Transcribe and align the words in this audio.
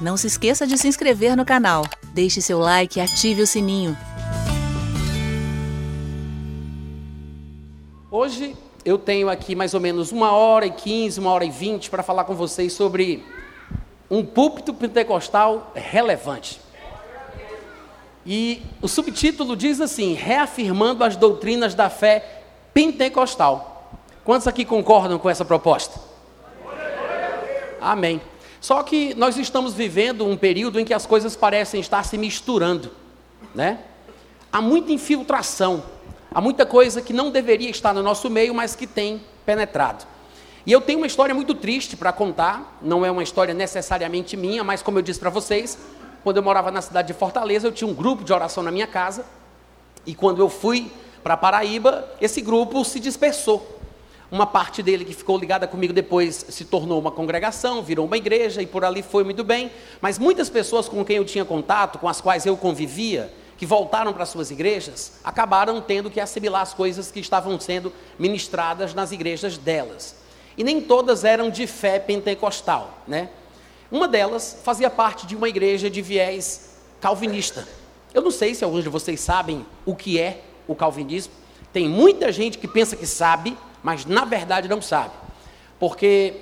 Não 0.00 0.16
se 0.16 0.28
esqueça 0.28 0.64
de 0.64 0.78
se 0.78 0.86
inscrever 0.86 1.36
no 1.36 1.44
canal, 1.44 1.82
deixe 2.14 2.40
seu 2.40 2.60
like 2.60 2.98
e 2.98 3.02
ative 3.02 3.42
o 3.42 3.46
sininho. 3.46 3.98
Hoje 8.08 8.54
eu 8.84 8.96
tenho 8.96 9.28
aqui 9.28 9.56
mais 9.56 9.74
ou 9.74 9.80
menos 9.80 10.12
uma 10.12 10.30
hora 10.30 10.66
e 10.66 10.70
quinze, 10.70 11.18
uma 11.18 11.32
hora 11.32 11.44
e 11.44 11.50
vinte 11.50 11.90
para 11.90 12.04
falar 12.04 12.22
com 12.22 12.34
vocês 12.34 12.72
sobre 12.72 13.24
um 14.08 14.24
púlpito 14.24 14.72
pentecostal 14.72 15.72
relevante. 15.74 16.60
E 18.24 18.62
o 18.80 18.86
subtítulo 18.86 19.56
diz 19.56 19.80
assim: 19.80 20.12
reafirmando 20.14 21.02
as 21.02 21.16
doutrinas 21.16 21.74
da 21.74 21.90
fé 21.90 22.42
pentecostal. 22.72 23.98
Quantos 24.24 24.46
aqui 24.46 24.64
concordam 24.64 25.18
com 25.18 25.28
essa 25.28 25.44
proposta? 25.44 25.98
Amém. 27.80 28.20
Só 28.60 28.82
que 28.82 29.14
nós 29.14 29.36
estamos 29.36 29.74
vivendo 29.74 30.26
um 30.26 30.36
período 30.36 30.80
em 30.80 30.84
que 30.84 30.92
as 30.92 31.06
coisas 31.06 31.36
parecem 31.36 31.80
estar 31.80 32.02
se 32.04 32.18
misturando, 32.18 32.90
né? 33.54 33.78
Há 34.52 34.60
muita 34.60 34.92
infiltração, 34.92 35.82
há 36.30 36.40
muita 36.40 36.66
coisa 36.66 37.00
que 37.00 37.12
não 37.12 37.30
deveria 37.30 37.70
estar 37.70 37.94
no 37.94 38.02
nosso 38.02 38.28
meio, 38.28 38.54
mas 38.54 38.74
que 38.74 38.86
tem 38.86 39.22
penetrado. 39.46 40.06
E 40.66 40.72
eu 40.72 40.80
tenho 40.80 40.98
uma 40.98 41.06
história 41.06 41.34
muito 41.34 41.54
triste 41.54 41.96
para 41.96 42.12
contar, 42.12 42.78
não 42.82 43.04
é 43.04 43.10
uma 43.10 43.22
história 43.22 43.54
necessariamente 43.54 44.36
minha, 44.36 44.64
mas 44.64 44.82
como 44.82 44.98
eu 44.98 45.02
disse 45.02 45.20
para 45.20 45.30
vocês, 45.30 45.78
quando 46.24 46.38
eu 46.38 46.42
morava 46.42 46.70
na 46.70 46.82
cidade 46.82 47.08
de 47.08 47.14
Fortaleza, 47.14 47.66
eu 47.66 47.72
tinha 47.72 47.88
um 47.88 47.94
grupo 47.94 48.24
de 48.24 48.32
oração 48.32 48.62
na 48.62 48.70
minha 48.70 48.86
casa, 48.86 49.24
e 50.04 50.14
quando 50.14 50.40
eu 50.42 50.48
fui 50.48 50.90
para 51.22 51.36
Paraíba, 51.36 52.06
esse 52.20 52.40
grupo 52.40 52.84
se 52.84 52.98
dispersou. 52.98 53.77
Uma 54.30 54.46
parte 54.46 54.82
dele 54.82 55.04
que 55.04 55.14
ficou 55.14 55.38
ligada 55.38 55.66
comigo 55.66 55.92
depois 55.92 56.44
se 56.50 56.64
tornou 56.66 57.00
uma 57.00 57.10
congregação, 57.10 57.82
virou 57.82 58.04
uma 58.04 58.16
igreja 58.16 58.60
e 58.60 58.66
por 58.66 58.84
ali 58.84 59.02
foi 59.02 59.24
muito 59.24 59.42
bem. 59.42 59.70
Mas 60.00 60.18
muitas 60.18 60.50
pessoas 60.50 60.88
com 60.88 61.02
quem 61.04 61.16
eu 61.16 61.24
tinha 61.24 61.44
contato, 61.44 61.98
com 61.98 62.08
as 62.08 62.20
quais 62.20 62.44
eu 62.44 62.56
convivia, 62.56 63.32
que 63.56 63.64
voltaram 63.64 64.12
para 64.12 64.26
suas 64.26 64.50
igrejas, 64.50 65.14
acabaram 65.24 65.80
tendo 65.80 66.10
que 66.10 66.20
assimilar 66.20 66.62
as 66.62 66.74
coisas 66.74 67.10
que 67.10 67.20
estavam 67.20 67.58
sendo 67.58 67.92
ministradas 68.18 68.94
nas 68.94 69.12
igrejas 69.12 69.56
delas. 69.56 70.14
E 70.56 70.62
nem 70.62 70.80
todas 70.80 71.24
eram 71.24 71.50
de 71.50 71.66
fé 71.66 71.98
pentecostal, 71.98 72.98
né? 73.06 73.30
Uma 73.90 74.06
delas 74.06 74.58
fazia 74.62 74.90
parte 74.90 75.26
de 75.26 75.34
uma 75.34 75.48
igreja 75.48 75.88
de 75.88 76.02
viés 76.02 76.76
calvinista. 77.00 77.66
Eu 78.12 78.22
não 78.22 78.30
sei 78.30 78.54
se 78.54 78.62
alguns 78.62 78.82
de 78.82 78.90
vocês 78.90 79.20
sabem 79.20 79.64
o 79.86 79.96
que 79.96 80.20
é 80.20 80.42
o 80.66 80.74
calvinismo. 80.74 81.32
Tem 81.72 81.88
muita 81.88 82.30
gente 82.30 82.58
que 82.58 82.68
pensa 82.68 82.94
que 82.94 83.06
sabe, 83.06 83.56
mas 83.82 84.04
na 84.04 84.24
verdade 84.24 84.68
não 84.68 84.82
sabe. 84.82 85.12
Porque 85.78 86.34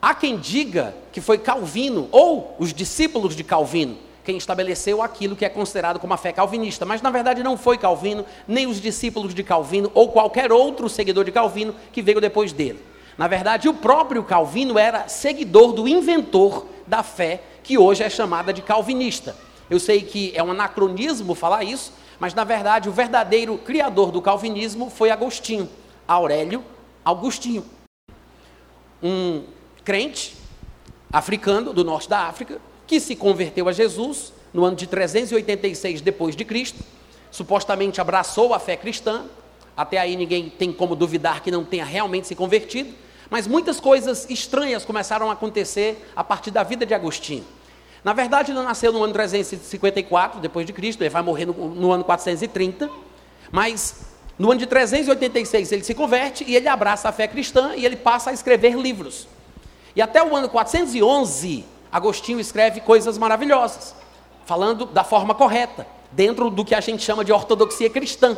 há 0.00 0.14
quem 0.14 0.36
diga 0.38 0.94
que 1.12 1.20
foi 1.20 1.38
Calvino, 1.38 2.08
ou 2.10 2.56
os 2.58 2.72
discípulos 2.72 3.36
de 3.36 3.44
Calvino, 3.44 3.98
quem 4.24 4.36
estabeleceu 4.36 5.00
aquilo 5.00 5.34
que 5.34 5.44
é 5.44 5.48
considerado 5.48 5.98
como 5.98 6.12
a 6.12 6.18
fé 6.18 6.32
calvinista, 6.32 6.84
mas 6.84 7.00
na 7.00 7.10
verdade 7.10 7.42
não 7.42 7.56
foi 7.56 7.78
Calvino, 7.78 8.26
nem 8.46 8.66
os 8.66 8.80
discípulos 8.80 9.34
de 9.34 9.42
Calvino, 9.42 9.90
ou 9.94 10.10
qualquer 10.10 10.52
outro 10.52 10.88
seguidor 10.88 11.24
de 11.24 11.32
Calvino 11.32 11.74
que 11.90 12.02
veio 12.02 12.20
depois 12.20 12.52
dele. 12.52 12.78
Na 13.16 13.26
verdade, 13.26 13.68
o 13.68 13.74
próprio 13.74 14.22
Calvino 14.22 14.78
era 14.78 15.08
seguidor 15.08 15.72
do 15.72 15.88
inventor 15.88 16.66
da 16.86 17.02
fé, 17.02 17.40
que 17.62 17.76
hoje 17.76 18.02
é 18.02 18.10
chamada 18.10 18.52
de 18.52 18.62
calvinista. 18.62 19.34
Eu 19.68 19.80
sei 19.80 20.02
que 20.02 20.32
é 20.34 20.42
um 20.42 20.52
anacronismo 20.52 21.34
falar 21.34 21.64
isso, 21.64 21.92
mas 22.18 22.32
na 22.32 22.44
verdade 22.44 22.88
o 22.88 22.92
verdadeiro 22.92 23.58
criador 23.58 24.10
do 24.10 24.22
calvinismo 24.22 24.88
foi 24.90 25.10
Agostinho, 25.10 25.68
Aurélio 26.06 26.64
Augustinho, 27.04 27.64
um 29.02 29.44
crente 29.84 30.36
africano 31.12 31.72
do 31.72 31.84
norte 31.84 32.08
da 32.08 32.26
África, 32.26 32.60
que 32.86 33.00
se 33.00 33.16
converteu 33.16 33.68
a 33.68 33.72
Jesus 33.72 34.32
no 34.52 34.64
ano 34.64 34.76
de 34.76 34.86
386 34.86 36.00
depois 36.00 36.34
de 36.34 36.44
Cristo, 36.44 36.82
supostamente 37.30 38.00
abraçou 38.00 38.54
a 38.54 38.58
fé 38.58 38.76
cristã. 38.76 39.24
Até 39.76 39.98
aí 39.98 40.16
ninguém 40.16 40.50
tem 40.50 40.72
como 40.72 40.96
duvidar 40.96 41.42
que 41.42 41.50
não 41.50 41.64
tenha 41.64 41.84
realmente 41.84 42.26
se 42.26 42.34
convertido, 42.34 42.92
mas 43.30 43.46
muitas 43.46 43.78
coisas 43.78 44.28
estranhas 44.28 44.84
começaram 44.84 45.30
a 45.30 45.34
acontecer 45.34 46.10
a 46.16 46.24
partir 46.24 46.50
da 46.50 46.62
vida 46.62 46.84
de 46.84 46.94
Agostinho. 46.94 47.44
Na 48.02 48.12
verdade, 48.12 48.52
ele 48.52 48.62
nasceu 48.62 48.92
no 48.92 49.02
ano 49.02 49.12
354 49.12 50.40
depois 50.40 50.66
de 50.66 50.72
Cristo, 50.72 51.02
ele 51.02 51.10
vai 51.10 51.22
morrer 51.22 51.46
no, 51.46 51.52
no 51.52 51.92
ano 51.92 52.04
430, 52.04 52.90
mas 53.52 54.07
no 54.38 54.50
ano 54.50 54.60
de 54.60 54.66
386 54.66 55.72
ele 55.72 55.84
se 55.84 55.94
converte 55.94 56.44
e 56.46 56.54
ele 56.54 56.68
abraça 56.68 57.08
a 57.08 57.12
fé 57.12 57.26
cristã 57.26 57.74
e 57.74 57.84
ele 57.84 57.96
passa 57.96 58.30
a 58.30 58.32
escrever 58.32 58.76
livros. 58.76 59.26
E 59.96 60.00
até 60.00 60.22
o 60.22 60.36
ano 60.36 60.48
411, 60.48 61.64
Agostinho 61.90 62.38
escreve 62.38 62.80
coisas 62.80 63.18
maravilhosas, 63.18 63.94
falando 64.46 64.86
da 64.86 65.02
forma 65.02 65.34
correta, 65.34 65.86
dentro 66.12 66.50
do 66.50 66.64
que 66.64 66.74
a 66.74 66.80
gente 66.80 67.02
chama 67.02 67.24
de 67.24 67.32
ortodoxia 67.32 67.90
cristã. 67.90 68.36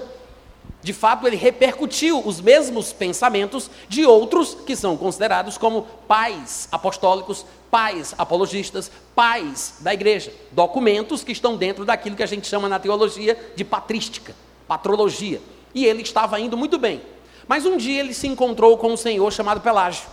De 0.83 0.95
fato, 0.95 1.27
ele 1.27 1.37
repercutiu 1.37 2.27
os 2.27 2.41
mesmos 2.41 2.93
pensamentos 2.93 3.71
de 3.87 4.07
outros 4.07 4.55
que 4.55 4.75
são 4.75 4.97
considerados 4.97 5.59
como 5.59 5.83
pais 6.09 6.67
apostólicos, 6.73 7.45
pais 7.71 8.15
apologistas, 8.17 8.91
pais 9.15 9.75
da 9.81 9.93
igreja. 9.93 10.33
Documentos 10.53 11.23
que 11.23 11.33
estão 11.33 11.57
dentro 11.57 11.85
daquilo 11.85 12.17
que 12.17 12.23
a 12.23 12.27
gente 12.27 12.47
chama 12.47 12.69
na 12.69 12.79
teologia 12.79 13.37
de 13.55 13.65
patrística, 13.65 14.35
patrologia. 14.67 15.43
E 15.75 15.85
ele 15.85 16.03
estava 16.03 16.39
indo 16.41 16.57
muito 16.57 16.79
bem. 16.79 17.01
Mas 17.47 17.67
um 17.67 17.77
dia 17.77 18.01
ele 18.01 18.15
se 18.15 18.27
encontrou 18.27 18.77
com 18.79 18.93
um 18.93 18.97
senhor 18.97 19.33
chamado 19.33 19.61
Pelágio, 19.61 20.07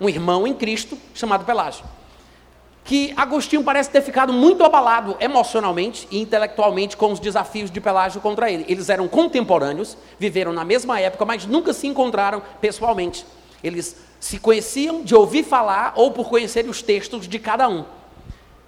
um 0.00 0.08
irmão 0.08 0.46
em 0.46 0.54
Cristo 0.54 0.96
chamado 1.14 1.44
Pelágio. 1.44 1.84
Que 2.84 3.12
Agostinho 3.16 3.62
parece 3.62 3.90
ter 3.90 4.00
ficado 4.00 4.32
muito 4.32 4.64
abalado 4.64 5.16
emocionalmente 5.20 6.08
e 6.10 6.20
intelectualmente 6.20 6.96
com 6.96 7.12
os 7.12 7.20
desafios 7.20 7.70
de 7.70 7.80
Pelágio 7.80 8.20
contra 8.20 8.50
ele. 8.50 8.64
Eles 8.66 8.88
eram 8.88 9.06
contemporâneos, 9.06 9.96
viveram 10.18 10.52
na 10.52 10.64
mesma 10.64 10.98
época, 10.98 11.24
mas 11.24 11.44
nunca 11.44 11.72
se 11.72 11.86
encontraram 11.86 12.42
pessoalmente. 12.60 13.26
Eles 13.62 13.96
se 14.18 14.38
conheciam 14.38 15.02
de 15.02 15.14
ouvir 15.14 15.44
falar 15.44 15.92
ou 15.96 16.10
por 16.10 16.28
conhecerem 16.28 16.70
os 16.70 16.82
textos 16.82 17.28
de 17.28 17.38
cada 17.38 17.68
um. 17.68 17.84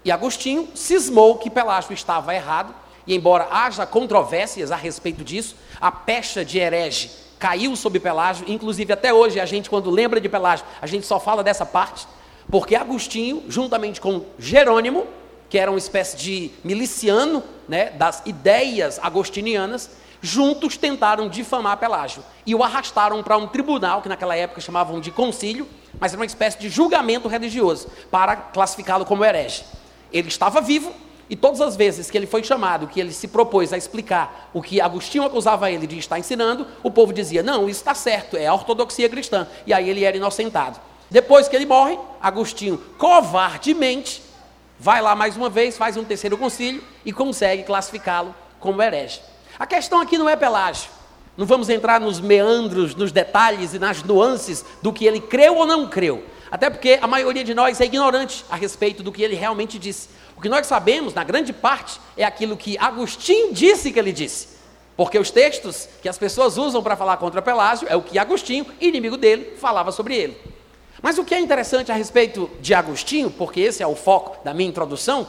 E 0.04 0.10
Agostinho 0.10 0.68
cismou 0.74 1.38
que 1.38 1.48
Pelágio 1.48 1.92
estava 1.92 2.34
errado 2.34 2.74
e 3.06 3.14
embora 3.14 3.48
haja 3.50 3.86
controvérsias 3.86 4.70
a 4.70 4.76
respeito 4.76 5.24
disso, 5.24 5.56
a 5.80 5.90
pecha 5.90 6.44
de 6.44 6.58
herege 6.58 7.10
caiu 7.38 7.74
sobre 7.74 7.98
Pelágio, 7.98 8.44
inclusive 8.48 8.92
até 8.92 9.12
hoje 9.12 9.40
a 9.40 9.46
gente, 9.46 9.68
quando 9.68 9.90
lembra 9.90 10.20
de 10.20 10.28
Pelágio, 10.28 10.64
a 10.80 10.86
gente 10.86 11.06
só 11.06 11.18
fala 11.18 11.42
dessa 11.42 11.66
parte, 11.66 12.06
porque 12.50 12.76
Agostinho, 12.76 13.42
juntamente 13.48 14.00
com 14.00 14.24
Jerônimo, 14.38 15.06
que 15.50 15.58
era 15.58 15.70
uma 15.70 15.78
espécie 15.78 16.16
de 16.16 16.50
miliciano 16.62 17.42
né, 17.68 17.90
das 17.90 18.22
ideias 18.24 18.98
agostinianas, 19.02 19.90
juntos 20.20 20.76
tentaram 20.76 21.28
difamar 21.28 21.76
Pelágio 21.78 22.22
e 22.46 22.54
o 22.54 22.62
arrastaram 22.62 23.22
para 23.22 23.36
um 23.36 23.48
tribunal, 23.48 24.00
que 24.00 24.08
naquela 24.08 24.36
época 24.36 24.60
chamavam 24.60 25.00
de 25.00 25.10
concílio, 25.10 25.68
mas 25.98 26.12
era 26.12 26.20
uma 26.20 26.26
espécie 26.26 26.58
de 26.58 26.68
julgamento 26.68 27.28
religioso, 27.28 27.88
para 28.10 28.36
classificá-lo 28.36 29.04
como 29.04 29.24
herege. 29.24 29.64
Ele 30.12 30.28
estava 30.28 30.60
vivo, 30.60 30.92
e 31.30 31.36
todas 31.36 31.60
as 31.60 31.76
vezes 31.76 32.10
que 32.10 32.18
ele 32.18 32.26
foi 32.26 32.42
chamado, 32.42 32.86
que 32.86 33.00
ele 33.00 33.12
se 33.12 33.28
propôs 33.28 33.72
a 33.72 33.78
explicar 33.78 34.50
o 34.52 34.60
que 34.60 34.80
Agostinho 34.80 35.24
acusava 35.24 35.70
ele 35.70 35.86
de 35.86 35.98
estar 35.98 36.18
ensinando, 36.18 36.66
o 36.82 36.90
povo 36.90 37.12
dizia: 37.12 37.42
não, 37.42 37.68
isso 37.68 37.80
está 37.80 37.94
certo, 37.94 38.36
é 38.36 38.46
a 38.46 38.54
ortodoxia 38.54 39.08
cristã. 39.08 39.46
E 39.66 39.72
aí 39.72 39.88
ele 39.88 40.04
era 40.04 40.16
inocentado. 40.16 40.78
Depois 41.10 41.48
que 41.48 41.56
ele 41.56 41.66
morre, 41.66 41.98
Agostinho 42.20 42.78
covardemente 42.98 44.22
vai 44.78 45.00
lá 45.00 45.14
mais 45.14 45.36
uma 45.36 45.48
vez, 45.48 45.76
faz 45.76 45.96
um 45.96 46.04
terceiro 46.04 46.36
concílio 46.36 46.82
e 47.04 47.12
consegue 47.12 47.62
classificá-lo 47.62 48.34
como 48.58 48.82
herege. 48.82 49.20
A 49.58 49.66
questão 49.66 50.00
aqui 50.00 50.18
não 50.18 50.28
é 50.28 50.36
Pelágio. 50.36 50.90
Não 51.36 51.46
vamos 51.46 51.70
entrar 51.70 52.00
nos 52.00 52.20
meandros, 52.20 52.94
nos 52.94 53.10
detalhes 53.10 53.72
e 53.72 53.78
nas 53.78 54.02
nuances 54.02 54.64
do 54.82 54.92
que 54.92 55.06
ele 55.06 55.20
creu 55.20 55.56
ou 55.56 55.66
não 55.66 55.88
creu. 55.88 56.24
Até 56.50 56.68
porque 56.68 56.98
a 57.00 57.06
maioria 57.06 57.42
de 57.42 57.54
nós 57.54 57.80
é 57.80 57.86
ignorante 57.86 58.44
a 58.50 58.56
respeito 58.56 59.02
do 59.02 59.10
que 59.10 59.22
ele 59.22 59.34
realmente 59.34 59.78
disse. 59.78 60.10
Que 60.42 60.48
nós 60.48 60.66
sabemos, 60.66 61.14
na 61.14 61.22
grande 61.22 61.52
parte, 61.52 62.00
é 62.16 62.24
aquilo 62.24 62.56
que 62.56 62.76
Agostinho 62.76 63.54
disse 63.54 63.92
que 63.92 63.98
ele 63.98 64.12
disse. 64.12 64.48
Porque 64.96 65.16
os 65.16 65.30
textos 65.30 65.88
que 66.02 66.08
as 66.08 66.18
pessoas 66.18 66.58
usam 66.58 66.82
para 66.82 66.96
falar 66.96 67.16
contra 67.16 67.40
Pelágio 67.40 67.86
é 67.88 67.94
o 67.94 68.02
que 68.02 68.18
Agostinho, 68.18 68.66
inimigo 68.80 69.16
dele, 69.16 69.56
falava 69.56 69.92
sobre 69.92 70.16
ele. 70.16 70.36
Mas 71.00 71.16
o 71.16 71.24
que 71.24 71.32
é 71.32 71.38
interessante 71.38 71.92
a 71.92 71.94
respeito 71.94 72.50
de 72.60 72.74
Agostinho, 72.74 73.30
porque 73.30 73.60
esse 73.60 73.84
é 73.84 73.86
o 73.86 73.94
foco 73.94 74.44
da 74.44 74.52
minha 74.52 74.68
introdução, 74.68 75.28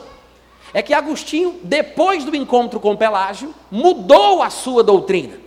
é 0.72 0.82
que 0.82 0.92
Agostinho, 0.92 1.60
depois 1.62 2.24
do 2.24 2.34
encontro 2.34 2.80
com 2.80 2.96
Pelágio, 2.96 3.54
mudou 3.70 4.42
a 4.42 4.50
sua 4.50 4.82
doutrina, 4.82 5.38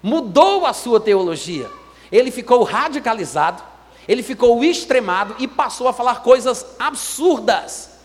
mudou 0.00 0.64
a 0.64 0.72
sua 0.72 1.00
teologia. 1.00 1.68
Ele 2.12 2.30
ficou 2.30 2.62
radicalizado, 2.62 3.60
ele 4.06 4.22
ficou 4.22 4.62
extremado 4.62 5.34
e 5.40 5.48
passou 5.48 5.88
a 5.88 5.92
falar 5.92 6.22
coisas 6.22 6.64
absurdas 6.78 7.95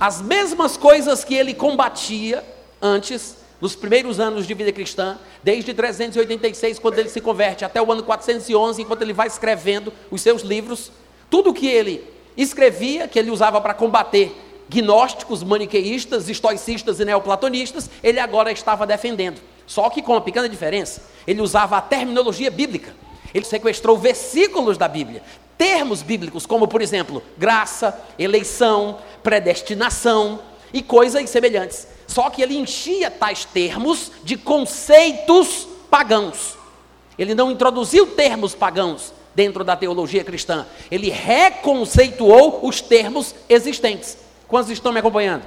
as 0.00 0.22
mesmas 0.22 0.78
coisas 0.78 1.22
que 1.22 1.34
ele 1.34 1.52
combatia 1.52 2.42
antes, 2.80 3.36
nos 3.60 3.76
primeiros 3.76 4.18
anos 4.18 4.46
de 4.46 4.54
vida 4.54 4.72
cristã, 4.72 5.18
desde 5.44 5.74
386, 5.74 6.78
quando 6.78 6.98
ele 6.98 7.10
se 7.10 7.20
converte, 7.20 7.66
até 7.66 7.82
o 7.82 7.92
ano 7.92 8.02
411, 8.02 8.80
enquanto 8.80 9.02
ele 9.02 9.12
vai 9.12 9.26
escrevendo 9.26 9.92
os 10.10 10.22
seus 10.22 10.40
livros, 10.40 10.90
tudo 11.28 11.52
que 11.52 11.66
ele 11.66 12.02
escrevia, 12.34 13.06
que 13.06 13.18
ele 13.18 13.30
usava 13.30 13.60
para 13.60 13.74
combater 13.74 14.34
gnósticos, 14.70 15.42
maniqueístas, 15.42 16.30
estoicistas 16.30 16.98
e 17.00 17.04
neoplatonistas, 17.04 17.90
ele 18.02 18.18
agora 18.18 18.50
estava 18.50 18.86
defendendo. 18.86 19.40
Só 19.66 19.90
que 19.90 20.00
com 20.00 20.12
uma 20.12 20.20
pequena 20.20 20.48
diferença. 20.48 21.02
Ele 21.26 21.42
usava 21.42 21.76
a 21.76 21.80
terminologia 21.82 22.50
bíblica. 22.50 22.94
Ele 23.34 23.44
sequestrou 23.44 23.98
versículos 23.98 24.78
da 24.78 24.88
Bíblia, 24.88 25.22
termos 25.60 26.00
bíblicos, 26.00 26.46
como 26.46 26.66
por 26.66 26.80
exemplo, 26.80 27.22
graça, 27.36 28.02
eleição, 28.18 28.98
predestinação 29.22 30.40
e 30.72 30.80
coisas 30.80 31.28
semelhantes. 31.28 31.86
Só 32.06 32.30
que 32.30 32.40
ele 32.40 32.56
enchia 32.56 33.10
tais 33.10 33.44
termos 33.44 34.10
de 34.24 34.38
conceitos 34.38 35.68
pagãos. 35.90 36.56
Ele 37.18 37.34
não 37.34 37.50
introduziu 37.50 38.06
termos 38.06 38.54
pagãos 38.54 39.12
dentro 39.34 39.62
da 39.62 39.76
teologia 39.76 40.24
cristã. 40.24 40.66
Ele 40.90 41.10
reconceituou 41.10 42.66
os 42.66 42.80
termos 42.80 43.34
existentes. 43.46 44.16
Quantos 44.48 44.70
estão 44.70 44.90
me 44.90 45.00
acompanhando? 45.00 45.44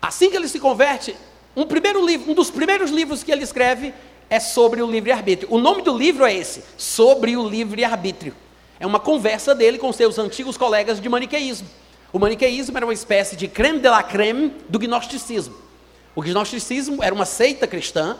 Assim 0.00 0.28
que 0.28 0.36
ele 0.36 0.48
se 0.48 0.58
converte, 0.58 1.14
um, 1.54 1.64
primeiro 1.64 2.04
livro, 2.04 2.32
um 2.32 2.34
dos 2.34 2.50
primeiros 2.50 2.90
livros 2.90 3.22
que 3.22 3.30
ele 3.30 3.44
escreve 3.44 3.94
é 4.32 4.40
sobre 4.40 4.80
o 4.80 4.90
livre-arbítrio. 4.90 5.46
O 5.52 5.58
nome 5.58 5.82
do 5.82 5.94
livro 5.94 6.24
é 6.24 6.32
esse, 6.32 6.64
Sobre 6.78 7.36
o 7.36 7.46
Livre-Arbítrio. 7.46 8.34
É 8.80 8.86
uma 8.86 8.98
conversa 8.98 9.54
dele 9.54 9.76
com 9.76 9.92
seus 9.92 10.18
antigos 10.18 10.56
colegas 10.56 10.98
de 10.98 11.06
maniqueísmo. 11.06 11.68
O 12.10 12.18
maniqueísmo 12.18 12.74
era 12.74 12.86
uma 12.86 12.94
espécie 12.94 13.36
de 13.36 13.46
creme 13.46 13.78
de 13.80 13.90
la 13.90 14.02
creme 14.02 14.54
do 14.70 14.78
gnosticismo. 14.78 15.54
O 16.16 16.22
gnosticismo 16.22 17.04
era 17.04 17.14
uma 17.14 17.26
seita 17.26 17.66
cristã, 17.66 18.16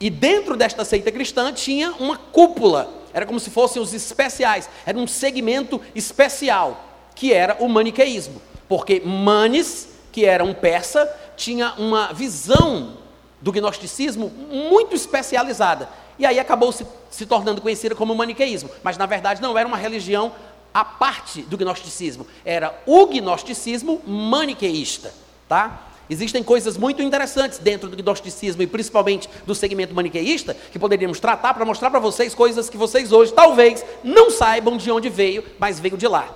e 0.00 0.10
dentro 0.10 0.56
desta 0.56 0.84
seita 0.84 1.12
cristã 1.12 1.52
tinha 1.52 1.92
uma 1.92 2.16
cúpula, 2.16 2.92
era 3.12 3.24
como 3.24 3.38
se 3.38 3.50
fossem 3.50 3.80
os 3.80 3.94
especiais, 3.94 4.68
era 4.84 4.98
um 4.98 5.06
segmento 5.06 5.80
especial, 5.94 6.84
que 7.14 7.32
era 7.32 7.58
o 7.60 7.68
maniqueísmo. 7.68 8.42
Porque 8.68 9.00
Manes, 9.04 9.90
que 10.10 10.24
era 10.24 10.42
um 10.42 10.52
persa, 10.52 11.08
tinha 11.36 11.72
uma 11.78 12.12
visão 12.12 13.03
do 13.44 13.52
gnosticismo 13.52 14.30
muito 14.30 14.94
especializada. 14.94 15.86
E 16.18 16.24
aí 16.24 16.40
acabou 16.40 16.72
se, 16.72 16.86
se 17.10 17.26
tornando 17.26 17.60
conhecida 17.60 17.94
como 17.94 18.14
maniqueísmo. 18.14 18.70
Mas 18.82 18.96
na 18.96 19.04
verdade 19.04 19.42
não 19.42 19.56
era 19.56 19.68
uma 19.68 19.76
religião 19.76 20.32
à 20.72 20.82
parte 20.82 21.42
do 21.42 21.58
gnosticismo. 21.58 22.26
Era 22.42 22.74
o 22.86 23.06
gnosticismo 23.06 24.00
maniqueísta. 24.06 25.12
Tá? 25.46 25.88
Existem 26.08 26.42
coisas 26.42 26.78
muito 26.78 27.02
interessantes 27.02 27.58
dentro 27.58 27.90
do 27.90 28.02
gnosticismo 28.02 28.62
e 28.62 28.66
principalmente 28.66 29.28
do 29.44 29.54
segmento 29.54 29.94
maniqueísta 29.94 30.56
que 30.72 30.78
poderíamos 30.78 31.20
tratar 31.20 31.52
para 31.52 31.66
mostrar 31.66 31.90
para 31.90 32.00
vocês 32.00 32.34
coisas 32.34 32.70
que 32.70 32.78
vocês 32.78 33.12
hoje 33.12 33.34
talvez 33.34 33.84
não 34.02 34.30
saibam 34.30 34.78
de 34.78 34.90
onde 34.90 35.10
veio, 35.10 35.44
mas 35.58 35.78
veio 35.78 35.98
de 35.98 36.08
lá. 36.08 36.34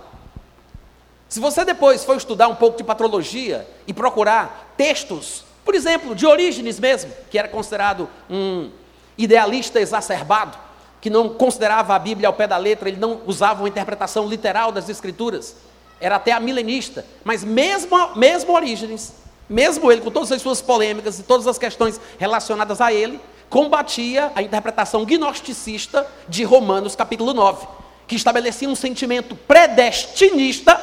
Se 1.26 1.40
você 1.40 1.64
depois 1.64 2.05
for 2.05 2.19
estudar 2.19 2.49
um 2.49 2.55
pouco 2.55 2.76
de 2.76 2.84
patrologia 2.84 3.66
e 3.87 3.94
procurar 3.94 4.75
textos 4.76 5.47
por 5.69 5.75
exemplo, 5.75 6.15
Diógenes 6.15 6.81
mesmo, 6.81 7.12
que 7.31 7.38
era 7.38 7.47
considerado 7.47 8.09
um 8.31 8.70
idealista 9.19 9.79
exacerbado, 9.79 10.56
que 10.99 11.11
não 11.11 11.29
considerava 11.29 11.94
a 11.94 11.99
Bíblia 11.99 12.26
ao 12.26 12.32
pé 12.32 12.47
da 12.47 12.56
letra, 12.56 12.88
ele 12.88 12.97
não 12.97 13.20
usava 13.26 13.61
uma 13.61 13.69
interpretação 13.69 14.26
literal 14.26 14.73
das 14.73 14.88
Escrituras, 14.88 15.56
era 16.00 16.17
até 16.17 16.32
a 16.32 16.41
milenista, 16.41 17.05
mas 17.23 17.44
mesmo, 17.44 18.17
mesmo 18.17 18.55
Orígenes, 18.55 19.12
mesmo 19.47 19.93
ele, 19.93 20.00
com 20.00 20.11
todas 20.11 20.32
as 20.32 20.41
suas 20.41 20.62
polêmicas 20.62 21.19
e 21.19 21.23
todas 21.23 21.47
as 21.47 21.59
questões 21.59 22.00
relacionadas 22.19 22.81
a 22.81 22.91
ele, 22.91 23.20
combatia 23.50 24.32
a 24.35 24.41
interpretação 24.41 25.05
gnosticista 25.05 26.06
de 26.26 26.44
Romanos 26.44 26.97
capítulo 26.97 27.35
9, 27.35 27.67
que 28.06 28.17
estabelecia 28.17 28.70
um 28.70 28.75
sentimento 28.75 29.37
predestinista, 29.37 30.81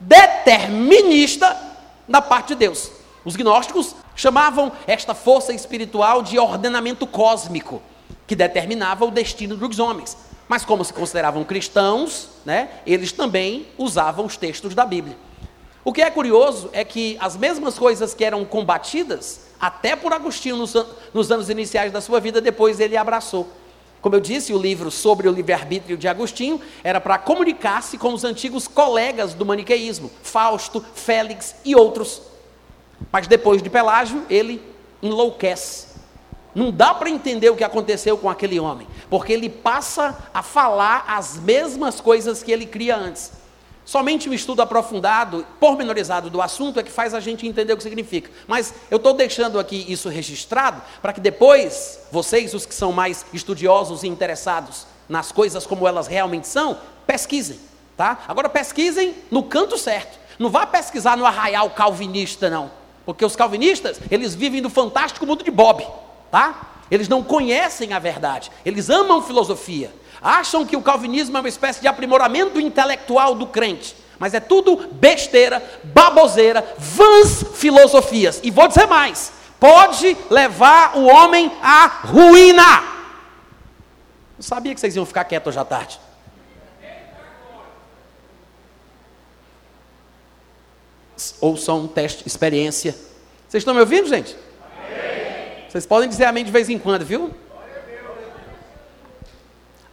determinista 0.00 1.56
na 2.08 2.20
parte 2.20 2.48
de 2.48 2.54
Deus. 2.56 2.98
Os 3.24 3.36
gnósticos 3.36 3.94
chamavam 4.14 4.72
esta 4.86 5.14
força 5.14 5.52
espiritual 5.52 6.22
de 6.22 6.38
ordenamento 6.38 7.06
cósmico, 7.06 7.82
que 8.26 8.36
determinava 8.36 9.04
o 9.04 9.10
destino 9.10 9.56
dos 9.56 9.78
homens. 9.78 10.16
Mas 10.48 10.64
como 10.64 10.84
se 10.84 10.92
consideravam 10.92 11.44
cristãos, 11.44 12.28
né, 12.44 12.68
eles 12.86 13.12
também 13.12 13.68
usavam 13.78 14.26
os 14.26 14.36
textos 14.36 14.74
da 14.74 14.84
Bíblia. 14.84 15.16
O 15.84 15.92
que 15.92 16.02
é 16.02 16.10
curioso 16.10 16.68
é 16.72 16.84
que 16.84 17.16
as 17.20 17.36
mesmas 17.36 17.78
coisas 17.78 18.12
que 18.12 18.24
eram 18.24 18.44
combatidas, 18.44 19.46
até 19.58 19.96
por 19.96 20.12
Agostinho 20.12 20.56
nos, 20.56 20.74
nos 21.14 21.30
anos 21.30 21.48
iniciais 21.48 21.90
da 21.90 22.00
sua 22.00 22.20
vida, 22.20 22.40
depois 22.40 22.78
ele 22.80 22.96
abraçou. 22.96 23.48
Como 24.00 24.14
eu 24.14 24.20
disse, 24.20 24.52
o 24.52 24.58
livro 24.58 24.90
sobre 24.90 25.28
o 25.28 25.32
livre-arbítrio 25.32 25.96
de 25.96 26.08
Agostinho 26.08 26.60
era 26.82 27.00
para 27.00 27.18
comunicar-se 27.18 27.98
com 27.98 28.14
os 28.14 28.24
antigos 28.24 28.66
colegas 28.66 29.34
do 29.34 29.44
maniqueísmo, 29.44 30.10
Fausto, 30.22 30.84
Félix 30.94 31.54
e 31.64 31.76
outros. 31.76 32.22
Mas 33.12 33.26
depois 33.26 33.62
de 33.62 33.70
Pelágio, 33.70 34.24
ele 34.28 34.62
enlouquece. 35.02 35.88
Não 36.54 36.70
dá 36.70 36.92
para 36.92 37.08
entender 37.08 37.50
o 37.50 37.56
que 37.56 37.64
aconteceu 37.64 38.18
com 38.18 38.28
aquele 38.28 38.58
homem, 38.58 38.86
porque 39.08 39.32
ele 39.32 39.48
passa 39.48 40.18
a 40.34 40.42
falar 40.42 41.04
as 41.06 41.36
mesmas 41.36 42.00
coisas 42.00 42.42
que 42.42 42.50
ele 42.50 42.66
cria 42.66 42.96
antes. 42.96 43.32
Somente 43.84 44.28
um 44.28 44.32
estudo 44.32 44.62
aprofundado, 44.62 45.44
pormenorizado 45.58 46.30
do 46.30 46.40
assunto 46.40 46.78
é 46.78 46.82
que 46.82 46.92
faz 46.92 47.14
a 47.14 47.20
gente 47.20 47.46
entender 47.46 47.72
o 47.72 47.76
que 47.76 47.82
significa. 47.82 48.30
Mas 48.46 48.74
eu 48.90 48.98
estou 48.98 49.12
deixando 49.12 49.58
aqui 49.58 49.84
isso 49.88 50.08
registrado 50.08 50.80
para 51.00 51.12
que 51.12 51.20
depois, 51.20 51.98
vocês, 52.12 52.54
os 52.54 52.66
que 52.66 52.74
são 52.74 52.92
mais 52.92 53.24
estudiosos 53.32 54.02
e 54.02 54.08
interessados 54.08 54.86
nas 55.08 55.32
coisas 55.32 55.66
como 55.66 55.88
elas 55.88 56.06
realmente 56.06 56.46
são, 56.46 56.78
pesquisem. 57.06 57.58
Tá? 57.96 58.20
Agora 58.28 58.48
pesquisem 58.48 59.14
no 59.30 59.42
canto 59.42 59.76
certo. 59.76 60.18
Não 60.38 60.48
vá 60.48 60.66
pesquisar 60.66 61.16
no 61.16 61.26
arraial 61.26 61.70
calvinista, 61.70 62.48
não. 62.48 62.70
Porque 63.10 63.24
os 63.24 63.34
calvinistas, 63.34 64.00
eles 64.08 64.36
vivem 64.36 64.60
no 64.60 64.70
fantástico 64.70 65.26
mundo 65.26 65.42
de 65.42 65.50
Bob, 65.50 65.84
tá? 66.30 66.84
Eles 66.88 67.08
não 67.08 67.24
conhecem 67.24 67.92
a 67.92 67.98
verdade. 67.98 68.52
Eles 68.64 68.88
amam 68.88 69.20
filosofia. 69.20 69.92
Acham 70.22 70.64
que 70.64 70.76
o 70.76 70.80
calvinismo 70.80 71.36
é 71.36 71.40
uma 71.40 71.48
espécie 71.48 71.80
de 71.80 71.88
aprimoramento 71.88 72.60
intelectual 72.60 73.34
do 73.34 73.48
crente. 73.48 73.96
Mas 74.16 74.32
é 74.32 74.38
tudo 74.38 74.88
besteira, 74.92 75.60
baboseira, 75.82 76.64
vãs 76.78 77.44
filosofias. 77.54 78.38
E 78.44 78.50
vou 78.52 78.68
dizer 78.68 78.86
mais: 78.86 79.32
pode 79.58 80.16
levar 80.30 80.96
o 80.96 81.06
homem 81.06 81.50
à 81.60 81.86
ruína. 81.86 82.84
Eu 84.38 84.44
sabia 84.44 84.72
que 84.72 84.80
vocês 84.80 84.94
iam 84.94 85.04
ficar 85.04 85.24
quietos 85.24 85.48
hoje 85.48 85.58
à 85.58 85.64
tarde. 85.64 86.00
Ouçam 91.40 91.80
um 91.80 91.88
teste, 91.88 92.26
experiência. 92.26 92.92
Vocês 93.48 93.60
estão 93.60 93.74
me 93.74 93.80
ouvindo, 93.80 94.08
gente? 94.08 94.36
Amém. 94.62 95.64
Vocês 95.68 95.86
podem 95.86 96.08
dizer 96.08 96.24
amém 96.24 96.44
de 96.44 96.50
vez 96.50 96.68
em 96.68 96.78
quando, 96.78 97.04
viu? 97.04 97.30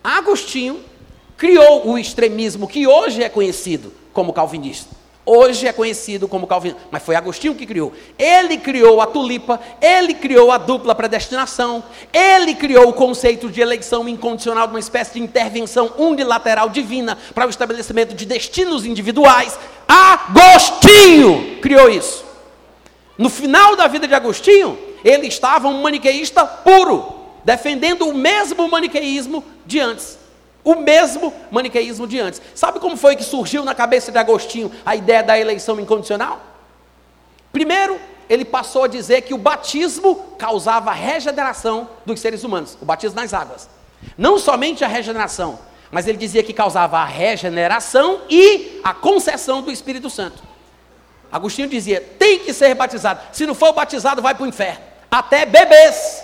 Agostinho 0.04 0.84
criou 1.36 1.88
o 1.88 1.98
extremismo 1.98 2.68
que 2.68 2.88
hoje 2.88 3.24
é 3.24 3.30
conhecido 3.30 3.94
como 4.14 4.34
calvinista. 4.34 4.96
Hoje 5.30 5.68
é 5.68 5.74
conhecido 5.74 6.26
como 6.26 6.48
Calvino, 6.48 6.78
mas 6.90 7.04
foi 7.04 7.14
Agostinho 7.14 7.54
que 7.54 7.66
criou. 7.66 7.92
Ele 8.18 8.58
criou 8.58 9.02
a 9.02 9.06
tulipa, 9.06 9.60
ele 9.82 10.14
criou 10.14 10.54
a 10.54 10.58
dupla 10.58 10.96
predestinação, 10.96 11.84
ele 12.14 12.56
criou 12.56 12.88
o 12.88 12.94
conceito 12.94 13.50
de 13.50 13.60
eleição 13.60 14.08
incondicional, 14.08 14.70
uma 14.70 14.80
espécie 14.80 15.16
de 15.16 15.20
intervenção 15.20 15.92
unilateral 15.98 16.70
divina 16.70 17.18
para 17.36 17.46
o 17.46 17.50
estabelecimento 17.50 18.16
de 18.16 18.26
destinos 18.26 18.86
individuais. 18.86 19.60
Agostinho 19.88 21.60
criou 21.62 21.90
isso. 21.90 22.26
No 23.18 23.30
final 23.30 23.76
da 23.76 23.88
vida 23.88 24.08
de 24.08 24.14
Agostinho, 24.14 24.78
ele 25.04 25.28
estava 25.28 25.68
um 25.68 25.82
maniqueísta 25.82 26.46
puro, 26.46 27.16
defendendo 27.44 28.08
o 28.08 28.14
mesmo 28.14 28.70
maniqueísmo 28.70 29.44
de 29.66 29.80
antes. 29.80 30.18
O 30.64 30.76
mesmo 30.76 31.34
maniqueísmo 31.50 32.06
de 32.06 32.20
antes. 32.20 32.42
Sabe 32.54 32.80
como 32.80 32.98
foi 32.98 33.16
que 33.16 33.24
surgiu 33.24 33.64
na 33.64 33.74
cabeça 33.74 34.12
de 34.12 34.18
Agostinho 34.18 34.72
a 34.86 34.96
ideia 34.96 35.24
da 35.24 35.40
eleição 35.40 35.80
incondicional? 35.80 36.42
Primeiro, 37.52 38.00
ele 38.30 38.44
passou 38.44 38.84
a 38.84 38.88
dizer 38.88 39.22
que 39.22 39.34
o 39.34 39.38
batismo 39.38 40.16
causava 40.38 40.92
regeneração 40.92 41.90
dos 42.06 42.20
seres 42.20 42.44
humanos, 42.44 42.78
o 42.82 42.86
batismo 42.86 43.16
nas 43.16 43.34
águas. 43.34 43.70
Não 44.18 44.38
somente 44.38 44.84
a 44.84 44.88
regeneração, 44.88 45.58
mas 45.92 46.08
ele 46.08 46.18
dizia 46.18 46.44
que 46.44 46.54
causava 46.54 46.98
a 47.00 47.06
regeneração 47.06 48.22
e 48.30 48.80
a 48.84 48.94
concessão 48.94 49.62
do 49.62 49.72
Espírito 49.72 50.10
Santo. 50.10 50.44
Agostinho 51.32 51.68
dizia: 51.68 52.02
tem 52.18 52.40
que 52.40 52.54
ser 52.54 52.74
batizado. 52.76 53.22
Se 53.32 53.46
não 53.46 53.56
for 53.56 53.74
batizado, 53.74 54.22
vai 54.22 54.34
para 54.34 54.44
o 54.44 54.48
inferno. 54.48 54.82
Até 55.10 55.46
bebês, 55.46 56.24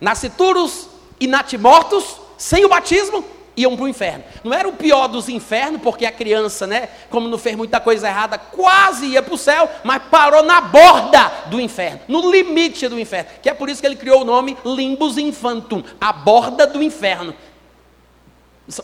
nascituros 0.00 0.88
e 1.18 1.26
natimortos, 1.26 2.16
sem 2.38 2.64
o 2.64 2.68
batismo, 2.68 3.24
iam 3.56 3.76
para 3.76 3.84
o 3.84 3.88
inferno. 3.88 4.24
Não 4.42 4.54
era 4.54 4.68
o 4.68 4.72
pior 4.72 5.08
dos 5.08 5.28
infernos, 5.28 5.82
porque 5.82 6.06
a 6.06 6.12
criança, 6.12 6.66
né, 6.66 6.88
como 7.10 7.28
não 7.28 7.38
fez 7.38 7.56
muita 7.56 7.80
coisa 7.80 8.08
errada, 8.08 8.38
quase 8.38 9.06
ia 9.06 9.22
para 9.22 9.34
o 9.34 9.38
céu, 9.38 9.68
mas 9.84 10.02
parou 10.10 10.42
na 10.42 10.60
borda 10.60 11.30
do 11.46 11.60
inferno, 11.60 12.00
no 12.08 12.30
limite 12.30 12.88
do 12.88 12.98
inferno. 12.98 13.30
Que 13.42 13.50
é 13.50 13.54
por 13.54 13.68
isso 13.68 13.80
que 13.80 13.86
ele 13.86 13.96
criou 13.96 14.22
o 14.22 14.24
nome 14.24 14.56
Limbus 14.64 15.18
Infantum, 15.18 15.82
a 16.00 16.12
borda 16.12 16.66
do 16.66 16.82
inferno. 16.82 17.34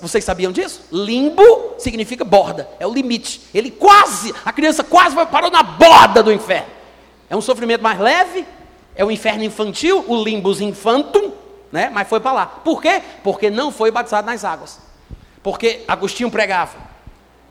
Vocês 0.00 0.24
sabiam 0.24 0.50
disso? 0.50 0.82
Limbo 0.90 1.74
significa 1.78 2.24
borda, 2.24 2.68
é 2.80 2.86
o 2.86 2.92
limite. 2.92 3.42
Ele 3.54 3.70
quase, 3.70 4.34
a 4.44 4.52
criança 4.52 4.82
quase 4.82 5.14
parou 5.26 5.50
na 5.50 5.62
borda 5.62 6.22
do 6.22 6.32
inferno. 6.32 6.68
É 7.30 7.36
um 7.36 7.40
sofrimento 7.40 7.82
mais 7.82 7.98
leve, 7.98 8.44
é 8.94 9.04
o 9.04 9.10
inferno 9.10 9.44
infantil, 9.44 10.04
o 10.08 10.22
limbus 10.22 10.60
infantum, 10.60 11.32
né? 11.70 11.90
mas 11.92 12.08
foi 12.08 12.18
para 12.18 12.32
lá. 12.32 12.46
Por 12.46 12.82
quê? 12.82 13.02
Porque 13.22 13.50
não 13.50 13.70
foi 13.70 13.90
batizado 13.90 14.26
nas 14.26 14.44
águas. 14.44 14.80
Porque 15.42 15.84
Agostinho 15.86 16.30
pregava: 16.30 16.76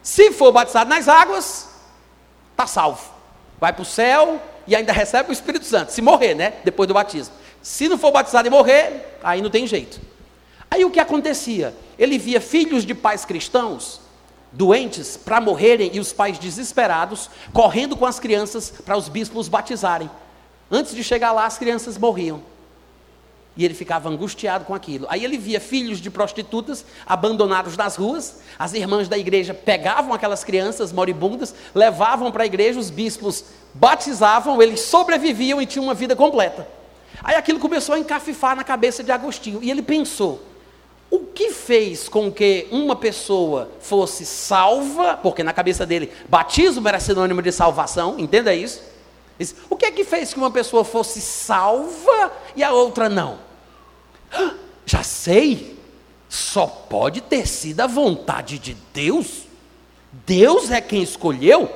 se 0.01 0.31
for 0.31 0.51
batizado 0.51 0.89
nas 0.89 1.07
águas, 1.07 1.69
está 2.51 2.67
salvo. 2.67 3.13
Vai 3.59 3.71
para 3.71 3.83
o 3.83 3.85
céu 3.85 4.41
e 4.67 4.75
ainda 4.75 4.91
recebe 4.91 5.29
o 5.29 5.33
Espírito 5.33 5.65
Santo. 5.65 5.91
Se 5.91 6.01
morrer, 6.01 6.33
né? 6.33 6.53
Depois 6.63 6.87
do 6.87 6.93
batismo. 6.93 7.33
Se 7.61 7.87
não 7.87 7.97
for 7.97 8.11
batizado 8.11 8.47
e 8.47 8.51
morrer, 8.51 9.17
aí 9.23 9.41
não 9.41 9.49
tem 9.49 9.65
jeito. 9.65 9.99
Aí 10.75 10.83
o 10.83 10.91
que 10.91 10.99
acontecia? 10.99 11.73
Ele 11.97 12.17
via 12.17 12.41
filhos 12.41 12.85
de 12.85 12.93
pais 12.93 13.23
cristãos 13.23 14.01
doentes 14.51 15.15
para 15.15 15.39
morrerem 15.39 15.89
e 15.93 16.01
os 16.01 16.11
pais 16.11 16.37
desesperados 16.37 17.29
correndo 17.53 17.95
com 17.95 18.05
as 18.05 18.19
crianças 18.19 18.73
para 18.83 18.97
os 18.97 19.07
bispos 19.07 19.47
batizarem. 19.47 20.11
Antes 20.69 20.93
de 20.93 21.01
chegar 21.01 21.31
lá, 21.31 21.45
as 21.45 21.57
crianças 21.57 21.97
morriam. 21.97 22.43
E 23.55 23.63
ele 23.63 23.73
ficava 23.73 24.09
angustiado 24.09 24.65
com 24.65 24.75
aquilo. 24.75 25.07
Aí 25.09 25.23
ele 25.23 25.37
via 25.37 25.61
filhos 25.61 26.01
de 26.01 26.09
prostitutas 26.09 26.83
abandonados 27.05 27.77
nas 27.77 27.95
ruas. 27.95 28.41
As 28.59 28.73
irmãs 28.73 29.07
da 29.07 29.17
igreja 29.17 29.53
pegavam 29.53 30.13
aquelas 30.13 30.43
crianças 30.43 30.91
moribundas, 30.91 31.55
levavam 31.73 32.33
para 32.33 32.43
a 32.43 32.47
igreja, 32.47 32.77
os 32.77 32.89
bispos 32.89 33.45
batizavam, 33.73 34.61
eles 34.61 34.81
sobreviviam 34.81 35.61
e 35.61 35.65
tinham 35.65 35.85
uma 35.85 35.93
vida 35.93 36.17
completa. 36.17 36.67
Aí 37.23 37.35
aquilo 37.35 37.61
começou 37.61 37.95
a 37.95 37.99
encafifar 37.99 38.57
na 38.57 38.63
cabeça 38.65 39.01
de 39.01 39.13
Agostinho. 39.13 39.63
E 39.63 39.71
ele 39.71 39.81
pensou: 39.81 40.54
o 41.09 41.19
que 41.19 41.51
fez 41.51 42.09
com 42.09 42.31
que 42.31 42.67
uma 42.71 42.95
pessoa 42.95 43.69
fosse 43.79 44.25
salva, 44.25 45.17
porque 45.21 45.43
na 45.43 45.53
cabeça 45.53 45.85
dele 45.85 46.11
batismo 46.27 46.87
era 46.87 46.99
sinônimo 46.99 47.41
de 47.41 47.51
salvação, 47.51 48.19
entenda 48.19 48.53
isso? 48.53 48.81
O 49.69 49.75
que 49.75 49.85
é 49.85 49.91
que 49.91 50.03
fez 50.03 50.33
que 50.33 50.39
uma 50.39 50.51
pessoa 50.51 50.83
fosse 50.83 51.19
salva 51.21 52.31
e 52.55 52.63
a 52.63 52.71
outra 52.71 53.09
não? 53.09 53.37
Já 54.85 55.03
sei, 55.03 55.77
só 56.29 56.65
pode 56.65 57.21
ter 57.21 57.47
sido 57.47 57.81
a 57.81 57.87
vontade 57.87 58.57
de 58.59 58.75
Deus. 58.93 59.43
Deus 60.25 60.71
é 60.71 60.79
quem 60.79 61.03
escolheu, 61.03 61.69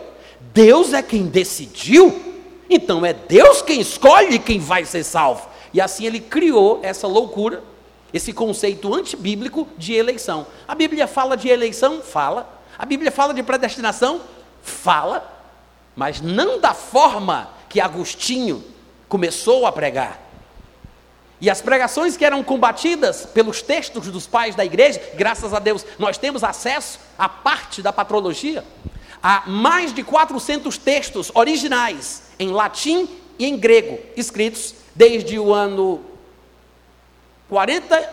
Deus 0.54 0.94
é 0.94 1.02
quem 1.02 1.26
decidiu, 1.26 2.38
então 2.70 3.06
é 3.06 3.14
Deus 3.14 3.62
quem 3.62 3.82
escolhe 3.82 4.40
quem 4.40 4.60
vai 4.60 4.86
ser 4.86 5.04
salvo. 5.04 5.48
E 5.74 5.82
assim 5.82 6.06
ele 6.06 6.20
criou 6.20 6.80
essa 6.82 7.08
loucura 7.08 7.62
esse 8.14 8.34
conceito 8.34 8.94
antibíblico 8.94 9.68
de 9.78 9.94
eleição. 9.94 10.48
A 10.68 10.76
Bíblia 10.76 11.08
fala 11.08 11.38
de 11.38 11.48
eleição? 11.48 12.02
Fala. 12.02 12.62
A 12.78 12.86
Bíblia 12.86 13.12
fala 13.12 13.34
de 13.34 13.44
predestinação? 13.44 14.22
Fala. 14.62 15.38
Mas 15.96 16.22
não 16.22 16.60
da 16.60 16.74
forma 16.74 17.50
que 17.68 17.80
Agostinho 17.80 18.64
começou 19.08 19.66
a 19.66 19.72
pregar. 19.72 20.30
E 21.42 21.50
as 21.50 21.62
pregações 21.62 22.18
que 22.18 22.26
eram 22.26 22.44
combatidas 22.44 23.26
pelos 23.26 23.62
textos 23.62 24.08
dos 24.08 24.28
pais 24.28 24.56
da 24.56 24.66
igreja, 24.66 25.02
graças 25.16 25.54
a 25.54 25.60
Deus, 25.60 25.86
nós 25.98 26.18
temos 26.18 26.44
acesso 26.44 27.00
à 27.18 27.30
parte 27.30 27.82
da 27.82 27.94
patrologia, 27.94 28.66
a 29.24 29.44
mais 29.48 29.94
de 29.94 30.04
400 30.04 30.78
textos 30.78 31.32
originais 31.34 32.24
em 32.38 32.50
latim 32.50 33.08
e 33.38 33.46
em 33.46 33.58
grego, 33.58 34.00
escritos 34.18 34.76
desde 34.94 35.40
o 35.40 35.54
ano 35.54 36.04
40, 37.50 38.10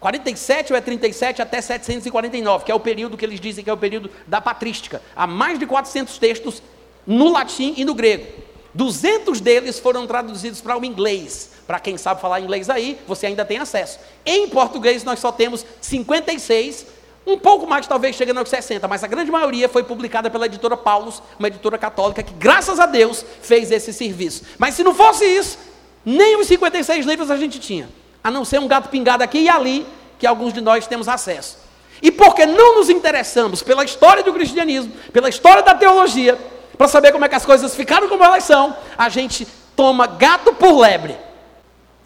47 0.00 0.72
ou 0.72 0.76
é 0.76 0.80
37 0.80 1.40
até 1.40 1.60
749, 1.60 2.64
que 2.64 2.72
é 2.72 2.74
o 2.74 2.80
período 2.80 3.16
que 3.16 3.24
eles 3.24 3.38
dizem 3.38 3.62
que 3.62 3.70
é 3.70 3.72
o 3.72 3.76
período 3.76 4.10
da 4.26 4.40
patrística. 4.40 5.00
Há 5.14 5.26
mais 5.26 5.58
de 5.58 5.66
400 5.66 6.18
textos 6.18 6.60
no 7.06 7.30
latim 7.30 7.74
e 7.76 7.84
no 7.84 7.94
grego. 7.94 8.26
200 8.74 9.40
deles 9.40 9.78
foram 9.78 10.06
traduzidos 10.06 10.60
para 10.60 10.76
o 10.76 10.84
inglês. 10.84 11.50
Para 11.66 11.78
quem 11.78 11.96
sabe 11.96 12.20
falar 12.20 12.40
inglês 12.40 12.68
aí, 12.68 12.98
você 13.06 13.26
ainda 13.26 13.44
tem 13.44 13.58
acesso. 13.58 14.00
Em 14.26 14.48
português 14.48 15.04
nós 15.04 15.20
só 15.20 15.30
temos 15.30 15.64
56, 15.80 16.86
um 17.24 17.38
pouco 17.38 17.66
mais 17.66 17.86
talvez 17.86 18.16
chegando 18.16 18.38
aos 18.38 18.48
60, 18.48 18.88
mas 18.88 19.04
a 19.04 19.06
grande 19.06 19.30
maioria 19.30 19.68
foi 19.68 19.84
publicada 19.84 20.28
pela 20.28 20.46
editora 20.46 20.76
Paulus, 20.76 21.22
uma 21.38 21.46
editora 21.46 21.78
católica 21.78 22.22
que, 22.22 22.34
graças 22.34 22.80
a 22.80 22.86
Deus, 22.86 23.24
fez 23.40 23.70
esse 23.70 23.92
serviço. 23.92 24.42
Mas 24.58 24.74
se 24.74 24.82
não 24.82 24.94
fosse 24.94 25.24
isso, 25.24 25.58
nem 26.04 26.36
os 26.40 26.48
56 26.48 27.06
livros 27.06 27.30
a 27.30 27.36
gente 27.36 27.60
tinha 27.60 27.88
a 28.22 28.30
não 28.30 28.44
ser 28.44 28.60
um 28.60 28.68
gato 28.68 28.88
pingado 28.88 29.22
aqui 29.22 29.38
e 29.40 29.48
ali, 29.48 29.86
que 30.18 30.26
alguns 30.26 30.52
de 30.52 30.60
nós 30.60 30.86
temos 30.86 31.08
acesso. 31.08 31.58
E 32.00 32.10
porque 32.10 32.46
não 32.46 32.76
nos 32.76 32.90
interessamos 32.90 33.62
pela 33.62 33.84
história 33.84 34.22
do 34.22 34.32
cristianismo, 34.32 34.92
pela 35.12 35.28
história 35.28 35.62
da 35.62 35.74
teologia, 35.74 36.38
para 36.76 36.88
saber 36.88 37.12
como 37.12 37.24
é 37.24 37.28
que 37.28 37.34
as 37.34 37.46
coisas 37.46 37.74
ficaram 37.74 38.08
como 38.08 38.24
elas 38.24 38.44
são, 38.44 38.76
a 38.96 39.08
gente 39.08 39.46
toma 39.76 40.06
gato 40.06 40.52
por 40.54 40.78
lebre. 40.78 41.16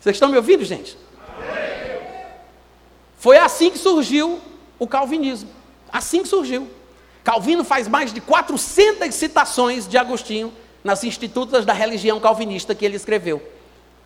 Vocês 0.00 0.16
estão 0.16 0.28
me 0.28 0.36
ouvindo, 0.36 0.64
gente? 0.64 0.96
Foi 3.16 3.38
assim 3.38 3.70
que 3.70 3.78
surgiu 3.78 4.38
o 4.78 4.86
calvinismo. 4.86 5.50
Assim 5.92 6.22
que 6.22 6.28
surgiu. 6.28 6.68
Calvino 7.24 7.64
faz 7.64 7.88
mais 7.88 8.12
de 8.12 8.20
400 8.20 9.12
citações 9.14 9.88
de 9.88 9.98
Agostinho 9.98 10.52
nas 10.84 11.02
institutas 11.02 11.64
da 11.64 11.72
religião 11.72 12.20
calvinista 12.20 12.74
que 12.74 12.84
ele 12.84 12.96
escreveu. 12.96 13.42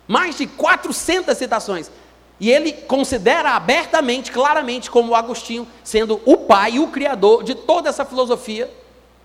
Mais 0.07 0.37
de 0.37 0.47
400 0.47 1.37
citações. 1.37 1.91
E 2.39 2.49
ele 2.49 2.73
considera 2.73 3.51
abertamente, 3.51 4.31
claramente, 4.31 4.89
como 4.89 5.13
Agostinho 5.13 5.67
sendo 5.83 6.19
o 6.25 6.37
pai 6.37 6.73
e 6.73 6.79
o 6.79 6.87
criador 6.87 7.43
de 7.43 7.53
toda 7.53 7.89
essa 7.89 8.03
filosofia 8.03 8.69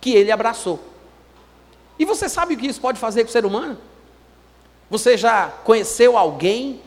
que 0.01 0.11
ele 0.11 0.31
abraçou. 0.31 0.79
E 1.99 2.05
você 2.05 2.29
sabe 2.29 2.55
o 2.55 2.57
que 2.59 2.67
isso 2.67 2.81
pode 2.81 2.99
fazer 2.99 3.25
com 3.25 3.31
o 3.31 3.33
ser 3.33 3.47
humano? 3.47 3.79
Você 4.91 5.17
já 5.17 5.49
conheceu 5.65 6.17
alguém 6.17 6.81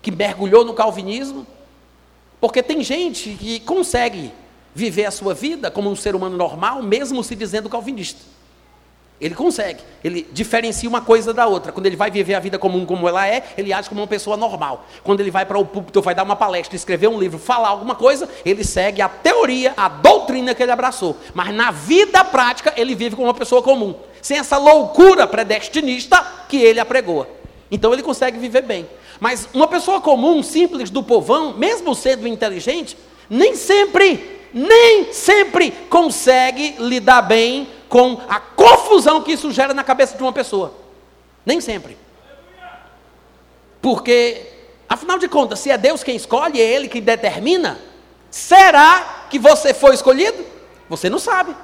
que 0.00 0.10
mergulhou 0.10 0.64
no 0.64 0.72
calvinismo? 0.72 1.46
Porque 2.40 2.62
tem 2.62 2.82
gente 2.82 3.34
que 3.34 3.60
consegue 3.60 4.32
viver 4.74 5.04
a 5.04 5.10
sua 5.10 5.34
vida 5.34 5.70
como 5.70 5.90
um 5.90 5.96
ser 5.96 6.14
humano 6.14 6.36
normal, 6.36 6.82
mesmo 6.82 7.22
se 7.22 7.34
dizendo 7.34 7.68
calvinista. 7.68 8.20
Ele 9.22 9.36
consegue. 9.36 9.78
Ele 10.02 10.26
diferencia 10.32 10.88
uma 10.88 11.00
coisa 11.00 11.32
da 11.32 11.46
outra. 11.46 11.70
Quando 11.70 11.86
ele 11.86 11.94
vai 11.94 12.10
viver 12.10 12.34
a 12.34 12.40
vida 12.40 12.58
comum 12.58 12.84
como 12.84 13.08
ela 13.08 13.24
é, 13.24 13.44
ele 13.56 13.72
age 13.72 13.88
como 13.88 14.00
uma 14.00 14.06
pessoa 14.08 14.36
normal. 14.36 14.84
Quando 15.04 15.20
ele 15.20 15.30
vai 15.30 15.46
para 15.46 15.56
o 15.56 15.64
púlpito, 15.64 16.02
vai 16.02 16.12
dar 16.12 16.24
uma 16.24 16.34
palestra, 16.34 16.74
escrever 16.74 17.06
um 17.06 17.20
livro, 17.20 17.38
falar 17.38 17.68
alguma 17.68 17.94
coisa, 17.94 18.28
ele 18.44 18.64
segue 18.64 19.00
a 19.00 19.08
teoria, 19.08 19.74
a 19.76 19.88
doutrina 19.88 20.56
que 20.56 20.62
ele 20.62 20.72
abraçou. 20.72 21.16
Mas 21.32 21.54
na 21.54 21.70
vida 21.70 22.24
prática, 22.24 22.74
ele 22.76 22.96
vive 22.96 23.14
como 23.14 23.28
uma 23.28 23.34
pessoa 23.34 23.62
comum. 23.62 23.94
Sem 24.20 24.38
essa 24.38 24.58
loucura 24.58 25.24
predestinista 25.24 26.20
que 26.48 26.56
ele 26.56 26.80
apregoa. 26.80 27.28
Então 27.70 27.92
ele 27.92 28.02
consegue 28.02 28.40
viver 28.40 28.62
bem. 28.62 28.88
Mas 29.20 29.48
uma 29.54 29.68
pessoa 29.68 30.00
comum, 30.00 30.42
simples 30.42 30.90
do 30.90 31.00
povão, 31.00 31.56
mesmo 31.56 31.94
sendo 31.94 32.26
inteligente, 32.26 32.96
nem 33.30 33.54
sempre, 33.54 34.40
nem 34.52 35.12
sempre 35.12 35.70
consegue 35.88 36.74
lidar 36.80 37.22
bem 37.22 37.68
com 37.92 38.18
a 38.26 38.40
confusão 38.40 39.20
que 39.20 39.32
isso 39.32 39.52
gera 39.52 39.74
na 39.74 39.84
cabeça 39.84 40.16
de 40.16 40.22
uma 40.22 40.32
pessoa. 40.32 40.72
Nem 41.44 41.60
sempre. 41.60 41.98
Porque, 43.82 44.46
afinal 44.88 45.18
de 45.18 45.28
contas, 45.28 45.58
se 45.58 45.70
é 45.70 45.76
Deus 45.76 46.02
quem 46.02 46.16
escolhe, 46.16 46.58
é 46.58 46.64
Ele 46.64 46.88
quem 46.88 47.02
determina, 47.02 47.78
será 48.30 49.26
que 49.28 49.38
você 49.38 49.74
foi 49.74 49.94
escolhido? 49.94 50.42
Você 50.88 51.10
não 51.10 51.18
sabe. 51.18 51.54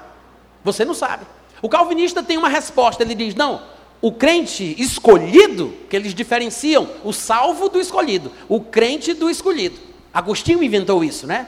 Você 0.63 0.85
não 0.85 0.93
sabe. 0.93 1.25
O 1.63 1.69
calvinista 1.69 2.23
tem 2.23 2.37
uma 2.37 2.51
resposta, 2.51 3.03
ele 3.03 3.15
diz: 3.15 3.35
não, 3.35 3.63
o 4.03 4.13
crente 4.13 4.77
escolhido, 4.79 5.73
que 5.89 5.97
eles 5.97 6.13
diferenciam 6.13 6.91
o 7.05 7.11
salvo 7.11 7.71
do 7.71 7.81
escolhido, 7.81 8.31
o 8.51 8.61
crente 8.61 9.15
do 9.15 9.31
escolhido. 9.31 9.81
Agostinho 10.13 10.63
inventou 10.63 11.03
isso, 11.03 11.27
né? 11.27 11.47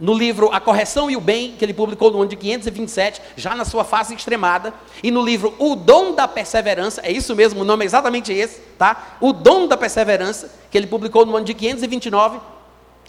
No 0.00 0.14
livro 0.14 0.50
A 0.52 0.60
Correção 0.60 1.10
e 1.10 1.16
o 1.16 1.20
Bem, 1.20 1.54
que 1.58 1.64
ele 1.64 1.74
publicou 1.74 2.10
no 2.10 2.18
ano 2.18 2.28
de 2.28 2.36
527, 2.36 3.20
já 3.36 3.54
na 3.54 3.64
sua 3.64 3.84
fase 3.84 4.14
extremada, 4.14 4.72
e 5.02 5.10
no 5.10 5.22
livro 5.22 5.54
O 5.58 5.74
Dom 5.74 6.14
da 6.14 6.28
Perseverança, 6.28 7.00
é 7.04 7.10
isso 7.10 7.34
mesmo, 7.34 7.62
o 7.62 7.64
nome 7.64 7.84
é 7.84 7.86
exatamente 7.86 8.32
esse, 8.32 8.60
tá? 8.78 9.16
O 9.20 9.32
Dom 9.32 9.66
da 9.66 9.76
Perseverança, 9.76 10.52
que 10.70 10.78
ele 10.78 10.86
publicou 10.86 11.26
no 11.26 11.36
ano 11.36 11.44
de 11.44 11.54
529, 11.54 12.38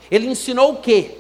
ele 0.10 0.28
ensinou 0.28 0.74
o 0.74 0.78
quê? 0.78 1.18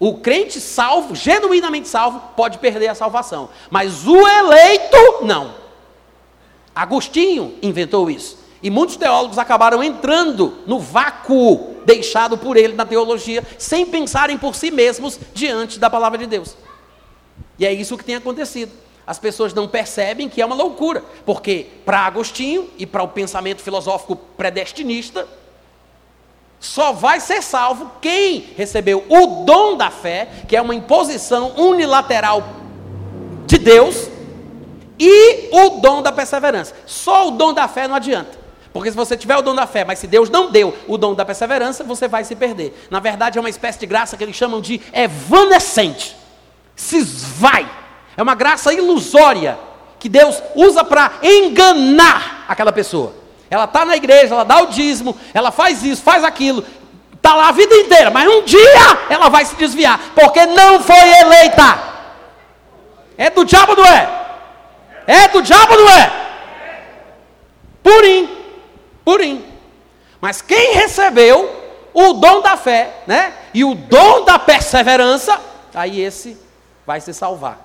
O 0.00 0.18
crente 0.18 0.60
salvo, 0.60 1.14
genuinamente 1.14 1.88
salvo, 1.88 2.20
pode 2.36 2.58
perder 2.58 2.88
a 2.88 2.94
salvação, 2.94 3.50
mas 3.68 4.06
o 4.06 4.16
eleito, 4.16 5.24
não. 5.24 5.54
Agostinho 6.74 7.56
inventou 7.60 8.08
isso. 8.08 8.38
E 8.62 8.70
muitos 8.70 8.96
teólogos 8.96 9.38
acabaram 9.38 9.82
entrando 9.82 10.58
no 10.66 10.78
vácuo 10.80 11.76
deixado 11.84 12.36
por 12.36 12.56
ele 12.56 12.74
na 12.74 12.84
teologia, 12.84 13.42
sem 13.56 13.86
pensarem 13.86 14.36
por 14.36 14.54
si 14.54 14.70
mesmos 14.70 15.18
diante 15.32 15.78
da 15.78 15.88
palavra 15.88 16.18
de 16.18 16.26
Deus. 16.26 16.56
E 17.58 17.64
é 17.64 17.72
isso 17.72 17.96
que 17.96 18.04
tem 18.04 18.16
acontecido. 18.16 18.72
As 19.06 19.18
pessoas 19.18 19.54
não 19.54 19.66
percebem 19.66 20.28
que 20.28 20.42
é 20.42 20.44
uma 20.44 20.54
loucura, 20.54 21.02
porque 21.24 21.66
para 21.84 22.00
Agostinho 22.00 22.68
e 22.76 22.84
para 22.84 23.02
o 23.02 23.08
pensamento 23.08 23.62
filosófico 23.62 24.16
predestinista, 24.36 25.26
Só 26.60 26.92
vai 26.92 27.20
ser 27.20 27.42
salvo 27.42 27.90
quem 28.00 28.50
recebeu 28.56 29.04
o 29.08 29.44
dom 29.44 29.76
da 29.76 29.90
fé, 29.90 30.28
que 30.48 30.56
é 30.56 30.60
uma 30.60 30.74
imposição 30.74 31.52
unilateral 31.56 32.42
de 33.46 33.58
Deus, 33.58 34.10
e 34.98 35.48
o 35.52 35.80
dom 35.80 36.02
da 36.02 36.10
perseverança. 36.10 36.74
Só 36.84 37.28
o 37.28 37.30
dom 37.32 37.54
da 37.54 37.68
fé 37.68 37.86
não 37.86 37.94
adianta. 37.94 38.37
Porque 38.72 38.90
se 38.90 38.96
você 38.96 39.16
tiver 39.16 39.36
o 39.36 39.42
dom 39.42 39.54
da 39.54 39.66
fé, 39.66 39.84
mas 39.84 39.98
se 39.98 40.06
Deus 40.06 40.28
não 40.28 40.50
deu 40.50 40.76
o 40.86 40.98
dom 40.98 41.14
da 41.14 41.24
perseverança, 41.24 41.82
você 41.82 42.06
vai 42.06 42.24
se 42.24 42.36
perder. 42.36 42.86
Na 42.90 43.00
verdade, 43.00 43.38
é 43.38 43.40
uma 43.40 43.48
espécie 43.48 43.78
de 43.78 43.86
graça 43.86 44.16
que 44.16 44.22
eles 44.22 44.36
chamam 44.36 44.60
de 44.60 44.80
evanescente. 44.92 46.16
Se 46.76 46.96
esvai. 46.96 47.68
É 48.16 48.22
uma 48.22 48.34
graça 48.34 48.72
ilusória 48.72 49.58
que 49.98 50.08
Deus 50.08 50.42
usa 50.54 50.84
para 50.84 51.12
enganar 51.22 52.44
aquela 52.48 52.72
pessoa. 52.72 53.14
Ela 53.50 53.64
está 53.64 53.84
na 53.84 53.96
igreja, 53.96 54.34
ela 54.34 54.44
dá 54.44 54.62
o 54.62 54.66
dízimo, 54.66 55.16
ela 55.32 55.50
faz 55.50 55.82
isso, 55.82 56.02
faz 56.02 56.22
aquilo, 56.22 56.64
está 57.14 57.34
lá 57.34 57.48
a 57.48 57.52
vida 57.52 57.74
inteira, 57.74 58.10
mas 58.10 58.28
um 58.28 58.42
dia 58.42 58.98
ela 59.08 59.28
vai 59.28 59.44
se 59.44 59.56
desviar, 59.56 59.98
porque 60.14 60.44
não 60.46 60.80
foi 60.80 61.08
eleita. 61.20 61.78
É 63.16 63.30
do 63.30 63.44
diabo, 63.44 63.74
não 63.74 63.84
é? 63.84 64.08
É 65.06 65.28
do 65.28 65.42
diabo, 65.42 65.74
não 65.74 65.88
é? 65.88 66.12
Purim, 67.82 68.37
purim. 69.08 69.42
Mas 70.20 70.42
quem 70.42 70.74
recebeu 70.74 71.48
o 71.94 72.12
dom 72.12 72.42
da 72.42 72.58
fé, 72.58 73.04
né? 73.06 73.34
E 73.54 73.64
o 73.64 73.74
dom 73.74 74.22
da 74.22 74.38
perseverança, 74.38 75.40
aí 75.72 75.98
esse 75.98 76.36
vai 76.86 77.00
se 77.00 77.14
salvar. 77.14 77.58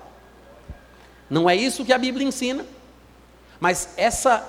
Não 1.28 1.50
é 1.50 1.54
isso 1.54 1.84
que 1.84 1.92
a 1.92 1.98
Bíblia 1.98 2.26
ensina, 2.26 2.64
mas 3.60 3.90
essa 3.98 4.42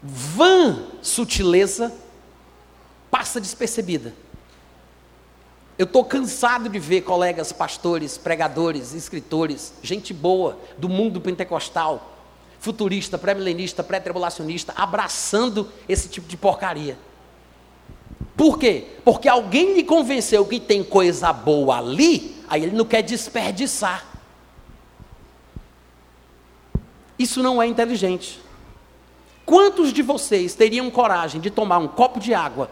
vã 0.00 0.84
sutileza 1.02 1.92
passa 3.10 3.40
despercebida. 3.40 4.14
Eu 5.76 5.86
estou 5.86 6.04
cansado 6.04 6.68
de 6.68 6.78
ver 6.78 7.00
colegas 7.00 7.50
pastores, 7.50 8.16
pregadores, 8.16 8.94
escritores, 8.94 9.72
gente 9.82 10.14
boa 10.14 10.56
do 10.78 10.88
mundo 10.88 11.20
pentecostal, 11.20 12.16
futurista, 12.62 13.18
pré-milenista, 13.18 13.82
pré-tribulacionista, 13.82 14.72
abraçando 14.76 15.68
esse 15.88 16.08
tipo 16.08 16.28
de 16.28 16.36
porcaria. 16.36 16.96
Por 18.36 18.56
quê? 18.56 18.86
Porque 19.04 19.28
alguém 19.28 19.74
lhe 19.74 19.82
convenceu 19.82 20.46
que 20.46 20.60
tem 20.60 20.84
coisa 20.84 21.32
boa 21.32 21.78
ali, 21.78 22.36
aí 22.48 22.62
ele 22.62 22.76
não 22.76 22.84
quer 22.84 23.02
desperdiçar. 23.02 24.06
Isso 27.18 27.42
não 27.42 27.60
é 27.60 27.66
inteligente. 27.66 28.40
Quantos 29.44 29.92
de 29.92 30.00
vocês 30.00 30.54
teriam 30.54 30.88
coragem 30.88 31.40
de 31.40 31.50
tomar 31.50 31.78
um 31.78 31.88
copo 31.88 32.20
de 32.20 32.32
água 32.32 32.70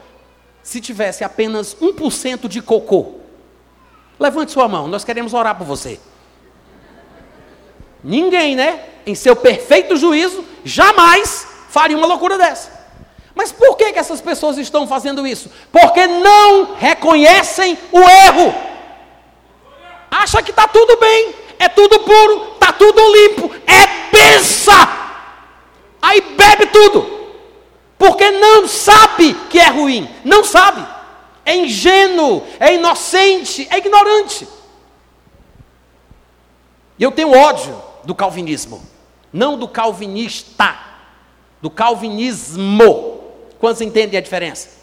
se 0.63 0.81
tivesse 0.81 1.25
apenas 1.25 1.75
1% 1.75 2.47
de 2.47 2.63
cocô? 2.63 3.15
Levante 4.21 4.53
sua 4.53 4.69
mão, 4.69 4.87
nós 4.87 5.03
queremos 5.03 5.35
orar 5.35 5.59
por 5.59 5.67
você. 5.67 5.99
Ninguém, 8.03 8.57
né? 8.57 8.83
Em 9.07 9.15
seu 9.15 9.37
perfeito 9.37 9.97
juízo, 9.97 10.45
jamais 10.65 11.47
faria 11.69 11.97
uma 11.97 12.07
loucura 12.07 12.39
dessa. 12.39 12.81
Mas 13.35 13.53
por 13.53 13.77
que, 13.77 13.93
que 13.93 13.99
essas 13.99 14.21
pessoas 14.21 14.59
estão 14.59 14.87
fazendo 14.87 15.27
isso? 15.27 15.51
Porque 15.71 16.07
não 16.07 16.75
reconhecem 16.75 17.79
o 17.93 18.01
erro. 18.01 18.55
Acha 20.11 20.43
que 20.43 20.51
está 20.51 20.67
tudo 20.67 20.97
bem, 20.97 21.35
é 21.59 21.69
tudo 21.69 22.01
puro, 22.01 22.53
está 22.55 22.73
tudo 22.73 23.01
limpo, 23.13 23.51
é 23.67 23.87
pensa 24.11 25.01
aí 26.03 26.21
bebe 26.21 26.67
tudo, 26.67 27.07
porque 27.99 28.31
não 28.31 28.67
sabe 28.67 29.35
que 29.49 29.59
é 29.59 29.69
ruim, 29.69 30.09
não 30.25 30.43
sabe, 30.43 30.87
é 31.45 31.55
ingênuo, 31.57 32.43
é 32.59 32.75
inocente, 32.75 33.69
é 33.71 33.79
ignorante. 33.79 34.49
E 36.99 37.03
eu 37.03 37.13
tenho 37.13 37.33
ódio 37.33 37.90
do 38.05 38.15
calvinismo, 38.15 38.83
não 39.33 39.59
do 39.59 39.69
calvinista, 39.69 40.79
do 41.61 41.71
calvinismo. 41.71 43.21
Quantos 43.59 43.81
entendem 43.81 44.19
a 44.19 44.23
diferença? 44.23 44.81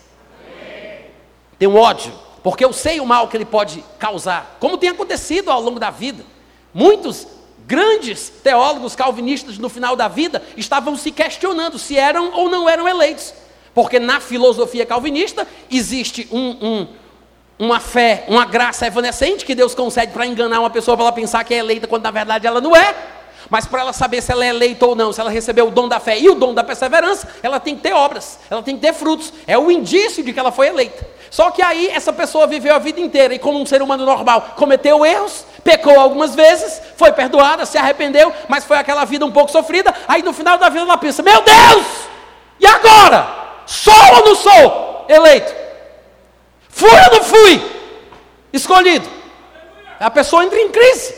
Tenho 1.58 1.76
ódio, 1.76 2.14
porque 2.44 2.64
eu 2.64 2.72
sei 2.72 3.00
o 3.00 3.06
mal 3.06 3.28
que 3.28 3.36
ele 3.36 3.46
pode 3.46 3.84
causar, 3.98 4.58
como 4.60 4.78
tem 4.78 4.90
acontecido 4.90 5.50
ao 5.50 5.62
longo 5.62 5.80
da 5.80 5.90
vida. 5.90 6.24
Muitos 6.74 7.28
grandes 7.66 8.30
teólogos 8.30 8.96
calvinistas 8.96 9.58
no 9.58 9.68
final 9.68 9.96
da 9.96 10.08
vida 10.08 10.42
estavam 10.56 10.96
se 10.96 11.12
questionando 11.12 11.78
se 11.78 11.98
eram 11.98 12.34
ou 12.34 12.50
não 12.50 12.70
eram 12.70 12.88
eleitos. 12.88 13.34
Porque 13.74 14.00
na 14.00 14.20
filosofia 14.20 14.86
calvinista 14.86 15.48
existe 15.70 16.28
um, 16.32 16.50
um, 16.66 16.88
uma 17.60 17.80
fé, 17.80 18.24
uma 18.28 18.46
graça 18.46 18.86
evanescente 18.86 19.46
que 19.46 19.56
Deus 19.56 19.74
concede 19.74 20.12
para 20.12 20.26
enganar 20.26 20.60
uma 20.60 20.70
pessoa 20.70 20.96
para 20.96 21.06
ela 21.06 21.12
pensar 21.12 21.44
que 21.44 21.54
é 21.54 21.58
eleita 21.58 21.88
quando 21.88 22.04
na 22.04 22.12
verdade 22.12 22.46
ela 22.46 22.62
não 22.62 22.76
é. 22.76 22.96
Mas 23.50 23.66
para 23.66 23.82
ela 23.82 23.94
saber 23.94 24.22
se 24.22 24.32
ela 24.32 24.46
é 24.46 24.50
eleita 24.50 24.86
ou 24.86 24.96
não, 24.96 25.14
se 25.14 25.22
ela 25.22 25.30
recebeu 25.30 25.68
o 25.68 25.72
dom 25.72 25.88
da 25.88 26.00
fé 26.00 26.20
e 26.20 26.30
o 26.30 26.36
dom 26.36 26.54
da 26.54 26.64
perseverança, 26.64 27.28
ela 27.42 27.60
tem 27.60 27.76
que 27.76 27.82
ter 27.82 27.94
obras, 27.94 28.38
ela 28.50 28.62
tem 28.62 28.76
que 28.76 28.82
ter 28.82 28.94
frutos. 28.94 29.32
É 29.48 29.58
o 29.58 29.72
indício 29.72 30.24
de 30.24 30.34
que 30.34 30.40
ela 30.40 30.52
foi 30.52 30.68
eleita. 30.68 31.08
Só 31.30 31.50
que 31.52 31.62
aí 31.62 31.88
essa 31.88 32.12
pessoa 32.12 32.46
viveu 32.46 32.76
a 32.76 32.80
vida 32.80 33.00
inteira 33.00 33.34
e, 33.34 33.40
como 33.40 33.60
um 33.60 33.66
ser 33.66 33.82
humano 33.82 34.06
normal, 34.06 34.54
cometeu 34.56 35.06
erros, 35.06 35.46
pecou 35.64 35.98
algumas 36.00 36.36
vezes, 36.36 36.82
foi 36.96 37.12
perdoada, 37.12 37.66
se 37.66 37.78
arrependeu, 37.78 38.34
mas 38.48 38.66
foi 38.66 38.78
aquela 38.78 39.06
vida 39.06 39.26
um 39.26 39.32
pouco 39.32 39.52
sofrida. 39.52 39.94
Aí 40.08 40.22
no 40.24 40.34
final 40.34 40.58
da 40.58 40.70
vida 40.70 40.84
ela 40.84 40.98
pensa: 40.98 41.24
Meu 41.24 41.42
Deus, 41.42 41.86
e 42.60 42.68
agora? 42.68 43.28
Sou 43.66 43.94
ou 43.94 44.26
não 44.26 44.36
sou 44.36 45.06
eleito? 45.10 45.67
Fui 46.78 46.92
ou 46.92 47.12
não 47.12 47.24
fui 47.24 47.60
escolhido? 48.54 49.10
A 50.00 50.12
pessoa 50.12 50.46
entra 50.46 50.60
em 50.60 50.70
crise. 50.70 51.12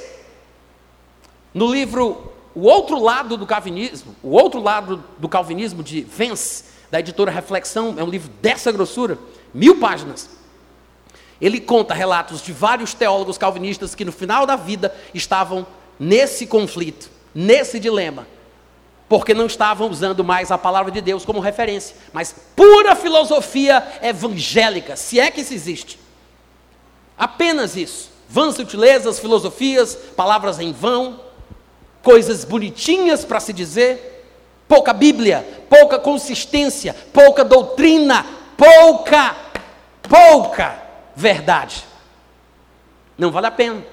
No 1.53 1.69
livro 1.69 2.31
O 2.55 2.61
Outro 2.61 2.97
Lado 2.97 3.35
do 3.35 3.45
Calvinismo, 3.45 4.15
O 4.23 4.29
Outro 4.29 4.61
Lado 4.61 5.03
do 5.17 5.27
Calvinismo 5.27 5.83
de 5.83 5.99
Vence, 5.99 6.63
da 6.89 7.01
editora 7.01 7.29
Reflexão, 7.29 7.95
é 7.97 8.03
um 8.03 8.09
livro 8.09 8.31
dessa 8.41 8.71
grossura 8.71 9.19
mil 9.53 9.81
páginas. 9.81 10.29
Ele 11.41 11.59
conta 11.59 11.93
relatos 11.93 12.41
de 12.41 12.53
vários 12.53 12.93
teólogos 12.93 13.37
calvinistas 13.37 13.93
que 13.93 14.05
no 14.05 14.13
final 14.13 14.45
da 14.45 14.55
vida 14.55 14.95
estavam 15.13 15.67
nesse 15.99 16.47
conflito, 16.47 17.11
nesse 17.35 17.81
dilema, 17.81 18.25
porque 19.09 19.33
não 19.33 19.47
estavam 19.47 19.89
usando 19.89 20.23
mais 20.23 20.51
a 20.51 20.57
palavra 20.57 20.91
de 20.91 21.01
Deus 21.01 21.25
como 21.25 21.39
referência, 21.39 21.95
mas 22.13 22.33
pura 22.55 22.95
filosofia 22.95 23.85
evangélica, 24.03 24.95
se 24.95 25.19
é 25.19 25.31
que 25.31 25.41
isso 25.41 25.53
existe. 25.53 25.99
Apenas 27.17 27.75
isso. 27.75 28.11
Vãs 28.29 28.55
sutilezas, 28.55 29.19
filosofias, 29.19 29.95
palavras 30.15 30.59
em 30.59 30.71
vão, 30.71 31.19
coisas 32.03 32.45
bonitinhas 32.45 33.25
para 33.25 33.39
se 33.39 33.51
dizer, 33.51 34.27
pouca 34.67 34.93
Bíblia, 34.93 35.65
pouca 35.67 35.97
consistência, 35.97 36.95
pouca 37.11 37.43
doutrina, 37.43 38.23
pouca, 38.55 39.35
pouca 40.03 40.83
verdade. 41.15 41.83
Não 43.17 43.31
vale 43.31 43.47
a 43.47 43.51
pena. 43.51 43.83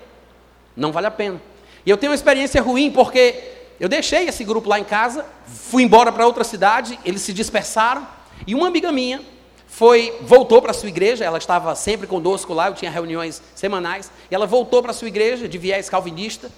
Não 0.76 0.92
vale 0.92 1.06
a 1.06 1.10
pena. 1.10 1.40
E 1.86 1.90
eu 1.90 1.96
tenho 1.96 2.12
uma 2.12 2.16
experiência 2.16 2.60
ruim 2.60 2.90
porque 2.90 3.55
eu 3.78 3.88
deixei 3.88 4.26
esse 4.28 4.42
grupo 4.44 4.68
lá 4.68 4.78
em 4.78 4.84
casa, 4.84 5.26
fui 5.46 5.82
embora 5.82 6.10
para 6.10 6.26
outra 6.26 6.44
cidade, 6.44 6.98
eles 7.04 7.22
se 7.22 7.32
dispersaram, 7.32 8.06
e 8.46 8.54
uma 8.54 8.68
amiga 8.68 8.90
minha 8.90 9.20
foi, 9.66 10.16
voltou 10.22 10.62
para 10.62 10.70
a 10.70 10.74
sua 10.74 10.88
igreja, 10.88 11.24
ela 11.24 11.38
estava 11.38 11.74
sempre 11.74 12.06
conosco 12.06 12.54
lá, 12.54 12.68
eu 12.68 12.74
tinha 12.74 12.90
reuniões 12.90 13.42
semanais, 13.54 14.10
e 14.30 14.34
ela 14.34 14.46
voltou 14.46 14.80
para 14.82 14.92
a 14.92 14.94
sua 14.94 15.08
igreja 15.08 15.46
de 15.46 15.58
viés 15.58 15.90
calvinista, 15.90 16.50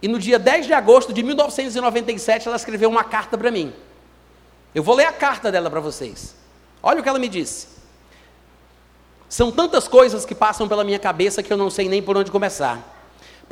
e 0.00 0.08
no 0.08 0.18
dia 0.18 0.38
10 0.38 0.66
de 0.66 0.72
agosto 0.72 1.12
de 1.12 1.22
1997 1.22 2.46
ela 2.46 2.56
escreveu 2.56 2.88
uma 2.88 3.04
carta 3.04 3.36
para 3.36 3.50
mim. 3.50 3.72
Eu 4.74 4.82
vou 4.82 4.94
ler 4.94 5.06
a 5.06 5.12
carta 5.12 5.50
dela 5.50 5.70
para 5.70 5.80
vocês. 5.80 6.34
Olha 6.82 7.00
o 7.00 7.02
que 7.02 7.08
ela 7.08 7.18
me 7.18 7.28
disse. 7.28 7.68
São 9.28 9.50
tantas 9.50 9.88
coisas 9.88 10.26
que 10.26 10.34
passam 10.34 10.68
pela 10.68 10.84
minha 10.84 10.98
cabeça 10.98 11.42
que 11.42 11.52
eu 11.52 11.56
não 11.56 11.70
sei 11.70 11.88
nem 11.88 12.02
por 12.02 12.16
onde 12.16 12.30
começar. 12.30 12.91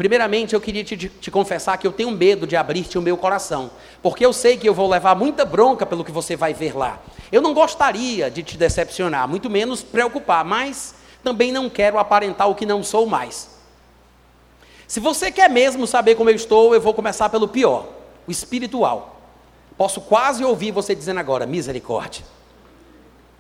Primeiramente, 0.00 0.54
eu 0.54 0.62
queria 0.62 0.82
te, 0.82 0.96
te, 0.96 1.30
confessar 1.30 1.76
que 1.76 1.86
eu 1.86 1.92
tenho 1.92 2.10
medo 2.10 2.46
de 2.46 2.56
abrir-te 2.56 2.96
o 2.96 3.02
meu 3.02 3.18
coração, 3.18 3.70
porque 4.02 4.24
eu 4.24 4.32
sei 4.32 4.56
que 4.56 4.66
eu 4.66 4.72
vou 4.72 4.88
levar 4.88 5.14
muita 5.14 5.44
bronca 5.44 5.84
pelo 5.84 6.02
que 6.02 6.10
você 6.10 6.34
vai 6.34 6.54
ver 6.54 6.74
lá. 6.74 6.98
Eu 7.30 7.42
não 7.42 7.52
gostaria 7.52 8.30
de 8.30 8.42
te 8.42 8.56
decepcionar, 8.56 9.28
muito 9.28 9.50
menos 9.50 9.82
preocupar, 9.82 10.42
mas 10.42 10.94
também 11.22 11.52
não 11.52 11.68
quero 11.68 11.98
aparentar 11.98 12.48
o 12.48 12.54
que 12.54 12.64
não 12.64 12.82
sou 12.82 13.04
mais. 13.04 13.50
Se 14.88 15.00
você 15.00 15.30
quer 15.30 15.50
mesmo 15.50 15.86
saber 15.86 16.14
como 16.14 16.30
eu 16.30 16.34
estou, 16.34 16.72
eu 16.72 16.80
vou 16.80 16.94
começar 16.94 17.28
pelo 17.28 17.46
pior, 17.46 17.86
o 18.26 18.30
espiritual. 18.30 19.20
Posso 19.76 20.00
quase 20.00 20.42
ouvir 20.42 20.70
você 20.70 20.94
dizendo 20.94 21.20
agora: 21.20 21.44
misericórdia. 21.44 22.24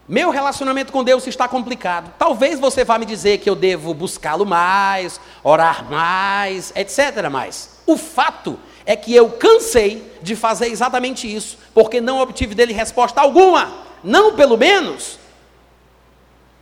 Meu 0.08 0.30
relacionamento 0.30 0.92
com 0.92 1.04
Deus 1.04 1.26
está 1.26 1.46
complicado. 1.46 2.12
Talvez 2.18 2.58
você 2.58 2.84
vá 2.84 2.98
me 2.98 3.06
dizer 3.06 3.38
que 3.38 3.48
eu 3.48 3.54
devo 3.54 3.94
buscá-lo 3.94 4.44
mais, 4.44 5.20
orar 5.44 5.88
mais, 5.88 6.72
etc. 6.74 7.28
Mais. 7.30 7.80
O 7.86 7.96
fato 7.96 8.58
é 8.84 8.96
que 8.96 9.14
eu 9.14 9.30
cansei 9.30 10.12
de 10.20 10.34
fazer 10.34 10.66
exatamente 10.68 11.32
isso, 11.32 11.58
porque 11.72 12.00
não 12.00 12.18
obtive 12.18 12.54
dele 12.54 12.72
resposta 12.72 13.20
alguma. 13.20 13.72
Não, 14.02 14.34
pelo 14.34 14.56
menos, 14.56 15.20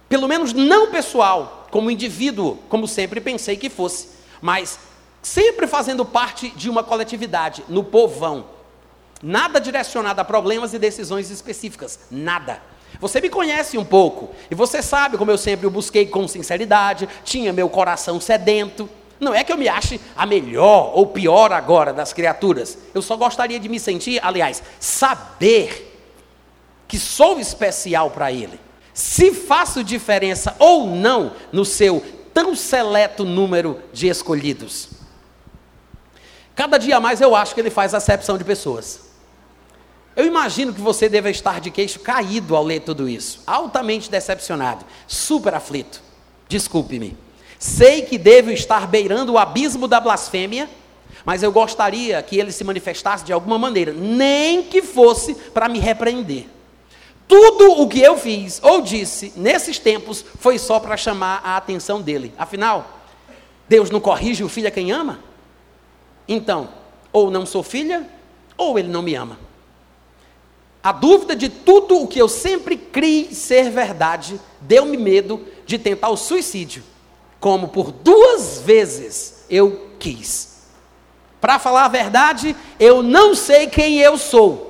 Pelo 0.09 0.27
menos 0.27 0.53
não 0.53 0.91
pessoal, 0.91 1.69
como 1.71 1.91
indivíduo, 1.91 2.57
como 2.69 2.89
sempre 2.89 3.21
pensei 3.21 3.57
que 3.57 3.69
fosse, 3.69 4.09
mas 4.41 4.79
sempre 5.21 5.67
fazendo 5.67 6.05
parte 6.05 6.49
de 6.51 6.71
uma 6.71 6.83
coletividade, 6.83 7.63
no 7.69 7.85
povão. 7.85 8.47
Nada 9.23 9.61
direcionado 9.61 10.21
a 10.21 10.25
problemas 10.25 10.73
e 10.73 10.79
decisões 10.79 11.31
específicas, 11.31 12.01
nada. 12.11 12.63
Você 13.01 13.21
me 13.21 13.29
conhece 13.29 13.79
um 13.79 13.85
pouco, 13.85 14.31
e 14.51 14.55
você 14.55 14.83
sabe 14.83 15.17
como 15.17 15.31
eu 15.31 15.39
sempre 15.39 15.67
o 15.67 15.71
busquei 15.71 16.07
com 16.07 16.27
sinceridade, 16.27 17.09
tinha 17.25 17.53
meu 17.53 17.69
coração 17.69 18.21
sedento. 18.21 18.89
Não 19.21 19.35
é 19.35 19.43
que 19.43 19.53
eu 19.53 19.57
me 19.57 19.69
ache 19.69 20.01
a 20.17 20.25
melhor 20.27 20.93
ou 20.95 21.07
pior 21.07 21.53
agora 21.53 21.93
das 21.93 22.13
criaturas. 22.13 22.79
Eu 22.95 23.03
só 23.03 23.17
gostaria 23.17 23.59
de 23.59 23.69
me 23.69 23.79
sentir, 23.79 24.21
aliás, 24.25 24.63
saber 24.81 25.85
que 26.87 26.99
sou 26.99 27.39
especial 27.39 28.11
para 28.11 28.33
Ele. 28.33 28.59
Se 28.95 29.33
faço 29.33 29.85
diferença 29.85 30.57
ou 30.59 30.87
não 30.87 31.33
no 31.53 31.65
seu 31.65 32.03
tão 32.33 32.55
seleto 32.55 33.25
número 33.25 33.81
de 33.93 34.09
escolhidos. 34.09 34.91
Cada 36.55 36.79
dia 36.79 36.99
mais 36.99 37.21
eu 37.21 37.37
acho 37.37 37.55
que 37.55 37.61
Ele 37.61 37.71
faz 37.71 37.95
acepção 37.95 38.39
de 38.39 38.45
pessoas. 38.45 39.08
Eu 40.19 40.27
imagino 40.27 40.75
que 40.75 40.81
você 40.81 41.09
deve 41.09 41.31
estar 41.31 41.61
de 41.61 41.71
queixo 41.71 42.01
caído 42.01 42.57
ao 42.57 42.65
ler 42.65 42.81
tudo 42.81 43.09
isso, 43.09 43.41
altamente 43.47 44.11
decepcionado, 44.11 44.85
super 45.07 45.55
aflito. 45.55 46.03
Desculpe-me. 46.49 47.17
Sei 47.57 48.03
que 48.03 48.19
devo 48.19 48.51
estar 48.51 48.89
beirando 48.89 49.35
o 49.35 49.39
abismo 49.39 49.87
da 49.87 50.01
blasfêmia, 50.01 50.69
mas 51.25 51.45
eu 51.45 51.53
gostaria 51.53 52.21
que 52.21 52.37
ele 52.37 52.51
se 52.51 52.65
manifestasse 52.65 53.25
de 53.25 53.33
alguma 53.33 53.61
maneira, 53.61 53.93
nem 53.93 54.65
que 54.65 54.83
fosse 54.83 55.37
para 55.37 55.69
me 55.69 55.79
repreender. 55.79 56.47
Tudo 57.29 57.81
o 57.81 57.87
que 57.87 58.01
eu 58.01 58.19
fiz 58.19 58.61
ou 58.61 58.81
disse 58.81 59.33
nesses 59.37 59.79
tempos 59.79 60.25
foi 60.41 60.59
só 60.59 60.81
para 60.81 60.97
chamar 60.97 61.41
a 61.45 61.57
atenção 61.57 62.03
dele. 62.03 62.35
Afinal, 62.37 63.03
Deus 63.69 63.89
não 63.89 64.01
corrige 64.01 64.43
o 64.43 64.49
filho 64.49 64.67
a 64.67 64.73
quem 64.73 64.91
ama? 64.91 65.21
Então, 66.27 66.71
ou 67.13 67.31
não 67.31 67.47
sou 67.47 67.63
filha, 67.63 68.05
ou 68.57 68.81
ele 68.81 68.89
não 68.89 69.01
me 69.01 69.15
ama. 69.15 69.47
A 70.83 70.93
dúvida 70.93 71.35
de 71.35 71.49
tudo 71.49 72.03
o 72.03 72.07
que 72.07 72.21
eu 72.21 72.29
sempre 72.29 72.77
criei 72.77 73.33
ser 73.33 73.71
verdade 73.71 74.41
deu-me 74.61 74.97
medo 74.97 75.45
de 75.67 75.79
tentar 75.79 76.09
o 76.09 76.17
suicídio, 76.17 76.83
como 77.41 77.69
por 77.69 77.91
duas 77.91 78.61
vezes 78.61 79.45
eu 79.51 79.91
quis. 79.99 80.59
Para 81.41 81.59
falar 81.59 81.85
a 81.85 81.89
verdade, 81.89 82.57
eu 82.81 83.03
não 83.03 83.35
sei 83.35 83.67
quem 83.67 83.99
eu 83.99 84.17
sou 84.17 84.69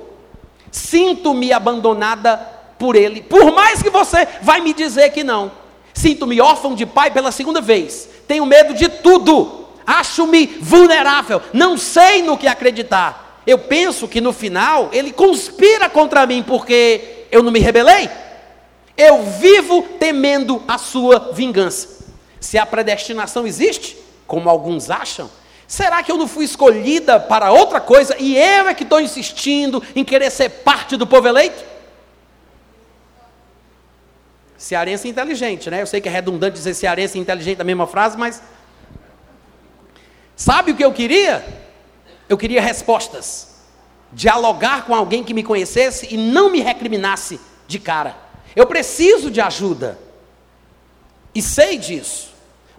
Sinto-me 0.71 1.51
abandonada 1.51 2.37
por 2.77 2.95
ele, 2.95 3.21
por 3.21 3.51
mais 3.53 3.81
que 3.81 3.89
você 3.89 4.27
vai 4.41 4.61
me 4.61 4.73
dizer 4.73 5.09
que 5.11 5.23
não. 5.23 5.51
Sinto-me 5.93 6.39
órfão 6.39 6.75
de 6.75 6.85
pai 6.85 7.11
pela 7.11 7.31
segunda 7.31 7.59
vez. 7.59 8.07
Tenho 8.27 8.45
medo 8.45 8.73
de 8.73 8.87
tudo. 8.87 9.65
Acho-me 9.85 10.45
vulnerável. 10.45 11.41
Não 11.51 11.77
sei 11.77 12.21
no 12.21 12.37
que 12.37 12.47
acreditar. 12.47 13.28
Eu 13.49 13.57
penso 13.57 14.07
que 14.07 14.21
no 14.21 14.31
final 14.31 14.91
ele 14.93 15.11
conspira 15.11 15.89
contra 15.89 16.23
mim 16.27 16.43
porque 16.43 17.25
eu 17.31 17.41
não 17.41 17.51
me 17.51 17.59
rebelei. 17.59 18.07
Eu 18.95 19.23
vivo 19.23 19.81
temendo 19.99 20.61
a 20.67 20.77
sua 20.77 21.31
vingança. 21.33 22.05
Se 22.39 22.59
a 22.59 22.65
predestinação 22.65 23.47
existe, 23.47 23.97
como 24.27 24.51
alguns 24.51 24.91
acham, 24.91 25.31
Será 25.67 26.01
que 26.01 26.11
eu 26.11 26.17
não 26.17 26.27
fui 26.27 26.45
escolhida 26.45 27.19
para 27.19 27.51
outra 27.51 27.79
coisa 27.79 28.15
e 28.17 28.35
eu 28.35 28.67
é 28.67 28.73
que 28.73 28.81
estou 28.81 28.99
insistindo 28.99 29.83
em 29.95 30.03
querer 30.03 30.31
ser 30.31 30.49
parte 30.49 30.97
do 30.97 31.05
povo 31.05 31.27
eleito? 31.27 31.63
Cearense 34.57 35.07
inteligente, 35.07 35.69
né? 35.69 35.83
Eu 35.83 35.85
sei 35.85 36.01
que 36.01 36.09
é 36.09 36.11
redundante 36.11 36.55
dizer 36.55 36.73
cearense 36.73 37.19
inteligente 37.19 37.59
na 37.59 37.63
mesma 37.63 37.85
frase, 37.85 38.17
mas. 38.17 38.41
Sabe 40.35 40.71
o 40.71 40.75
que 40.75 40.83
eu 40.83 40.91
queria? 40.91 41.68
Eu 42.29 42.37
queria 42.37 42.61
respostas. 42.61 43.49
Dialogar 44.13 44.85
com 44.85 44.95
alguém 44.95 45.23
que 45.23 45.33
me 45.33 45.43
conhecesse 45.43 46.07
e 46.13 46.17
não 46.17 46.49
me 46.49 46.61
recriminasse 46.61 47.39
de 47.67 47.79
cara. 47.79 48.15
Eu 48.55 48.65
preciso 48.65 49.29
de 49.29 49.41
ajuda. 49.41 49.99
E 51.35 51.41
sei 51.41 51.77
disso 51.77 52.29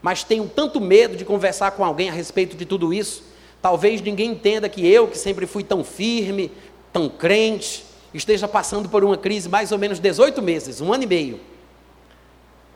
mas 0.02 0.24
tenho 0.24 0.48
tanto 0.48 0.80
medo 0.80 1.16
de 1.16 1.24
conversar 1.24 1.72
com 1.72 1.84
alguém 1.84 2.08
a 2.08 2.12
respeito 2.12 2.56
de 2.56 2.64
tudo 2.64 2.92
isso. 2.92 3.22
Talvez 3.60 4.00
ninguém 4.00 4.30
entenda 4.30 4.68
que 4.68 4.86
eu, 4.86 5.06
que 5.06 5.18
sempre 5.18 5.46
fui 5.46 5.62
tão 5.62 5.84
firme, 5.84 6.50
tão 6.92 7.08
crente, 7.08 7.84
esteja 8.14 8.48
passando 8.48 8.88
por 8.88 9.04
uma 9.04 9.18
crise 9.18 9.48
mais 9.48 9.70
ou 9.72 9.78
menos 9.78 10.00
18 10.00 10.40
meses, 10.40 10.80
um 10.80 10.92
ano 10.92 11.04
e 11.04 11.06
meio. 11.06 11.40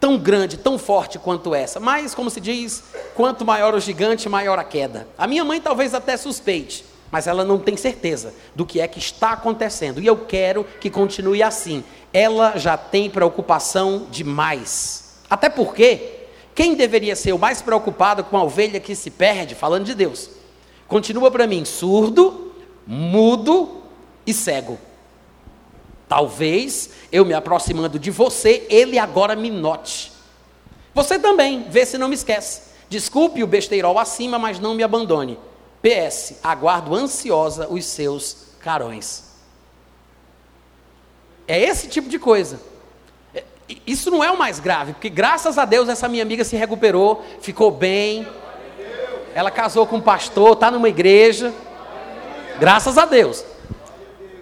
Tão 0.04 0.18
grande, 0.18 0.58
tão 0.58 0.76
forte 0.78 1.18
quanto 1.18 1.54
essa. 1.54 1.80
Mas, 1.80 2.14
como 2.14 2.28
se 2.28 2.38
diz, 2.38 2.84
quanto 3.14 3.42
maior 3.42 3.74
o 3.74 3.80
gigante, 3.80 4.28
maior 4.28 4.58
a 4.58 4.62
queda. 4.62 5.08
A 5.16 5.26
minha 5.26 5.42
mãe 5.42 5.62
talvez 5.62 5.94
até 5.94 6.14
suspeite, 6.18 6.84
mas 7.10 7.26
ela 7.26 7.42
não 7.42 7.58
tem 7.58 7.74
certeza 7.74 8.34
do 8.54 8.66
que 8.66 8.82
é 8.82 8.86
que 8.86 8.98
está 8.98 9.30
acontecendo. 9.32 10.02
E 10.02 10.06
eu 10.06 10.14
quero 10.18 10.62
que 10.78 10.90
continue 10.90 11.42
assim. 11.42 11.82
Ela 12.12 12.58
já 12.58 12.76
tem 12.76 13.08
preocupação 13.08 14.06
demais. 14.10 15.22
Até 15.30 15.48
porque 15.48 16.26
quem 16.54 16.74
deveria 16.74 17.16
ser 17.16 17.32
o 17.32 17.38
mais 17.38 17.62
preocupado 17.62 18.24
com 18.24 18.36
a 18.36 18.44
ovelha 18.44 18.80
que 18.80 18.94
se 18.94 19.10
perde, 19.10 19.54
falando 19.54 19.86
de 19.86 19.94
Deus? 19.94 20.28
Continua 20.86 21.30
para 21.30 21.46
mim 21.46 21.64
surdo, 21.64 22.52
mudo 22.86 23.80
e 24.26 24.34
cego. 24.34 24.78
Talvez 26.08 26.90
eu 27.10 27.24
me 27.24 27.34
aproximando 27.34 27.98
de 27.98 28.10
você, 28.10 28.66
ele 28.68 28.98
agora 28.98 29.34
me 29.34 29.50
note. 29.50 30.12
Você 30.94 31.18
também, 31.18 31.66
vê 31.68 31.84
se 31.84 31.98
não 31.98 32.08
me 32.08 32.14
esquece. 32.14 32.62
Desculpe 32.88 33.42
o 33.42 33.46
besteirol 33.46 33.98
acima, 33.98 34.38
mas 34.38 34.60
não 34.60 34.74
me 34.74 34.82
abandone. 34.82 35.38
PS, 35.82 36.34
aguardo 36.42 36.94
ansiosa 36.94 37.68
os 37.68 37.84
seus 37.84 38.36
carões. 38.60 39.24
É 41.46 41.60
esse 41.60 41.88
tipo 41.88 42.08
de 42.08 42.18
coisa. 42.18 42.60
Isso 43.86 44.10
não 44.10 44.22
é 44.22 44.30
o 44.30 44.38
mais 44.38 44.60
grave, 44.60 44.92
porque 44.92 45.08
graças 45.08 45.58
a 45.58 45.64
Deus 45.64 45.88
essa 45.88 46.08
minha 46.08 46.22
amiga 46.22 46.44
se 46.44 46.54
recuperou, 46.56 47.24
ficou 47.40 47.70
bem. 47.70 48.26
Ela 49.34 49.50
casou 49.50 49.86
com 49.86 49.96
um 49.96 50.00
pastor, 50.00 50.52
está 50.52 50.70
numa 50.70 50.88
igreja. 50.88 51.52
Graças 52.58 52.96
a 52.96 53.04
Deus. 53.04 53.44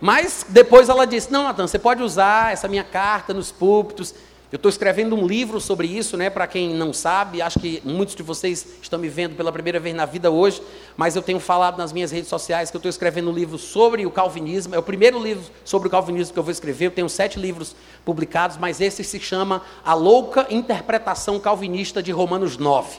Mas 0.02 0.44
depois 0.48 0.88
ela 0.88 1.06
disse: 1.06 1.30
Não, 1.30 1.44
Natan, 1.44 1.64
você 1.64 1.78
pode 1.78 2.02
usar 2.02 2.52
essa 2.52 2.66
minha 2.66 2.82
carta 2.82 3.32
nos 3.32 3.52
púlpitos. 3.52 4.12
Eu 4.50 4.56
estou 4.56 4.68
escrevendo 4.68 5.14
um 5.14 5.24
livro 5.24 5.60
sobre 5.60 5.86
isso, 5.86 6.16
né? 6.16 6.28
Para 6.28 6.48
quem 6.48 6.74
não 6.74 6.92
sabe, 6.92 7.40
acho 7.40 7.60
que 7.60 7.80
muitos 7.84 8.16
de 8.16 8.22
vocês 8.22 8.66
estão 8.82 8.98
me 8.98 9.08
vendo 9.08 9.36
pela 9.36 9.52
primeira 9.52 9.78
vez 9.78 9.94
na 9.94 10.04
vida 10.04 10.28
hoje, 10.28 10.60
mas 10.96 11.14
eu 11.14 11.22
tenho 11.22 11.38
falado 11.38 11.78
nas 11.78 11.92
minhas 11.92 12.10
redes 12.10 12.28
sociais 12.28 12.68
que 12.68 12.76
eu 12.76 12.80
estou 12.80 12.90
escrevendo 12.90 13.30
um 13.30 13.32
livro 13.32 13.56
sobre 13.56 14.04
o 14.04 14.10
calvinismo. 14.10 14.74
É 14.74 14.78
o 14.78 14.82
primeiro 14.82 15.22
livro 15.22 15.44
sobre 15.64 15.86
o 15.86 15.90
calvinismo 15.90 16.34
que 16.34 16.38
eu 16.38 16.42
vou 16.42 16.52
escrever. 16.52 16.86
Eu 16.86 16.90
tenho 16.90 17.08
sete 17.08 17.38
livros 17.38 17.76
publicados, 18.04 18.56
mas 18.56 18.80
esse 18.80 19.04
se 19.04 19.20
chama 19.20 19.62
A 19.84 19.94
Louca 19.94 20.48
Interpretação 20.50 21.38
Calvinista 21.38 22.02
de 22.02 22.10
Romanos 22.10 22.58
9. 22.58 22.98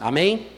Amém? 0.00 0.57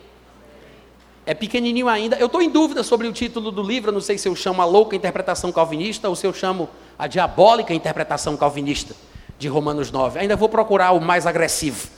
É 1.30 1.34
pequenininho 1.34 1.88
ainda. 1.88 2.16
Eu 2.16 2.26
estou 2.26 2.42
em 2.42 2.50
dúvida 2.50 2.82
sobre 2.82 3.06
o 3.06 3.12
título 3.12 3.52
do 3.52 3.62
livro. 3.62 3.92
Não 3.92 4.00
sei 4.00 4.18
se 4.18 4.26
eu 4.26 4.34
chamo 4.34 4.60
A 4.62 4.64
Louca 4.64 4.96
Interpretação 4.96 5.52
Calvinista 5.52 6.08
ou 6.08 6.16
se 6.16 6.26
eu 6.26 6.34
chamo 6.34 6.68
A 6.98 7.06
Diabólica 7.06 7.72
Interpretação 7.72 8.36
Calvinista 8.36 8.96
de 9.38 9.46
Romanos 9.46 9.92
9. 9.92 10.18
Ainda 10.18 10.34
vou 10.34 10.48
procurar 10.48 10.90
o 10.90 11.00
mais 11.00 11.28
agressivo. 11.28 11.88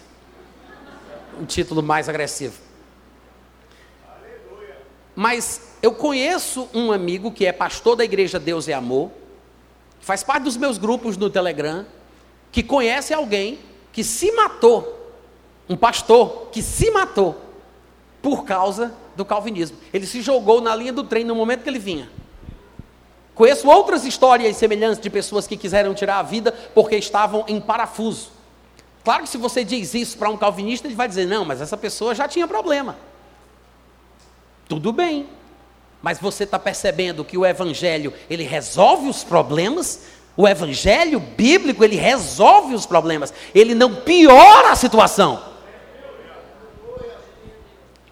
Um 1.40 1.46
título 1.46 1.82
mais 1.82 2.10
agressivo. 2.10 2.60
Mas 5.16 5.76
eu 5.80 5.94
conheço 5.94 6.68
um 6.74 6.92
amigo 6.92 7.32
que 7.32 7.46
é 7.46 7.52
pastor 7.52 7.96
da 7.96 8.04
igreja 8.04 8.38
Deus 8.38 8.68
é 8.68 8.74
Amor, 8.74 9.10
faz 9.98 10.22
parte 10.22 10.42
dos 10.42 10.58
meus 10.58 10.76
grupos 10.76 11.16
no 11.16 11.30
Telegram, 11.30 11.86
que 12.52 12.62
conhece 12.62 13.14
alguém 13.14 13.60
que 13.94 14.04
se 14.04 14.30
matou, 14.32 15.10
um 15.70 15.76
pastor 15.76 16.48
que 16.52 16.60
se 16.60 16.90
matou 16.90 17.40
por 18.20 18.44
causa 18.44 19.00
do 19.16 19.24
calvinismo. 19.24 19.76
Ele 19.92 20.06
se 20.06 20.22
jogou 20.22 20.60
na 20.60 20.74
linha 20.74 20.92
do 20.92 21.04
trem 21.04 21.24
no 21.24 21.34
momento 21.34 21.62
que 21.62 21.68
ele 21.68 21.78
vinha. 21.78 22.08
Conheço 23.34 23.68
outras 23.68 24.04
histórias 24.04 24.56
semelhantes 24.56 25.00
de 25.00 25.08
pessoas 25.08 25.46
que 25.46 25.56
quiseram 25.56 25.94
tirar 25.94 26.18
a 26.18 26.22
vida 26.22 26.52
porque 26.74 26.96
estavam 26.96 27.44
em 27.48 27.60
parafuso. 27.60 28.30
Claro 29.02 29.24
que 29.24 29.28
se 29.28 29.38
você 29.38 29.64
diz 29.64 29.94
isso 29.94 30.18
para 30.18 30.28
um 30.28 30.36
calvinista, 30.36 30.86
ele 30.86 30.94
vai 30.94 31.08
dizer: 31.08 31.26
não, 31.26 31.44
mas 31.44 31.60
essa 31.60 31.76
pessoa 31.76 32.14
já 32.14 32.28
tinha 32.28 32.46
problema. 32.46 32.96
Tudo 34.68 34.92
bem, 34.92 35.28
mas 36.00 36.18
você 36.18 36.44
está 36.44 36.58
percebendo 36.58 37.24
que 37.24 37.36
o 37.36 37.44
Evangelho 37.44 38.12
ele 38.28 38.44
resolve 38.44 39.08
os 39.08 39.24
problemas? 39.24 40.02
O 40.36 40.48
Evangelho 40.48 41.20
bíblico 41.20 41.84
ele 41.84 41.96
resolve 41.96 42.74
os 42.74 42.86
problemas, 42.86 43.32
ele 43.54 43.74
não 43.74 43.96
piora 43.96 44.70
a 44.70 44.76
situação. 44.76 45.51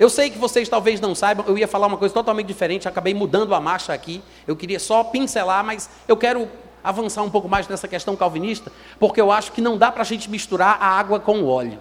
Eu 0.01 0.09
sei 0.09 0.31
que 0.31 0.39
vocês 0.39 0.67
talvez 0.67 0.99
não 0.99 1.15
saibam, 1.15 1.45
eu 1.47 1.59
ia 1.59 1.69
falar 1.69 1.87
uma 1.87 1.99
coisa 1.99 2.15
totalmente 2.15 2.47
diferente, 2.47 2.89
acabei 2.89 3.13
mudando 3.13 3.55
a 3.55 3.61
marcha 3.61 3.93
aqui. 3.93 4.23
Eu 4.47 4.57
queria 4.57 4.81
só 4.81 5.05
pincelar, 5.05 5.63
mas 5.63 5.91
eu 6.09 6.17
quero 6.17 6.49
avançar 6.83 7.23
um 7.23 7.29
pouco 7.29 7.47
mais 7.47 7.69
nessa 7.69 7.87
questão 7.87 8.17
calvinista, 8.17 8.73
porque 8.99 9.21
eu 9.21 9.31
acho 9.31 9.53
que 9.53 9.61
não 9.61 9.77
dá 9.77 9.93
para 9.93 10.01
a 10.01 10.07
gente 10.07 10.31
misturar 10.31 10.79
a 10.81 10.87
água 10.87 11.21
com 11.21 11.43
o 11.43 11.47
óleo. 11.47 11.79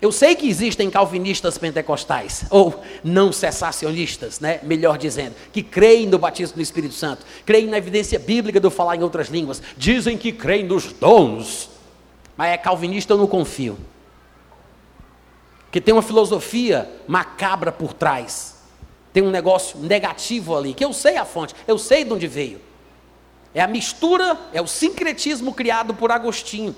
Eu 0.00 0.12
sei 0.12 0.36
que 0.36 0.48
existem 0.48 0.88
calvinistas 0.88 1.58
pentecostais, 1.58 2.44
ou 2.48 2.80
não 3.02 3.32
cessacionistas, 3.32 4.38
né? 4.38 4.60
melhor 4.62 4.96
dizendo, 4.96 5.34
que 5.52 5.64
creem 5.64 6.06
no 6.06 6.16
batismo 6.16 6.54
do 6.54 6.62
Espírito 6.62 6.94
Santo, 6.94 7.26
creem 7.44 7.66
na 7.66 7.78
evidência 7.78 8.20
bíblica 8.20 8.60
do 8.60 8.70
falar 8.70 8.94
em 8.94 9.02
outras 9.02 9.26
línguas, 9.26 9.60
dizem 9.76 10.16
que 10.16 10.30
creem 10.30 10.64
nos 10.64 10.92
dons, 10.92 11.68
mas 12.36 12.50
é 12.52 12.56
calvinista 12.56 13.14
eu 13.14 13.18
não 13.18 13.26
confio. 13.26 13.76
Que 15.70 15.80
tem 15.80 15.92
uma 15.92 16.02
filosofia 16.02 16.90
macabra 17.06 17.70
por 17.70 17.92
trás, 17.92 18.56
tem 19.12 19.22
um 19.22 19.30
negócio 19.30 19.78
negativo 19.78 20.56
ali, 20.56 20.74
que 20.74 20.84
eu 20.84 20.92
sei 20.92 21.16
a 21.16 21.24
fonte, 21.24 21.54
eu 21.66 21.78
sei 21.78 22.04
de 22.04 22.12
onde 22.12 22.26
veio. 22.26 22.60
É 23.54 23.60
a 23.60 23.66
mistura, 23.66 24.38
é 24.52 24.60
o 24.60 24.66
sincretismo 24.66 25.52
criado 25.52 25.94
por 25.94 26.12
Agostinho. 26.12 26.74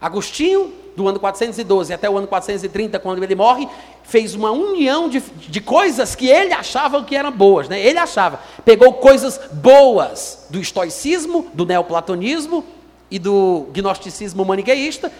Agostinho, 0.00 0.72
do 0.96 1.08
ano 1.08 1.20
412 1.20 1.92
até 1.92 2.08
o 2.08 2.16
ano 2.16 2.26
430, 2.26 2.98
quando 2.98 3.22
ele 3.22 3.34
morre, 3.34 3.68
fez 4.02 4.34
uma 4.34 4.50
união 4.50 5.08
de, 5.08 5.20
de 5.20 5.60
coisas 5.60 6.14
que 6.14 6.26
ele 6.26 6.52
achava 6.52 7.02
que 7.04 7.14
eram 7.14 7.30
boas. 7.30 7.68
Né? 7.68 7.80
Ele 7.80 7.98
achava, 7.98 8.40
pegou 8.64 8.94
coisas 8.94 9.38
boas 9.52 10.46
do 10.50 10.58
estoicismo, 10.58 11.46
do 11.52 11.66
neoplatonismo 11.66 12.64
e 13.10 13.18
do 13.18 13.68
gnosticismo 13.72 14.44
maniqueísta 14.44 15.12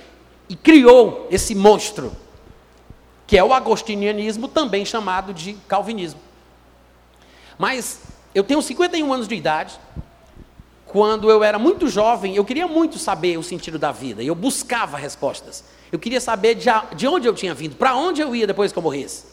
e 0.48 0.56
criou 0.56 1.26
esse 1.30 1.54
monstro, 1.54 2.12
que 3.26 3.36
é 3.36 3.42
o 3.42 3.52
agostinianismo, 3.52 4.48
também 4.48 4.84
chamado 4.84 5.34
de 5.34 5.54
calvinismo. 5.66 6.20
Mas 7.58 8.00
eu 8.34 8.44
tenho 8.44 8.62
51 8.62 9.12
anos 9.12 9.26
de 9.26 9.34
idade, 9.34 9.78
quando 10.84 11.30
eu 11.30 11.42
era 11.42 11.58
muito 11.58 11.88
jovem, 11.88 12.36
eu 12.36 12.44
queria 12.44 12.68
muito 12.68 12.98
saber 12.98 13.36
o 13.38 13.42
sentido 13.42 13.78
da 13.78 13.90
vida, 13.90 14.22
e 14.22 14.26
eu 14.28 14.34
buscava 14.34 14.96
respostas. 14.96 15.64
Eu 15.90 15.98
queria 15.98 16.20
saber 16.20 16.54
de, 16.54 16.68
de 16.94 17.06
onde 17.06 17.26
eu 17.28 17.34
tinha 17.34 17.54
vindo, 17.54 17.76
para 17.76 17.94
onde 17.94 18.20
eu 18.20 18.34
ia 18.34 18.46
depois 18.46 18.72
que 18.72 18.78
eu 18.78 18.82
morresse. 18.82 19.24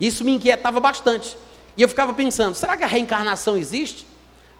Isso 0.00 0.24
me 0.24 0.32
inquietava 0.32 0.80
bastante. 0.80 1.36
E 1.76 1.82
eu 1.82 1.88
ficava 1.88 2.14
pensando: 2.14 2.54
será 2.54 2.76
que 2.76 2.84
a 2.84 2.86
reencarnação 2.86 3.56
existe? 3.56 4.06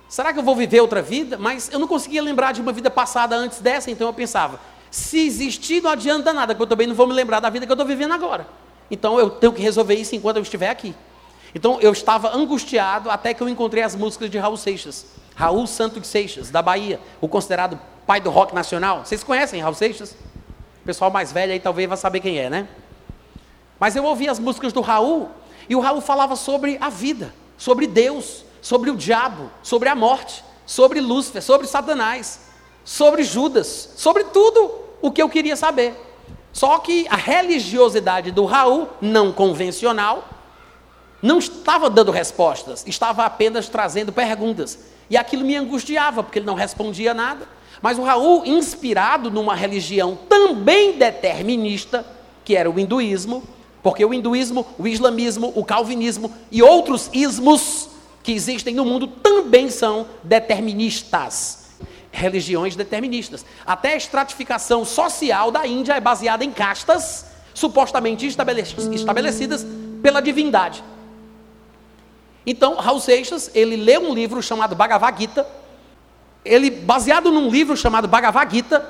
Será 0.09 0.33
que 0.33 0.39
eu 0.39 0.43
vou 0.43 0.55
viver 0.55 0.81
outra 0.81 1.03
vida? 1.03 1.39
Mas 1.39 1.71
eu 1.73 1.79
não 1.79 1.89
conseguia 1.89 2.23
lembrar 2.23 2.53
de 2.53 2.61
uma 2.61 2.73
vida 2.73 2.91
passada 2.91 3.37
antes 3.37 3.61
dessa, 3.61 3.91
então 3.91 4.07
eu 4.07 4.13
pensava: 4.13 4.61
se 4.91 5.27
existir, 5.27 5.83
não 5.83 5.91
adianta 5.91 6.33
nada, 6.33 6.55
porque 6.55 6.63
eu 6.63 6.69
também 6.69 6.87
não 6.87 6.95
vou 6.95 7.07
me 7.07 7.13
lembrar 7.13 7.41
da 7.41 7.51
vida 7.51 7.67
que 7.67 7.73
eu 7.73 7.75
estou 7.75 7.87
vivendo 7.87 8.13
agora. 8.13 8.47
Então 8.91 9.19
eu 9.19 9.31
tenho 9.31 9.53
que 9.53 9.63
resolver 9.63 9.95
isso 9.95 10.15
enquanto 10.15 10.37
eu 10.37 10.43
estiver 10.43 10.69
aqui. 10.69 10.95
Então 11.55 11.81
eu 11.81 11.93
estava 11.93 12.35
angustiado 12.35 13.11
até 13.11 13.33
que 13.33 13.43
eu 13.43 13.49
encontrei 13.49 13.83
as 13.83 13.95
músicas 13.95 14.31
de 14.31 14.39
Raul 14.39 14.57
Seixas. 14.57 15.07
Raul 15.35 15.67
Santos 15.67 16.07
Seixas, 16.07 16.51
da 16.51 16.63
Bahia, 16.63 17.01
o 17.21 17.29
considerado 17.29 17.79
pai 18.07 18.21
do 18.21 18.31
rock 18.31 18.55
nacional. 18.55 19.05
Vocês 19.05 19.25
conhecem 19.25 19.61
Raul 19.61 19.75
Seixas? 19.75 20.13
O 20.13 20.85
pessoal 20.85 21.11
mais 21.11 21.33
velho 21.33 21.53
aí 21.53 21.61
talvez 21.61 21.89
vai 21.89 21.97
saber 21.97 22.21
quem 22.21 22.39
é, 22.39 22.51
né? 22.51 22.69
Mas 23.81 23.97
eu 23.97 24.05
ouvi 24.05 24.29
as 24.29 24.39
músicas 24.39 24.73
do 24.73 24.81
Raul, 24.81 25.29
e 25.69 25.75
o 25.75 25.81
Raul 25.81 26.01
falava 26.01 26.37
sobre 26.37 26.77
a 26.81 26.89
vida, 26.89 27.35
sobre 27.57 27.87
Deus, 27.87 28.45
sobre 28.61 28.91
o 28.91 28.97
diabo, 28.97 29.51
sobre 29.63 29.89
a 29.89 29.95
morte, 29.95 30.45
sobre 30.67 31.01
Lúcifer, 31.01 31.43
sobre 31.43 31.67
Satanás, 31.67 32.41
sobre 32.85 33.25
Judas, 33.25 33.91
sobre 33.97 34.25
tudo 34.25 34.71
o 35.01 35.11
que 35.11 35.23
eu 35.23 35.29
queria 35.29 35.57
saber. 35.57 35.95
Só 36.55 36.79
que 36.79 37.05
a 37.11 37.17
religiosidade 37.17 38.31
do 38.31 38.45
Raul, 38.45 38.89
não 39.01 39.33
convencional, 39.33 40.27
não 41.21 41.41
estava 41.41 41.91
dando 41.91 42.13
respostas, 42.13 42.85
estava 42.87 43.25
apenas 43.25 43.69
trazendo 43.69 44.13
perguntas. 44.13 44.79
E 45.11 45.17
aquilo 45.17 45.45
me 45.45 45.57
angustiava, 45.57 46.23
porque 46.23 46.39
ele 46.39 46.47
não 46.47 46.55
respondia 46.55 47.13
nada. 47.13 47.49
Mas 47.83 47.99
o 47.99 48.05
Raul, 48.05 48.47
inspirado 48.47 49.33
numa 49.33 49.57
religião 49.57 50.17
também 50.29 50.93
determinista, 50.93 52.07
que 52.45 52.55
era 52.55 52.71
o 52.71 52.79
hinduísmo, 52.79 53.43
porque 53.83 54.05
o 54.05 54.15
hinduísmo, 54.15 54.65
o 54.79 54.87
islamismo, 54.87 55.53
o 55.57 55.65
calvinismo 55.65 56.33
e 56.53 56.63
outros 56.63 57.11
ismos 57.13 57.91
que 58.23 58.33
existem 58.33 58.75
no 58.75 58.85
mundo 58.85 59.09
também 59.09 59.69
são 59.69 60.07
deterministas. 60.23 61.64
Religiões 62.17 62.77
deterministas. 62.77 63.45
Até 63.67 63.95
a 63.95 63.97
estratificação 63.97 64.85
social 64.85 65.51
da 65.51 65.67
Índia 65.67 65.95
é 65.95 66.01
baseada 66.01 66.45
em 66.45 66.53
castas 66.53 67.27
supostamente 67.53 68.27
estabelecidas 68.27 69.67
pela 70.03 70.21
divindade. 70.21 70.83
Então, 72.47 72.77
Raul 72.77 73.01
Seixas, 73.01 73.51
ele 73.55 73.77
lê 73.77 73.99
um 73.99 74.15
livro 74.15 74.43
chamado 74.43 74.75
Bhagavad 74.77 75.19
Gita, 75.19 75.47
ele, 76.45 76.71
baseado 76.71 77.33
num 77.33 77.49
livro 77.49 77.77
chamado 77.77 78.07
Bhagavad 78.07 78.55
Gita, 78.55 78.87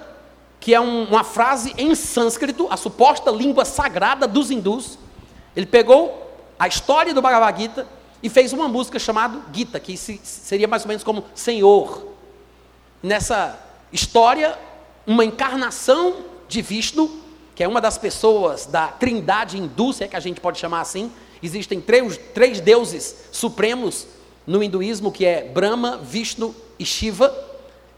que 0.58 0.74
é 0.74 0.80
um, 0.80 1.04
uma 1.04 1.22
frase 1.22 1.72
em 1.78 1.94
sânscrito, 1.94 2.66
a 2.70 2.76
suposta 2.76 3.30
língua 3.30 3.64
sagrada 3.64 4.26
dos 4.26 4.50
hindus, 4.50 4.98
ele 5.54 5.66
pegou 5.66 6.36
a 6.58 6.66
história 6.66 7.14
do 7.14 7.22
Bhagavad 7.22 7.60
Gita 7.60 7.86
e 8.22 8.28
fez 8.28 8.52
uma 8.52 8.66
música 8.66 8.98
chamada 8.98 9.40
Gita, 9.52 9.78
que 9.78 9.96
seria 9.96 10.66
mais 10.66 10.82
ou 10.82 10.88
menos 10.88 11.04
como 11.04 11.24
Senhor. 11.34 12.13
Nessa 13.04 13.60
história, 13.92 14.58
uma 15.06 15.24
encarnação 15.24 16.24
de 16.48 16.62
Vishnu, 16.62 17.20
que 17.54 17.62
é 17.62 17.68
uma 17.68 17.80
das 17.80 17.98
pessoas 17.98 18.66
da 18.66 18.88
trindade 18.88 19.58
hindu, 19.58 19.92
se 19.92 20.02
é 20.02 20.08
que 20.08 20.16
a 20.16 20.20
gente 20.20 20.40
pode 20.40 20.58
chamar 20.58 20.80
assim, 20.80 21.12
Existem 21.44 21.78
três, 21.78 22.18
três 22.32 22.58
deuses 22.58 23.28
supremos 23.30 24.06
no 24.46 24.62
hinduísmo, 24.62 25.12
que 25.12 25.26
é 25.26 25.44
Brahma, 25.44 25.98
Vishnu 25.98 26.54
e 26.78 26.86
Shiva. 26.86 27.34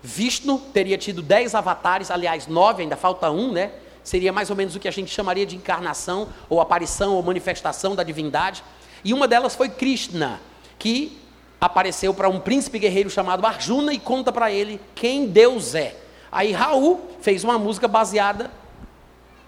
Vishnu 0.03 0.59
teria 0.73 0.99
tido 0.99 1.23
dez 1.23 1.55
avatares, 1.55 2.11
aliás, 2.11 2.49
nove, 2.49 2.83
ainda 2.83 2.97
falta 2.97 3.31
um, 3.31 3.53
né? 3.53 3.71
Seria 4.03 4.33
mais 4.33 4.51
ou 4.51 4.57
menos 4.57 4.75
o 4.75 4.81
que 4.81 4.88
a 4.88 4.90
gente 4.90 5.12
chamaria 5.12 5.47
de 5.47 5.55
encarnação, 5.55 6.27
ou 6.49 6.61
aparição, 6.61 7.14
ou 7.14 7.23
manifestação 7.23 7.95
da 7.95 8.03
divindade. 8.03 8.64
E 9.05 9.14
uma 9.14 9.29
delas 9.29 9.55
foi 9.55 9.69
Krishna, 9.69 10.40
que 10.77 11.16
apareceu 11.61 12.12
para 12.12 12.29
um 12.29 12.40
príncipe 12.40 12.79
guerreiro 12.79 13.11
chamado 13.11 13.47
Arjuna 13.47 13.92
e 13.92 13.99
conta 13.99 14.33
para 14.33 14.51
ele 14.51 14.81
quem 14.95 15.27
Deus 15.27 15.75
é. 15.75 15.97
Aí 16.31 16.53
Raul 16.53 17.01
fez 17.21 17.45
uma 17.45 17.59
música 17.59 17.88
baseada 17.88 18.51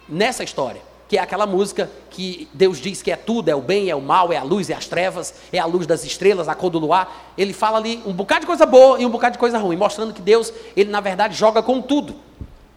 nessa 0.09 0.43
história 0.43 0.89
que 1.09 1.17
é 1.17 1.23
aquela 1.23 1.47
música 1.47 1.91
que 2.11 2.47
Deus 2.53 2.79
diz 2.79 3.01
que 3.01 3.11
é 3.11 3.17
tudo, 3.17 3.49
é 3.49 3.55
o 3.55 3.63
bem, 3.63 3.89
é 3.89 3.97
o 3.97 4.01
mal, 4.01 4.31
é 4.31 4.37
a 4.37 4.43
luz, 4.43 4.69
é 4.69 4.75
as 4.75 4.87
trevas, 4.87 5.35
é 5.51 5.59
a 5.59 5.65
luz 5.65 5.87
das 5.87 6.05
estrelas, 6.05 6.49
a 6.49 6.55
cor 6.55 6.69
do 6.69 6.79
luar. 6.79 7.33
Ele 7.37 7.55
fala 7.55 7.79
ali 7.79 8.03
um 8.05 8.13
bocado 8.13 8.43
de 8.43 8.47
coisa 8.47 8.67
boa 8.67 9.01
e 9.01 9.07
um 9.07 9.11
bocado 9.11 9.33
de 9.33 9.39
coisa 9.39 9.59
ruim, 9.59 9.77
mostrando 9.77 10.13
que 10.13 10.21
Deus, 10.21 10.53
ele 10.77 10.91
na 10.91 11.01
verdade 11.01 11.35
joga 11.35 11.63
com 11.63 11.81
tudo. 11.81 12.15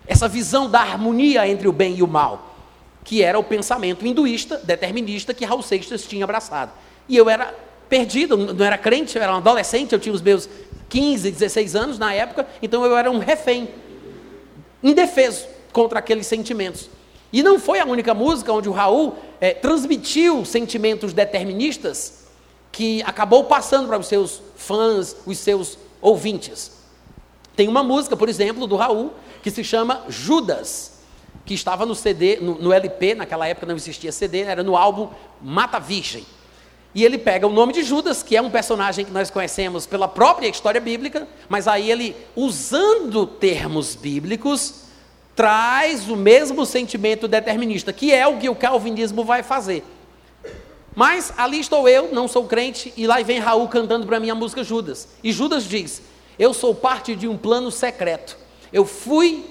Essa 0.08 0.30
visão 0.30 0.70
da 0.70 0.80
harmonia 0.80 1.46
entre 1.46 1.68
o 1.68 1.74
bem 1.74 1.96
e 1.98 2.02
o 2.02 2.08
mal, 2.08 2.56
que 3.04 3.22
era 3.22 3.38
o 3.38 3.44
pensamento 3.44 4.06
hinduísta, 4.08 4.58
determinista, 4.58 5.34
que 5.34 5.44
Raul 5.44 5.62
Seixas 5.62 6.04
tinha 6.04 6.24
abraçado. 6.24 6.72
E 7.10 7.18
eu 7.18 7.30
era 7.30 7.54
perdido, 7.92 8.38
não 8.38 8.66
era 8.66 8.78
crente, 8.78 9.18
eu 9.18 9.22
era 9.22 9.34
um 9.34 9.38
adolescente, 9.38 9.92
eu 9.92 10.00
tinha 10.00 10.16
os 10.16 10.22
meus 10.22 10.48
15, 10.88 11.30
16 11.30 11.76
anos 11.76 12.00
na 12.00 12.14
época, 12.14 12.48
então 12.62 12.86
eu 12.86 12.96
era 12.96 13.12
um 13.12 13.20
refém, 13.20 13.68
indefeso 14.82 15.46
contra 15.74 16.00
aqueles 16.00 16.26
sentimentos. 16.26 16.90
E 17.34 17.44
não 17.44 17.60
foi 17.60 17.82
a 17.82 17.86
única 17.86 18.14
música 18.14 18.54
onde 18.54 18.70
o 18.70 18.72
Raul 18.72 19.18
é, 19.42 19.54
transmitiu 19.54 20.46
sentimentos 20.46 21.12
deterministas 21.12 22.28
que 22.72 23.04
acabou 23.04 23.44
passando 23.44 23.90
para 23.90 24.00
os 24.00 24.08
seus 24.08 24.42
fãs, 24.56 25.18
os 25.26 25.38
seus 25.38 25.78
ouvintes. 26.02 26.72
Tem 27.58 27.68
uma 27.68 27.84
música, 27.84 28.16
por 28.16 28.30
exemplo, 28.30 28.68
do 28.68 28.78
Raul, 28.78 29.12
que 29.44 29.52
se 29.52 29.66
chama 29.66 30.06
Judas, 30.08 31.02
que 31.46 31.54
estava 31.54 31.86
no 31.86 31.94
CD, 31.94 32.38
no, 32.38 32.56
no 32.56 32.72
LP, 32.72 33.16
naquela 33.16 33.50
época 33.50 33.66
não 33.66 33.76
existia 33.76 34.14
CD, 34.14 34.44
era 34.44 34.64
no 34.64 34.78
álbum 34.78 35.10
Mata 35.42 35.78
Virgem. 35.78 36.26
E 36.94 37.06
ele 37.06 37.18
pega 37.18 37.48
o 37.48 37.52
nome 37.52 37.72
de 37.72 37.84
Judas, 37.84 38.22
que 38.22 38.36
é 38.36 38.42
um 38.42 38.50
personagem 38.50 39.06
que 39.06 39.12
nós 39.12 39.30
conhecemos 39.30 39.86
pela 39.86 40.08
própria 40.08 40.48
história 40.48 40.82
bíblica, 40.82 41.28
mas 41.48 41.68
aí 41.68 41.90
ele, 41.90 42.16
usando 42.36 43.26
termos 43.26 43.96
bíblicos, 43.96 44.82
traz 45.36 46.10
o 46.10 46.18
mesmo 46.18 46.66
sentimento 46.66 47.28
determinista, 47.28 47.94
que 47.94 48.14
é 48.14 48.28
o 48.28 48.38
que 48.38 48.50
o 48.50 48.56
calvinismo 48.56 49.24
vai 49.24 49.42
fazer. 49.42 49.86
Mas 50.94 51.34
ali 51.38 51.60
estou 51.60 51.88
eu, 51.88 52.14
não 52.14 52.28
sou 52.28 52.46
crente, 52.46 52.94
e 52.98 53.08
lá 53.08 53.22
vem 53.22 53.40
Raul 53.40 53.70
cantando 53.70 54.06
para 54.06 54.20
mim 54.20 54.30
a 54.30 54.36
música 54.36 54.64
Judas. 54.64 55.08
E 55.24 55.32
Judas 55.32 55.64
diz: 55.64 56.02
Eu 56.38 56.54
sou 56.54 56.76
parte 56.76 57.16
de 57.16 57.28
um 57.28 57.38
plano 57.38 57.72
secreto. 57.72 58.38
Eu 58.74 58.86
fui, 58.86 59.46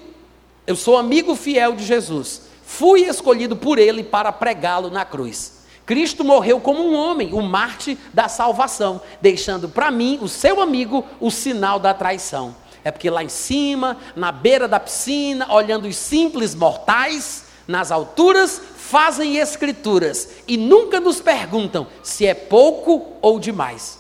eu 0.66 0.76
sou 0.76 0.98
amigo 0.98 1.35
fiel 1.35 1.74
de 1.74 1.85
Jesus. 1.85 2.42
Fui 2.62 3.00
escolhido 3.00 3.57
por 3.57 3.79
ele 3.79 4.05
para 4.05 4.31
pregá-lo 4.31 4.90
na 4.90 5.05
cruz. 5.05 5.60
Cristo 5.90 6.22
morreu 6.22 6.61
como 6.61 6.88
um 6.88 6.94
homem, 6.94 7.35
o 7.35 7.42
Marte 7.42 7.98
da 8.14 8.29
salvação, 8.29 9.00
deixando 9.20 9.68
para 9.68 9.90
mim, 9.90 10.20
o 10.22 10.29
seu 10.29 10.61
amigo, 10.61 11.05
o 11.18 11.33
sinal 11.33 11.81
da 11.81 11.92
traição. 11.92 12.55
É 12.85 12.92
porque 12.92 13.11
lá 13.11 13.24
em 13.24 13.29
cima, 13.29 13.96
na 14.14 14.31
beira 14.31 14.68
da 14.68 14.79
piscina, 14.79 15.53
olhando 15.53 15.88
os 15.88 15.96
simples 15.96 16.55
mortais, 16.55 17.46
nas 17.66 17.90
alturas, 17.90 18.62
fazem 18.76 19.38
escrituras 19.38 20.29
e 20.46 20.57
nunca 20.57 21.00
nos 21.00 21.20
perguntam 21.20 21.88
se 22.05 22.24
é 22.24 22.35
pouco 22.35 23.09
ou 23.20 23.40
demais. 23.40 23.98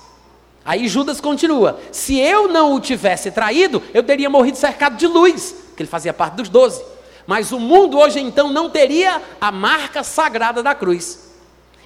Aí 0.64 0.86
Judas 0.86 1.20
continua: 1.20 1.80
se 1.90 2.20
eu 2.20 2.46
não 2.46 2.72
o 2.72 2.78
tivesse 2.78 3.32
traído, 3.32 3.82
eu 3.92 4.04
teria 4.04 4.30
morrido 4.30 4.56
cercado 4.56 4.96
de 4.96 5.08
luz, 5.08 5.56
que 5.76 5.82
ele 5.82 5.90
fazia 5.90 6.12
parte 6.14 6.34
dos 6.34 6.48
doze. 6.48 6.84
Mas 7.26 7.50
o 7.50 7.58
mundo 7.58 7.98
hoje 7.98 8.20
então 8.20 8.48
não 8.48 8.70
teria 8.70 9.20
a 9.40 9.50
marca 9.50 10.04
sagrada 10.04 10.62
da 10.62 10.72
cruz. 10.72 11.29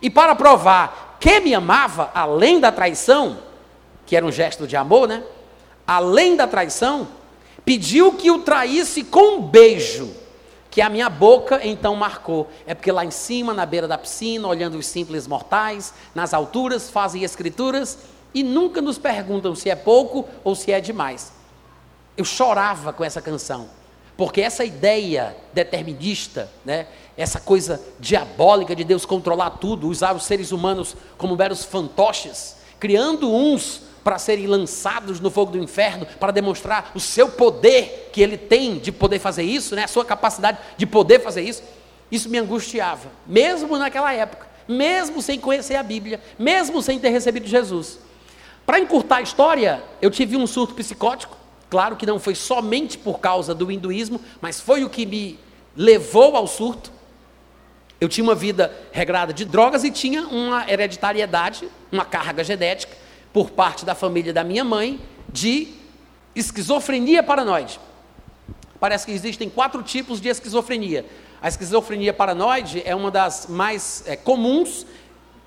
E 0.04 0.10
para 0.10 0.34
provar 0.34 1.16
que 1.18 1.40
me 1.40 1.54
amava, 1.54 2.10
além 2.14 2.60
da 2.60 2.70
traição, 2.70 3.38
que 4.04 4.14
era 4.14 4.26
um 4.26 4.30
gesto 4.30 4.66
de 4.66 4.76
amor, 4.76 5.08
né? 5.08 5.24
Além 5.86 6.36
da 6.36 6.46
traição, 6.46 7.08
pediu 7.64 8.12
que 8.12 8.30
o 8.30 8.40
traísse 8.40 9.02
com 9.02 9.38
um 9.38 9.40
beijo, 9.40 10.14
que 10.70 10.82
a 10.82 10.90
minha 10.90 11.08
boca 11.08 11.58
então 11.66 11.96
marcou. 11.96 12.50
É 12.66 12.74
porque 12.74 12.92
lá 12.92 13.02
em 13.02 13.10
cima, 13.10 13.54
na 13.54 13.64
beira 13.64 13.88
da 13.88 13.96
piscina, 13.96 14.46
olhando 14.46 14.76
os 14.76 14.86
simples 14.86 15.26
mortais, 15.26 15.94
nas 16.14 16.34
alturas, 16.34 16.90
fazem 16.90 17.24
escrituras 17.24 17.96
e 18.34 18.42
nunca 18.42 18.82
nos 18.82 18.98
perguntam 18.98 19.54
se 19.54 19.70
é 19.70 19.74
pouco 19.74 20.28
ou 20.44 20.54
se 20.54 20.70
é 20.70 20.82
demais. 20.82 21.32
Eu 22.14 22.26
chorava 22.26 22.92
com 22.92 23.02
essa 23.02 23.22
canção, 23.22 23.70
porque 24.16 24.40
essa 24.40 24.64
ideia 24.64 25.36
determinista, 25.52 26.50
né, 26.64 26.86
essa 27.16 27.40
coisa 27.40 27.80
diabólica 27.98 28.74
de 28.74 28.84
Deus 28.84 29.04
controlar 29.04 29.50
tudo, 29.50 29.88
usar 29.88 30.14
os 30.14 30.24
seres 30.24 30.52
humanos 30.52 30.96
como 31.16 31.36
meros 31.36 31.64
fantoches, 31.64 32.56
criando 32.78 33.32
uns 33.32 33.82
para 34.04 34.18
serem 34.18 34.46
lançados 34.46 35.18
no 35.18 35.30
fogo 35.30 35.52
do 35.52 35.58
inferno, 35.58 36.06
para 36.20 36.30
demonstrar 36.30 36.92
o 36.94 37.00
seu 37.00 37.30
poder 37.30 38.10
que 38.12 38.20
ele 38.20 38.36
tem 38.36 38.78
de 38.78 38.92
poder 38.92 39.18
fazer 39.18 39.42
isso, 39.42 39.74
né, 39.74 39.84
a 39.84 39.88
sua 39.88 40.04
capacidade 40.04 40.58
de 40.76 40.86
poder 40.86 41.20
fazer 41.20 41.42
isso, 41.42 41.62
isso 42.10 42.28
me 42.28 42.38
angustiava, 42.38 43.08
mesmo 43.26 43.76
naquela 43.78 44.12
época, 44.12 44.46
mesmo 44.68 45.20
sem 45.22 45.40
conhecer 45.40 45.76
a 45.76 45.82
Bíblia, 45.82 46.20
mesmo 46.38 46.80
sem 46.82 46.98
ter 46.98 47.08
recebido 47.08 47.46
Jesus. 47.46 47.98
Para 48.64 48.78
encurtar 48.78 49.16
a 49.16 49.22
história, 49.22 49.82
eu 50.00 50.10
tive 50.10 50.36
um 50.36 50.46
surto 50.46 50.74
psicótico. 50.74 51.36
Claro 51.70 51.96
que 51.96 52.06
não 52.06 52.18
foi 52.18 52.34
somente 52.34 52.96
por 52.98 53.18
causa 53.18 53.54
do 53.54 53.70
hinduísmo, 53.70 54.20
mas 54.40 54.60
foi 54.60 54.84
o 54.84 54.90
que 54.90 55.04
me 55.06 55.38
levou 55.76 56.36
ao 56.36 56.46
surto. 56.46 56.92
Eu 58.00 58.08
tinha 58.08 58.24
uma 58.24 58.34
vida 58.34 58.72
regrada 58.92 59.32
de 59.32 59.44
drogas 59.44 59.84
e 59.84 59.90
tinha 59.90 60.26
uma 60.28 60.70
hereditariedade, 60.70 61.68
uma 61.90 62.04
carga 62.04 62.44
genética, 62.44 62.94
por 63.32 63.50
parte 63.50 63.84
da 63.84 63.94
família 63.94 64.32
da 64.32 64.44
minha 64.44 64.64
mãe, 64.64 65.00
de 65.28 65.68
esquizofrenia 66.34 67.22
paranoide. 67.22 67.80
Parece 68.78 69.06
que 69.06 69.12
existem 69.12 69.48
quatro 69.48 69.82
tipos 69.82 70.20
de 70.20 70.28
esquizofrenia. 70.28 71.06
A 71.40 71.48
esquizofrenia 71.48 72.12
paranoide 72.12 72.82
é 72.84 72.94
uma 72.94 73.10
das 73.10 73.46
mais 73.48 74.02
é, 74.06 74.16
comuns 74.16 74.86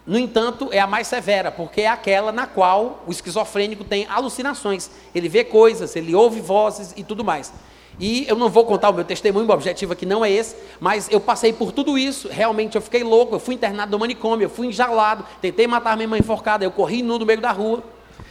no 0.07 0.17
entanto, 0.17 0.69
é 0.71 0.79
a 0.79 0.87
mais 0.87 1.05
severa, 1.05 1.51
porque 1.51 1.81
é 1.81 1.87
aquela 1.87 2.31
na 2.31 2.47
qual 2.47 3.03
o 3.05 3.11
esquizofrênico 3.11 3.83
tem 3.83 4.07
alucinações. 4.09 4.89
Ele 5.13 5.27
vê 5.27 5.43
coisas, 5.43 5.97
ele 5.97 6.15
ouve 6.15 6.39
vozes 6.39 6.93
e 6.95 7.03
tudo 7.03 7.25
mais. 7.25 7.51
E 7.99 8.25
eu 8.25 8.37
não 8.37 8.47
vou 8.47 8.63
contar 8.63 8.89
o 8.89 8.93
meu 8.93 9.03
testemunho, 9.03 9.45
o 9.45 9.51
objetivo 9.51 9.91
aqui 9.91 10.05
não 10.05 10.23
é 10.23 10.31
esse, 10.31 10.55
mas 10.79 11.09
eu 11.11 11.19
passei 11.19 11.51
por 11.51 11.73
tudo 11.73 11.97
isso, 11.97 12.29
realmente 12.31 12.75
eu 12.75 12.81
fiquei 12.81 13.03
louco, 13.03 13.35
eu 13.35 13.39
fui 13.39 13.55
internado 13.55 13.91
no 13.91 13.99
manicômio, 13.99 14.45
eu 14.45 14.49
fui 14.49 14.67
enjaulado, 14.67 15.25
tentei 15.41 15.67
matar 15.67 15.97
minha 15.97 16.07
mãe 16.07 16.21
enforcada, 16.21 16.63
eu 16.63 16.71
corri 16.71 17.03
nu 17.03 17.19
no 17.19 17.25
meio 17.25 17.41
da 17.41 17.51
rua. 17.51 17.83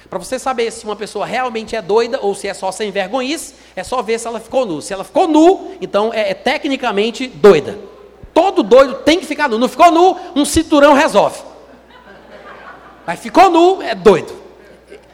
Para 0.09 0.19
você 0.19 0.39
saber 0.39 0.71
se 0.71 0.85
uma 0.85 0.97
pessoa 0.97 1.27
realmente 1.27 1.77
é 1.77 1.83
doida 1.83 2.21
ou 2.23 2.35
se 2.35 2.49
é 2.49 2.55
só 2.55 2.73
sem 2.73 2.91
vergonhice, 2.91 3.55
é 3.75 3.85
só 3.85 4.01
ver 4.01 4.19
se 4.19 4.27
ela 4.27 4.41
ficou 4.41 4.65
nu. 4.65 4.81
Se 4.81 4.95
ela 4.95 5.05
ficou 5.05 5.29
nu, 5.29 5.73
então 5.81 6.15
é, 6.15 6.31
é 6.31 6.35
tecnicamente 6.35 7.27
doida. 7.27 7.79
Todo 8.33 8.63
doido 8.63 8.95
tem 9.05 9.19
que 9.19 9.27
ficar 9.27 9.49
nu. 9.49 9.59
Não 9.59 9.69
ficou 9.69 9.91
nu, 9.91 10.17
um 10.35 10.45
cinturão 10.45 10.95
resolve. 10.95 11.56
Mas 13.07 13.21
ficou 13.21 13.51
nu, 13.51 13.81
é 13.83 13.95
doido. 13.95 14.33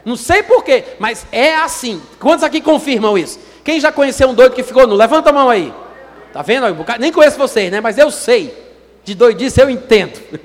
Não 0.03 0.15
sei 0.15 0.43
porquê, 0.43 0.83
mas 0.99 1.25
é 1.31 1.55
assim. 1.55 2.01
Quantos 2.19 2.43
aqui 2.43 2.59
confirmam 2.59 3.17
isso? 3.17 3.39
Quem 3.63 3.79
já 3.79 3.91
conheceu 3.91 4.29
um 4.29 4.33
doido 4.33 4.53
que 4.53 4.63
ficou 4.63 4.85
nu? 4.85 4.95
Levanta 4.95 5.29
a 5.29 5.33
mão 5.33 5.49
aí. 5.49 5.73
Tá 6.33 6.41
vendo? 6.41 6.65
Nem 6.99 7.11
conheço 7.11 7.37
vocês, 7.37 7.71
né? 7.71 7.79
Mas 7.79 7.97
eu 7.97 8.09
sei. 8.11 8.61
De 9.03 9.13
doidice 9.13 9.61
eu 9.61 9.69
entendo. 9.69 10.19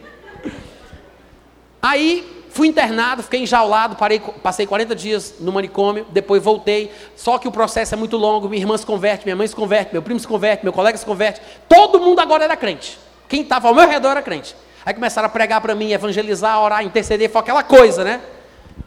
Aí 1.80 2.44
fui 2.50 2.66
internado, 2.66 3.22
fiquei 3.22 3.42
enjaulado, 3.42 3.94
parei, 3.94 4.18
passei 4.18 4.66
40 4.66 4.94
dias 4.96 5.34
no 5.38 5.52
manicômio, 5.52 6.04
depois 6.10 6.42
voltei. 6.42 6.92
Só 7.14 7.38
que 7.38 7.46
o 7.46 7.52
processo 7.52 7.94
é 7.94 7.96
muito 7.96 8.16
longo. 8.16 8.48
Minha 8.48 8.62
irmã 8.62 8.76
se 8.76 8.84
converte, 8.84 9.24
minha 9.24 9.36
mãe 9.36 9.46
se 9.46 9.54
converte, 9.54 9.92
meu 9.92 10.02
primo 10.02 10.18
se 10.18 10.26
converte, 10.26 10.64
meu 10.64 10.72
colega 10.72 10.98
se 10.98 11.06
converte. 11.06 11.40
Todo 11.68 12.00
mundo 12.00 12.18
agora 12.18 12.44
era 12.44 12.56
crente. 12.56 12.98
Quem 13.28 13.42
estava 13.42 13.68
ao 13.68 13.74
meu 13.74 13.88
redor 13.88 14.10
era 14.10 14.22
crente. 14.22 14.56
Aí 14.84 14.94
começaram 14.94 15.26
a 15.26 15.28
pregar 15.28 15.60
para 15.60 15.74
mim, 15.74 15.92
evangelizar, 15.92 16.60
orar, 16.60 16.84
interceder, 16.84 17.30
foi 17.30 17.40
aquela 17.40 17.62
coisa, 17.62 18.04
né? 18.04 18.20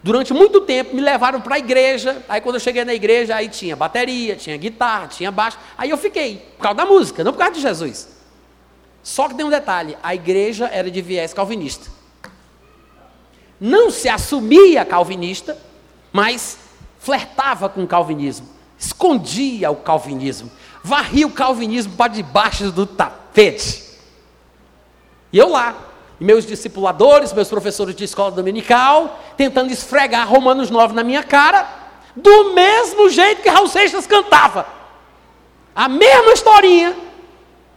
Durante 0.04 0.34
muito 0.34 0.62
tempo 0.62 0.95
me 0.95 1.01
levaram 1.01 1.41
para 1.41 1.56
a 1.56 1.60
igreja. 1.60 2.23
Aí 2.27 2.41
quando 2.41 2.56
eu 2.56 2.60
cheguei 2.60 2.84
na 2.84 2.93
igreja, 2.93 3.36
aí 3.36 3.49
tinha 3.49 3.75
bateria, 3.75 4.36
tinha 4.36 4.58
guitarra, 4.58 5.08
tinha 5.08 5.32
baixo. 5.32 5.58
Aí 5.77 5.89
eu 5.89 5.97
fiquei, 5.97 6.38
por 6.58 6.63
causa 6.63 6.77
da 6.77 6.86
música, 6.86 7.23
não 7.23 7.32
por 7.32 7.39
causa 7.39 7.54
de 7.54 7.62
Jesus. 7.62 8.08
Só 9.04 9.27
que 9.27 9.36
tem 9.36 9.45
um 9.45 9.49
detalhe: 9.49 9.97
a 10.01 10.15
igreja 10.15 10.69
era 10.71 10.89
de 10.89 11.01
viés 11.01 11.34
calvinista. 11.34 11.89
Não 13.60 13.91
se 13.91 14.10
assumia 14.10 14.84
calvinista, 14.84 15.56
mas 16.12 16.58
flertava 16.99 17.69
com 17.69 17.84
o 17.84 17.88
calvinismo, 17.88 18.47
escondia 18.77 19.69
o 19.69 19.75
calvinismo, 19.75 20.51
varria 20.84 21.27
o 21.27 21.32
calvinismo 21.32 21.93
para 21.95 22.12
debaixo 22.12 22.71
do 22.71 22.88
tapete. 22.88 23.90
E 25.31 25.37
eu 25.37 25.49
lá, 25.49 25.75
meus 26.19 26.45
discipuladores, 26.45 27.33
meus 27.33 27.47
professores 27.47 27.95
de 27.95 28.03
escola 28.03 28.31
dominical, 28.31 29.19
tentando 29.35 29.71
esfregar 29.71 30.29
Romanos 30.29 30.69
9 30.69 30.93
na 30.93 31.03
minha 31.03 31.23
cara, 31.23 31.67
do 32.15 32.53
mesmo 32.53 33.09
jeito 33.09 33.41
que 33.41 33.49
Raul 33.49 33.67
Seixas 33.67 34.05
cantava. 34.05 34.65
A 35.75 35.87
mesma 35.87 36.33
historinha 36.33 36.95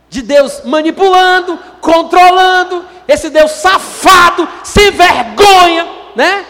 de 0.09 0.23
Deus 0.23 0.63
manipulando, 0.65 1.59
controlando, 1.81 2.85
esse 3.09 3.31
Deus 3.31 3.51
safado, 3.53 4.49
sem 4.63 4.91
vergonha, 4.91 5.89
né? 6.15 6.45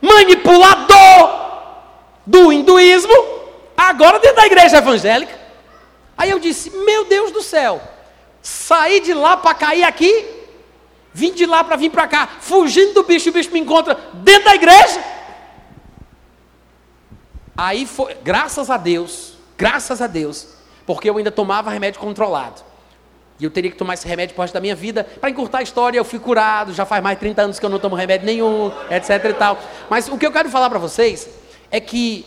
Manipulador 0.00 1.40
do 2.24 2.52
hinduísmo, 2.52 3.12
agora 3.76 4.18
dentro 4.18 4.36
da 4.36 4.46
igreja 4.46 4.78
evangélica. 4.78 5.38
Aí 6.16 6.30
eu 6.30 6.38
disse: 6.38 6.70
Meu 6.70 7.04
Deus 7.06 7.30
do 7.30 7.42
céu, 7.42 7.80
saí 8.40 9.00
de 9.00 9.12
lá 9.12 9.36
para 9.36 9.54
cair 9.54 9.84
aqui, 9.84 10.39
Vim 11.20 11.34
de 11.34 11.44
lá 11.44 11.62
para 11.62 11.76
vir 11.76 11.90
para 11.90 12.08
cá, 12.08 12.26
fugindo 12.40 12.94
do 12.94 13.02
bicho, 13.02 13.28
o 13.28 13.32
bicho 13.32 13.52
me 13.52 13.60
encontra 13.60 13.94
dentro 14.14 14.44
da 14.44 14.54
igreja. 14.54 15.04
Aí 17.54 17.84
foi, 17.84 18.14
graças 18.22 18.70
a 18.70 18.78
Deus, 18.78 19.34
graças 19.54 20.00
a 20.00 20.06
Deus, 20.06 20.48
porque 20.86 21.10
eu 21.10 21.18
ainda 21.18 21.30
tomava 21.30 21.68
remédio 21.68 22.00
controlado. 22.00 22.62
E 23.38 23.44
eu 23.44 23.50
teria 23.50 23.70
que 23.70 23.76
tomar 23.76 23.94
esse 23.94 24.08
remédio 24.08 24.34
por 24.34 24.40
resto 24.40 24.54
da 24.54 24.62
minha 24.62 24.74
vida. 24.74 25.04
Para 25.04 25.28
encurtar 25.28 25.58
a 25.58 25.62
história, 25.62 25.98
eu 25.98 26.06
fui 26.06 26.18
curado, 26.18 26.72
já 26.72 26.86
faz 26.86 27.02
mais 27.02 27.18
de 27.18 27.20
30 27.20 27.42
anos 27.42 27.58
que 27.58 27.66
eu 27.66 27.70
não 27.70 27.78
tomo 27.78 27.94
remédio 27.94 28.24
nenhum, 28.24 28.72
etc 28.90 29.22
e 29.22 29.34
tal. 29.34 29.58
Mas 29.90 30.08
o 30.08 30.16
que 30.16 30.24
eu 30.24 30.32
quero 30.32 30.48
falar 30.48 30.70
para 30.70 30.78
vocês 30.78 31.28
é 31.70 31.80
que 31.80 32.24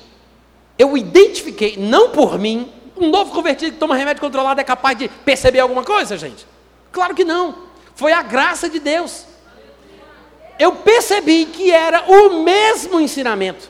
eu 0.78 0.96
identifiquei, 0.96 1.78
não 1.78 2.12
por 2.12 2.38
mim, 2.38 2.72
um 2.96 3.10
novo 3.10 3.32
convertido 3.32 3.72
que 3.72 3.80
toma 3.80 3.96
remédio 3.96 4.22
controlado 4.22 4.62
é 4.62 4.64
capaz 4.64 4.96
de 4.96 5.10
perceber 5.10 5.62
alguma 5.62 5.84
coisa, 5.84 6.16
gente? 6.16 6.46
Claro 6.92 7.16
que 7.16 7.26
não. 7.26 7.73
Foi 7.96 8.12
a 8.12 8.22
graça 8.22 8.70
de 8.70 8.80
Deus. 8.80 9.26
Eu 10.58 10.74
percebi 10.74 11.46
que 11.46 11.72
era 11.72 12.04
o 12.08 12.44
mesmo 12.44 13.00
ensinamento, 13.00 13.70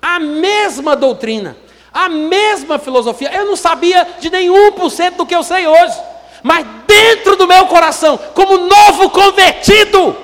a 0.00 0.18
mesma 0.18 0.94
doutrina, 0.94 1.56
a 1.92 2.08
mesma 2.08 2.78
filosofia. 2.78 3.30
Eu 3.32 3.46
não 3.46 3.56
sabia 3.56 4.06
de 4.20 4.30
nenhum 4.30 4.72
por 4.72 4.90
cento 4.90 5.16
do 5.16 5.26
que 5.26 5.34
eu 5.34 5.42
sei 5.42 5.66
hoje, 5.66 5.96
mas 6.42 6.66
dentro 6.86 7.36
do 7.36 7.46
meu 7.46 7.66
coração, 7.66 8.18
como 8.34 8.58
novo 8.58 9.10
convertido, 9.10 10.16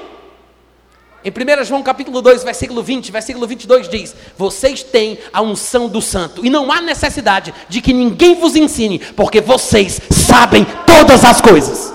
em 1.25 1.31
1 1.31 1.65
João 1.65 1.83
capítulo 1.83 2.21
2, 2.21 2.45
versículo 2.45 2.83
20, 2.83 3.11
versículo 3.11 3.47
22 3.47 3.89
diz: 3.89 4.15
Vocês 4.37 4.83
têm 4.83 5.19
a 5.33 5.41
unção 5.41 5.89
do 5.89 6.03
santo, 6.03 6.45
e 6.45 6.51
não 6.51 6.71
há 6.71 6.83
necessidade 6.83 7.55
de 7.67 7.81
que 7.81 7.95
ninguém 7.95 8.35
vos 8.35 8.57
ensine, 8.57 8.99
porque 8.99 9.41
vocês 9.41 10.01
sabem 10.11 10.67
todas 10.87 11.25
as 11.25 11.41
coisas 11.41 11.94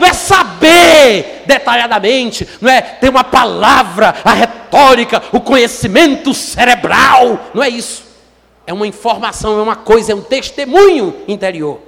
não 0.00 0.06
é 0.06 0.14
saber 0.14 1.42
detalhadamente, 1.46 2.48
não 2.58 2.70
é 2.70 2.80
ter 2.80 3.10
uma 3.10 3.22
palavra, 3.22 4.14
a 4.24 4.32
retórica, 4.32 5.22
o 5.30 5.40
conhecimento 5.40 6.32
cerebral, 6.32 7.50
não 7.52 7.62
é 7.62 7.68
isso. 7.68 8.04
É 8.66 8.72
uma 8.72 8.86
informação, 8.86 9.58
é 9.58 9.62
uma 9.62 9.76
coisa, 9.76 10.12
é 10.12 10.14
um 10.14 10.22
testemunho 10.22 11.22
interior. 11.28 11.82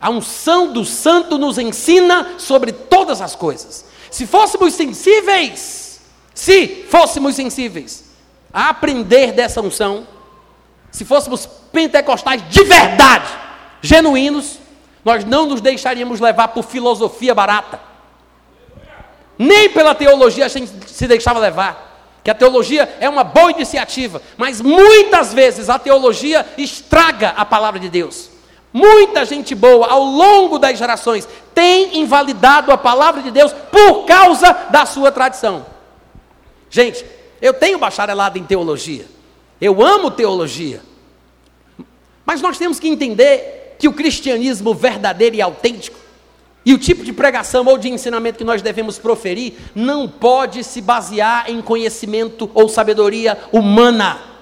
A 0.00 0.08
unção 0.08 0.72
do 0.72 0.84
santo 0.84 1.36
nos 1.36 1.58
ensina 1.58 2.34
sobre 2.38 2.72
todas 2.72 3.20
as 3.20 3.36
coisas. 3.36 3.84
Se 4.10 4.26
fôssemos 4.26 4.72
sensíveis, 4.72 6.00
se 6.34 6.86
fôssemos 6.88 7.34
sensíveis 7.34 8.04
a 8.52 8.70
aprender 8.70 9.32
dessa 9.32 9.60
unção, 9.60 10.06
se 10.90 11.04
fôssemos 11.04 11.46
pentecostais 11.70 12.42
de 12.48 12.64
verdade, 12.64 13.28
genuínos, 13.82 14.58
nós 15.04 15.24
não 15.24 15.46
nos 15.46 15.60
deixaríamos 15.60 16.18
levar 16.18 16.48
por 16.48 16.64
filosofia 16.64 17.34
barata. 17.34 17.78
Nem 19.38 19.68
pela 19.68 19.94
teologia 19.94 20.46
a 20.46 20.48
gente 20.48 20.72
se 20.86 21.06
deixava 21.06 21.38
levar. 21.38 21.92
que 22.22 22.30
a 22.30 22.34
teologia 22.34 22.96
é 23.00 23.08
uma 23.08 23.22
boa 23.22 23.50
iniciativa, 23.50 24.22
mas 24.38 24.58
muitas 24.58 25.34
vezes 25.34 25.68
a 25.68 25.78
teologia 25.78 26.46
estraga 26.56 27.34
a 27.36 27.44
palavra 27.44 27.78
de 27.78 27.90
Deus. 27.90 28.30
Muita 28.72 29.26
gente 29.26 29.54
boa 29.54 29.88
ao 29.88 30.02
longo 30.02 30.58
das 30.58 30.78
gerações 30.78 31.28
tem 31.54 31.98
invalidado 31.98 32.72
a 32.72 32.78
palavra 32.78 33.20
de 33.20 33.30
Deus 33.30 33.52
por 33.52 34.06
causa 34.06 34.50
da 34.70 34.86
sua 34.86 35.12
tradição. 35.12 35.66
Gente, 36.70 37.04
eu 37.42 37.52
tenho 37.52 37.78
bacharelado 37.78 38.38
em 38.38 38.42
teologia, 38.42 39.04
eu 39.60 39.84
amo 39.84 40.10
teologia, 40.10 40.80
mas 42.24 42.40
nós 42.40 42.56
temos 42.56 42.80
que 42.80 42.88
entender 42.88 43.63
que 43.78 43.88
o 43.88 43.92
cristianismo 43.92 44.74
verdadeiro 44.74 45.36
e 45.36 45.42
autêntico 45.42 46.04
e 46.66 46.72
o 46.72 46.78
tipo 46.78 47.04
de 47.04 47.12
pregação 47.12 47.66
ou 47.66 47.76
de 47.76 47.90
ensinamento 47.90 48.38
que 48.38 48.44
nós 48.44 48.62
devemos 48.62 48.98
proferir 48.98 49.54
não 49.74 50.08
pode 50.08 50.64
se 50.64 50.80
basear 50.80 51.50
em 51.50 51.60
conhecimento 51.60 52.50
ou 52.54 52.68
sabedoria 52.68 53.38
humana. 53.52 54.34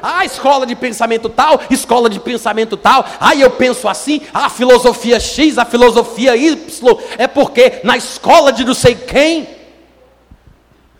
Ah, 0.00 0.24
escola 0.24 0.66
de 0.66 0.76
pensamento 0.76 1.28
tal, 1.28 1.60
escola 1.70 2.10
de 2.10 2.20
pensamento 2.20 2.76
tal. 2.76 3.04
Ah, 3.18 3.34
eu 3.34 3.50
penso 3.50 3.88
assim. 3.88 4.20
A 4.32 4.50
filosofia 4.50 5.18
X, 5.18 5.56
a 5.56 5.64
filosofia 5.64 6.36
Y. 6.36 6.56
É 7.16 7.26
porque 7.26 7.80
na 7.82 7.96
escola 7.96 8.52
de 8.52 8.64
não 8.64 8.74
sei 8.74 8.94
quem. 8.94 9.48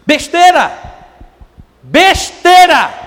Besteira. 0.07 0.73
Besteira. 1.83 3.03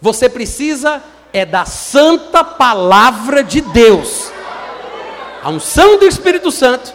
Você 0.00 0.28
precisa 0.28 1.02
é 1.32 1.44
da 1.44 1.64
santa 1.64 2.42
palavra 2.44 3.42
de 3.42 3.60
Deus 3.60 4.30
a 5.42 5.48
unção 5.48 5.98
do 5.98 6.06
Espírito 6.06 6.50
Santo 6.50 6.92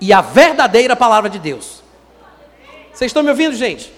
e 0.00 0.12
a 0.12 0.20
verdadeira 0.20 0.94
palavra 0.94 1.28
de 1.28 1.38
Deus. 1.38 1.82
Vocês 2.92 3.08
estão 3.08 3.22
me 3.22 3.30
ouvindo, 3.30 3.56
gente? 3.56 3.92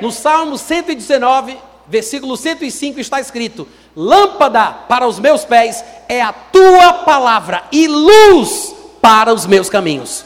No 0.00 0.12
Salmo 0.12 0.56
119, 0.56 1.58
versículo 1.88 2.36
105 2.36 3.00
está 3.00 3.20
escrito: 3.20 3.66
Lâmpada 3.96 4.66
para 4.88 5.06
os 5.06 5.18
meus 5.18 5.44
pés 5.44 5.84
é 6.08 6.22
a 6.22 6.32
tua 6.32 6.92
palavra 7.04 7.64
e 7.72 7.88
luz 7.88 8.74
para 9.02 9.34
os 9.34 9.46
meus 9.46 9.68
caminhos. 9.68 10.24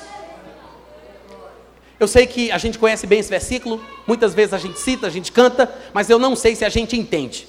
Eu 1.98 2.08
sei 2.08 2.26
que 2.26 2.50
a 2.50 2.58
gente 2.58 2.78
conhece 2.78 3.06
bem 3.06 3.20
esse 3.20 3.30
versículo, 3.30 3.80
muitas 4.06 4.34
vezes 4.34 4.52
a 4.52 4.58
gente 4.58 4.80
cita, 4.80 5.06
a 5.06 5.10
gente 5.10 5.30
canta, 5.30 5.72
mas 5.92 6.10
eu 6.10 6.18
não 6.18 6.34
sei 6.34 6.56
se 6.56 6.64
a 6.64 6.68
gente 6.68 6.96
entende. 6.96 7.46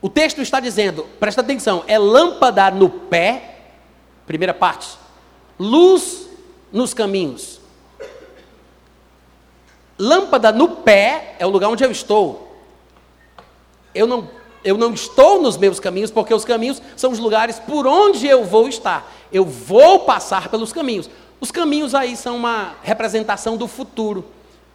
O 0.00 0.08
texto 0.08 0.40
está 0.40 0.60
dizendo, 0.60 1.06
presta 1.18 1.40
atenção, 1.40 1.82
é 1.86 1.98
lâmpada 1.98 2.70
no 2.70 2.88
pé, 2.88 3.56
primeira 4.26 4.54
parte, 4.54 4.96
luz 5.58 6.28
nos 6.72 6.94
caminhos. 6.94 7.60
Lâmpada 9.98 10.52
no 10.52 10.68
pé 10.68 11.34
é 11.38 11.46
o 11.46 11.50
lugar 11.50 11.68
onde 11.68 11.82
eu 11.82 11.90
estou. 11.90 12.54
Eu 13.94 14.06
não, 14.06 14.28
eu 14.62 14.76
não 14.76 14.92
estou 14.92 15.40
nos 15.40 15.56
meus 15.56 15.80
caminhos, 15.80 16.10
porque 16.10 16.34
os 16.34 16.44
caminhos 16.44 16.82
são 16.96 17.10
os 17.10 17.18
lugares 17.18 17.58
por 17.58 17.86
onde 17.86 18.26
eu 18.26 18.44
vou 18.44 18.68
estar. 18.68 19.10
Eu 19.32 19.44
vou 19.44 20.00
passar 20.00 20.48
pelos 20.48 20.72
caminhos. 20.72 21.08
Os 21.40 21.50
caminhos 21.50 21.94
aí 21.94 22.16
são 22.16 22.36
uma 22.36 22.74
representação 22.82 23.56
do 23.56 23.68
futuro. 23.68 24.24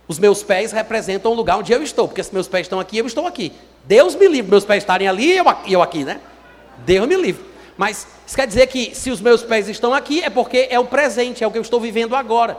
Os 0.08 0.20
meus 0.20 0.44
pés 0.44 0.72
representam 0.72 1.32
o 1.32 1.36
lugar 1.36 1.58
onde 1.58 1.72
eu 1.72 1.82
estou, 1.82 2.08
porque 2.08 2.24
se 2.24 2.34
meus 2.34 2.48
pés 2.48 2.66
estão 2.66 2.80
aqui, 2.80 2.98
eu 2.98 3.06
estou 3.06 3.26
aqui. 3.26 3.52
Deus 3.86 4.16
me 4.16 4.28
livre, 4.28 4.52
meus 4.52 4.66
pés 4.66 4.84
estarem 4.84 5.08
ali 5.08 5.34
e 5.34 5.38
eu, 5.38 5.46
eu 5.68 5.82
aqui, 5.82 6.04
né? 6.04 6.20
Deus 6.86 7.08
me 7.08 7.16
livre. 7.16 7.44
Mas 7.78 8.06
isso 8.28 8.36
quer 8.36 8.46
dizer 8.46 8.68
que 8.68 8.94
se 8.94 9.10
os 9.10 9.22
meus 9.22 9.42
pés 9.42 9.68
estão 9.70 9.94
aqui, 9.94 10.22
é 10.24 10.30
porque 10.30 10.68
é 10.70 10.80
o 10.80 10.86
presente, 10.86 11.44
é 11.44 11.48
o 11.48 11.52
que 11.52 11.58
eu 11.58 11.62
estou 11.62 11.80
vivendo 11.80 12.16
agora. 12.16 12.58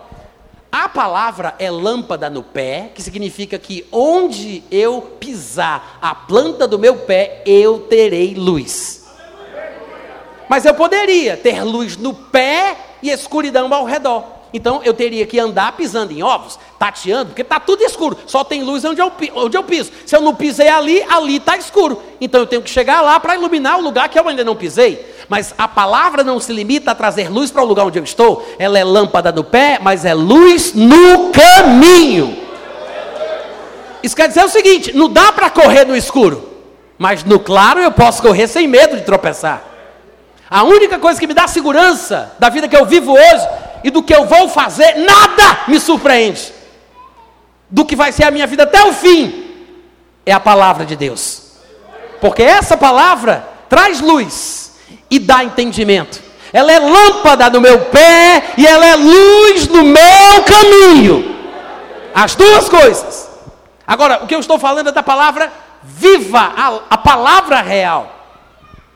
A 0.70 0.88
palavra 0.88 1.54
é 1.58 1.70
lâmpada 1.70 2.30
no 2.30 2.42
pé, 2.42 2.90
que 2.94 3.02
significa 3.02 3.58
que 3.58 3.86
onde 3.92 4.64
eu 4.70 5.02
pisar 5.20 5.98
a 6.00 6.14
planta 6.14 6.66
do 6.66 6.78
meu 6.78 6.96
pé, 6.96 7.42
eu 7.44 7.80
terei 7.80 8.34
luz. 8.34 9.04
Mas 10.48 10.64
eu 10.64 10.74
poderia 10.74 11.36
ter 11.36 11.62
luz 11.62 11.96
no 11.96 12.14
pé 12.14 12.76
e 13.02 13.10
escuridão 13.10 13.72
ao 13.72 13.84
redor. 13.84 14.42
Então 14.52 14.82
eu 14.84 14.92
teria 14.92 15.26
que 15.26 15.38
andar 15.38 15.72
pisando 15.72 16.12
em 16.12 16.22
ovos, 16.22 16.58
tateando, 16.78 17.26
porque 17.26 17.42
está 17.42 17.58
tudo 17.58 17.82
escuro, 17.82 18.18
só 18.26 18.44
tem 18.44 18.62
luz 18.62 18.84
onde 18.84 19.00
eu, 19.00 19.10
onde 19.34 19.56
eu 19.56 19.62
piso. 19.62 19.90
Se 20.04 20.14
eu 20.14 20.20
não 20.20 20.34
pisei 20.34 20.68
ali, 20.68 21.02
ali 21.08 21.36
está 21.36 21.56
escuro. 21.56 22.02
Então 22.20 22.40
eu 22.42 22.46
tenho 22.46 22.60
que 22.60 22.68
chegar 22.68 23.00
lá 23.00 23.18
para 23.18 23.34
iluminar 23.34 23.78
o 23.78 23.82
lugar 23.82 24.08
que 24.08 24.18
eu 24.18 24.28
ainda 24.28 24.44
não 24.44 24.54
pisei. 24.54 25.14
Mas 25.28 25.54
a 25.56 25.66
palavra 25.66 26.22
não 26.22 26.38
se 26.38 26.52
limita 26.52 26.90
a 26.90 26.94
trazer 26.94 27.30
luz 27.30 27.50
para 27.50 27.62
o 27.62 27.66
lugar 27.66 27.86
onde 27.86 27.98
eu 27.98 28.04
estou, 28.04 28.46
ela 28.58 28.78
é 28.78 28.84
lâmpada 28.84 29.32
no 29.32 29.42
pé, 29.42 29.78
mas 29.80 30.04
é 30.04 30.12
luz 30.12 30.74
no 30.74 31.30
caminho. 31.30 32.36
Isso 34.02 34.16
quer 34.16 34.28
dizer 34.28 34.44
o 34.44 34.48
seguinte: 34.48 34.94
não 34.94 35.08
dá 35.08 35.32
para 35.32 35.48
correr 35.48 35.86
no 35.86 35.96
escuro, 35.96 36.50
mas 36.98 37.24
no 37.24 37.40
claro 37.40 37.80
eu 37.80 37.90
posso 37.90 38.20
correr 38.20 38.46
sem 38.46 38.68
medo 38.68 38.96
de 38.96 39.02
tropeçar. 39.02 39.71
A 40.52 40.64
única 40.64 40.98
coisa 40.98 41.18
que 41.18 41.26
me 41.26 41.32
dá 41.32 41.48
segurança 41.48 42.34
da 42.38 42.50
vida 42.50 42.68
que 42.68 42.76
eu 42.76 42.84
vivo 42.84 43.14
hoje 43.14 43.48
e 43.82 43.90
do 43.90 44.02
que 44.02 44.14
eu 44.14 44.26
vou 44.26 44.50
fazer, 44.50 44.96
nada 44.96 45.60
me 45.66 45.80
surpreende. 45.80 46.52
Do 47.70 47.86
que 47.86 47.96
vai 47.96 48.12
ser 48.12 48.24
a 48.24 48.30
minha 48.30 48.46
vida 48.46 48.64
até 48.64 48.84
o 48.84 48.92
fim, 48.92 49.46
é 50.26 50.30
a 50.30 50.38
palavra 50.38 50.84
de 50.84 50.94
Deus. 50.94 51.52
Porque 52.20 52.42
essa 52.42 52.76
palavra 52.76 53.48
traz 53.66 54.02
luz 54.02 54.72
e 55.10 55.18
dá 55.18 55.42
entendimento. 55.42 56.20
Ela 56.52 56.70
é 56.70 56.78
lâmpada 56.78 57.48
no 57.48 57.58
meu 57.58 57.86
pé 57.86 58.52
e 58.58 58.66
ela 58.66 58.84
é 58.84 58.94
luz 58.94 59.68
no 59.68 59.82
meu 59.82 60.42
caminho. 60.46 61.34
As 62.14 62.34
duas 62.34 62.68
coisas. 62.68 63.26
Agora, 63.86 64.22
o 64.22 64.26
que 64.26 64.34
eu 64.34 64.40
estou 64.40 64.58
falando 64.58 64.90
é 64.90 64.92
da 64.92 65.02
palavra 65.02 65.50
viva, 65.82 66.52
a, 66.54 66.80
a 66.90 66.98
palavra 66.98 67.62
real. 67.62 68.21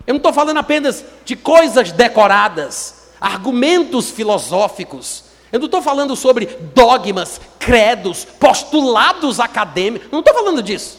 Eu 0.07 0.15
não 0.15 0.19
estou 0.19 0.33
falando 0.33 0.59
apenas 0.59 1.05
de 1.25 1.35
coisas 1.35 1.91
decoradas 1.93 3.07
argumentos 3.21 4.11
filosóficos. 4.11 5.25
Eu 5.51 5.59
não 5.59 5.67
estou 5.67 5.83
falando 5.83 6.15
sobre 6.15 6.47
dogmas, 6.75 7.41
credos, 7.59 8.25
postulados 8.25 9.41
acadêmicos. 9.41 10.11
Não 10.11 10.21
estou 10.21 10.35
falando 10.35 10.63
disso. 10.63 10.99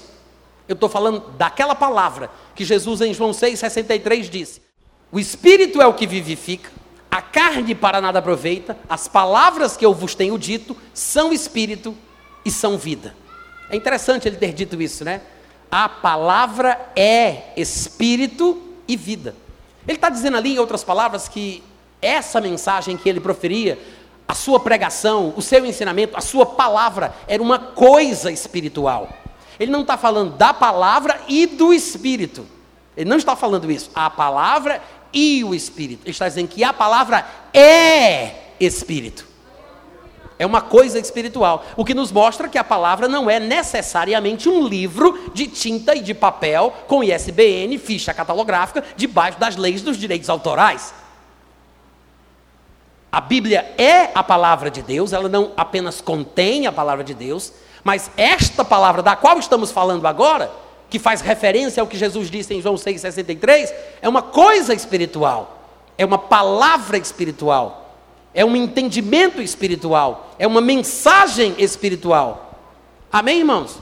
Eu 0.67 0.73
estou 0.73 0.89
falando 0.89 1.31
daquela 1.37 1.75
palavra 1.75 2.29
que 2.53 2.65
Jesus 2.65 3.01
em 3.01 3.13
João 3.13 3.31
6,63 3.31 4.29
disse: 4.29 4.61
O 5.11 5.19
Espírito 5.19 5.81
é 5.81 5.87
o 5.87 5.93
que 5.93 6.05
vivifica, 6.05 6.69
a 7.09 7.21
carne 7.21 7.73
para 7.73 8.01
nada 8.01 8.19
aproveita, 8.19 8.77
as 8.89 9.07
palavras 9.07 9.77
que 9.77 9.85
eu 9.85 9.93
vos 9.93 10.13
tenho 10.13 10.37
dito 10.37 10.75
são 10.93 11.31
Espírito 11.31 11.95
e 12.43 12.51
são 12.51 12.77
vida. 12.77 13.15
É 13.69 13.75
interessante 13.75 14.27
ele 14.27 14.37
ter 14.37 14.53
dito 14.53 14.81
isso, 14.81 15.05
né? 15.05 15.21
A 15.71 15.87
palavra 15.87 16.91
é 16.95 17.53
Espírito 17.55 18.66
e 18.87 18.95
vida. 18.95 19.35
Ele 19.87 19.97
está 19.97 20.09
dizendo 20.09 20.37
ali, 20.37 20.55
em 20.55 20.59
outras 20.59 20.83
palavras, 20.83 21.27
que 21.27 21.63
essa 22.01 22.41
mensagem 22.41 22.97
que 22.97 23.07
ele 23.07 23.19
proferia, 23.19 23.79
a 24.27 24.33
sua 24.33 24.59
pregação, 24.59 25.33
o 25.35 25.41
seu 25.41 25.65
ensinamento, 25.65 26.17
a 26.17 26.21
sua 26.21 26.45
palavra, 26.45 27.15
era 27.27 27.41
uma 27.41 27.57
coisa 27.57 28.31
espiritual. 28.31 29.09
Ele 29.59 29.71
não 29.71 29.81
está 29.81 29.97
falando 29.97 30.35
da 30.35 30.53
palavra 30.53 31.19
e 31.27 31.47
do 31.47 31.73
espírito. 31.73 32.45
Ele 32.95 33.09
não 33.09 33.17
está 33.17 33.35
falando 33.35 33.71
isso. 33.71 33.89
A 33.95 34.09
palavra 34.09 34.81
e 35.13 35.43
o 35.43 35.55
espírito. 35.55 36.01
Ele 36.03 36.11
está 36.11 36.27
dizendo 36.27 36.47
que 36.49 36.63
a 36.63 36.73
palavra 36.73 37.25
é 37.53 38.53
espírito. 38.59 39.25
É 40.39 40.45
uma 40.45 40.61
coisa 40.61 40.99
espiritual. 40.99 41.65
O 41.75 41.83
que 41.83 41.95
nos 41.95 42.11
mostra 42.11 42.47
que 42.47 42.57
a 42.57 42.63
palavra 42.63 43.07
não 43.07 43.29
é 43.29 43.39
necessariamente 43.39 44.47
um 44.47 44.67
livro 44.67 45.31
de 45.33 45.47
tinta 45.47 45.95
e 45.95 46.01
de 46.01 46.13
papel 46.13 46.73
com 46.87 47.03
ISBN, 47.03 47.77
ficha 47.77 48.13
catalográfica, 48.13 48.83
debaixo 48.95 49.39
das 49.39 49.55
leis 49.55 49.81
dos 49.81 49.97
direitos 49.97 50.29
autorais. 50.29 50.93
A 53.11 53.21
Bíblia 53.21 53.73
é 53.77 54.11
a 54.13 54.21
palavra 54.21 54.69
de 54.69 54.81
Deus, 54.81 55.11
ela 55.13 55.27
não 55.27 55.53
apenas 55.57 56.01
contém 56.01 56.67
a 56.67 56.71
palavra 56.71 57.03
de 57.03 57.13
Deus, 57.13 57.53
mas 57.83 58.11
esta 58.17 58.63
palavra 58.65 59.01
da 59.01 59.15
qual 59.15 59.39
estamos 59.39 59.71
falando 59.71 60.05
agora, 60.05 60.51
que 60.89 60.99
faz 60.99 61.21
referência 61.21 61.81
ao 61.81 61.87
que 61.87 61.97
Jesus 61.97 62.29
disse 62.29 62.53
em 62.53 62.61
João 62.61 62.75
6,63, 62.75 63.73
é 64.01 64.09
uma 64.09 64.21
coisa 64.21 64.73
espiritual, 64.73 65.63
é 65.97 66.05
uma 66.05 66.17
palavra 66.17 66.97
espiritual, 66.97 67.86
é 68.37 68.45
um 68.45 68.55
entendimento 68.55 69.41
espiritual, 69.41 70.35
é 70.37 70.45
uma 70.45 70.61
mensagem 70.61 71.55
espiritual. 71.57 72.53
Amém, 73.11 73.39
irmãos? 73.39 73.79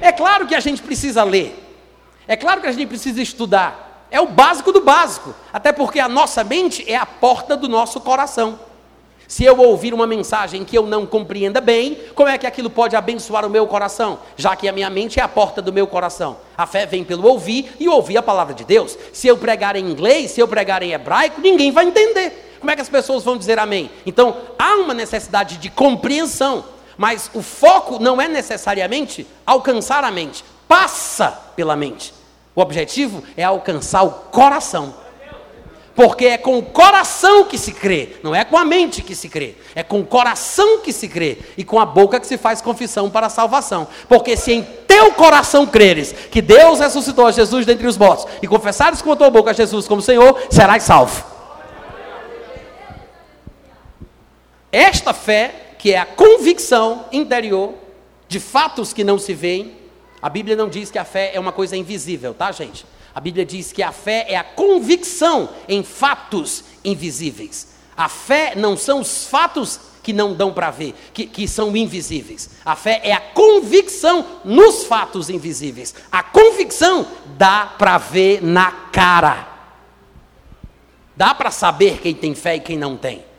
É 0.00 0.10
claro 0.10 0.48
que 0.48 0.54
a 0.56 0.58
gente 0.58 0.82
precisa 0.82 1.22
ler, 1.22 1.56
é 2.26 2.34
claro 2.34 2.60
que 2.60 2.66
a 2.66 2.72
gente 2.72 2.88
precisa 2.88 3.22
estudar, 3.22 4.04
é 4.10 4.20
o 4.20 4.26
básico 4.26 4.72
do 4.72 4.80
básico, 4.80 5.32
até 5.52 5.70
porque 5.70 6.00
a 6.00 6.08
nossa 6.08 6.42
mente 6.42 6.84
é 6.90 6.96
a 6.96 7.06
porta 7.06 7.56
do 7.56 7.68
nosso 7.68 8.00
coração. 8.00 8.58
Se 9.28 9.44
eu 9.44 9.58
ouvir 9.58 9.94
uma 9.94 10.08
mensagem 10.08 10.64
que 10.64 10.76
eu 10.76 10.84
não 10.84 11.06
compreenda 11.06 11.60
bem, 11.60 11.96
como 12.16 12.28
é 12.28 12.36
que 12.36 12.48
aquilo 12.48 12.68
pode 12.68 12.96
abençoar 12.96 13.46
o 13.46 13.50
meu 13.50 13.66
coração? 13.66 14.18
Já 14.36 14.54
que 14.56 14.68
a 14.68 14.72
minha 14.72 14.90
mente 14.90 15.20
é 15.20 15.22
a 15.22 15.28
porta 15.28 15.62
do 15.62 15.72
meu 15.72 15.86
coração. 15.86 16.36
A 16.58 16.66
fé 16.66 16.84
vem 16.84 17.04
pelo 17.04 17.26
ouvir 17.26 17.72
e 17.80 17.88
ouvir 17.88 18.18
a 18.18 18.22
palavra 18.22 18.52
de 18.54 18.64
Deus. 18.64 18.98
Se 19.12 19.26
eu 19.26 19.38
pregar 19.38 19.76
em 19.76 19.88
inglês, 19.88 20.32
se 20.32 20.40
eu 20.40 20.48
pregar 20.48 20.82
em 20.82 20.92
hebraico, 20.92 21.40
ninguém 21.40 21.72
vai 21.72 21.86
entender. 21.86 22.44
Como 22.64 22.70
é 22.70 22.76
que 22.76 22.80
as 22.80 22.88
pessoas 22.88 23.22
vão 23.22 23.36
dizer 23.36 23.58
amém? 23.58 23.90
Então, 24.06 24.38
há 24.58 24.76
uma 24.76 24.94
necessidade 24.94 25.58
de 25.58 25.68
compreensão. 25.68 26.64
Mas 26.96 27.30
o 27.34 27.42
foco 27.42 27.98
não 28.02 28.18
é 28.18 28.26
necessariamente 28.26 29.26
alcançar 29.44 30.02
a 30.02 30.10
mente, 30.10 30.42
passa 30.66 31.28
pela 31.54 31.76
mente. 31.76 32.14
O 32.56 32.62
objetivo 32.62 33.22
é 33.36 33.44
alcançar 33.44 34.02
o 34.04 34.10
coração. 34.10 34.94
Porque 35.94 36.24
é 36.24 36.38
com 36.38 36.56
o 36.56 36.62
coração 36.62 37.44
que 37.44 37.58
se 37.58 37.70
crê, 37.70 38.16
não 38.22 38.34
é 38.34 38.46
com 38.46 38.56
a 38.56 38.64
mente 38.64 39.02
que 39.02 39.14
se 39.14 39.28
crê, 39.28 39.56
é 39.74 39.82
com 39.82 40.00
o 40.00 40.06
coração 40.06 40.78
que 40.78 40.90
se 40.90 41.06
crê 41.06 41.36
e 41.58 41.64
com 41.64 41.78
a 41.78 41.84
boca 41.84 42.18
que 42.18 42.26
se 42.26 42.38
faz 42.38 42.62
confissão 42.62 43.10
para 43.10 43.26
a 43.26 43.30
salvação. 43.30 43.86
Porque 44.08 44.38
se 44.38 44.54
em 44.54 44.62
teu 44.88 45.12
coração 45.12 45.66
creres 45.66 46.12
que 46.30 46.40
Deus 46.40 46.80
ressuscitou 46.80 47.30
Jesus 47.30 47.66
dentre 47.66 47.86
os 47.86 47.98
mortos 47.98 48.26
e 48.40 48.48
confessares 48.48 49.02
com 49.02 49.12
a 49.12 49.16
tua 49.16 49.28
boca 49.28 49.50
a 49.50 49.54
Jesus 49.54 49.86
como 49.86 50.00
Senhor, 50.00 50.46
serás 50.48 50.82
salvo. 50.84 51.33
Esta 54.74 55.12
fé, 55.14 55.76
que 55.78 55.92
é 55.92 55.98
a 56.00 56.04
convicção 56.04 57.04
interior 57.12 57.74
de 58.26 58.40
fatos 58.40 58.92
que 58.92 59.04
não 59.04 59.20
se 59.20 59.32
veem, 59.32 59.76
a 60.20 60.28
Bíblia 60.28 60.56
não 60.56 60.68
diz 60.68 60.90
que 60.90 60.98
a 60.98 61.04
fé 61.04 61.30
é 61.32 61.38
uma 61.38 61.52
coisa 61.52 61.76
invisível, 61.76 62.34
tá, 62.34 62.50
gente? 62.50 62.84
A 63.14 63.20
Bíblia 63.20 63.46
diz 63.46 63.70
que 63.70 63.84
a 63.84 63.92
fé 63.92 64.26
é 64.28 64.34
a 64.34 64.42
convicção 64.42 65.48
em 65.68 65.84
fatos 65.84 66.64
invisíveis. 66.84 67.68
A 67.96 68.08
fé 68.08 68.54
não 68.56 68.76
são 68.76 69.00
os 69.00 69.28
fatos 69.28 69.78
que 70.02 70.12
não 70.12 70.34
dão 70.34 70.52
para 70.52 70.72
ver, 70.72 70.92
que, 71.14 71.24
que 71.24 71.46
são 71.46 71.76
invisíveis. 71.76 72.50
A 72.64 72.74
fé 72.74 73.00
é 73.04 73.12
a 73.12 73.20
convicção 73.20 74.26
nos 74.44 74.86
fatos 74.86 75.30
invisíveis. 75.30 75.94
A 76.10 76.24
convicção 76.24 77.06
dá 77.38 77.72
para 77.78 77.96
ver 77.96 78.42
na 78.42 78.72
cara. 78.90 79.46
Dá 81.16 81.32
para 81.32 81.52
saber 81.52 82.00
quem 82.00 82.12
tem 82.12 82.34
fé 82.34 82.56
e 82.56 82.60
quem 82.60 82.76
não 82.76 82.96
tem. 82.96 83.33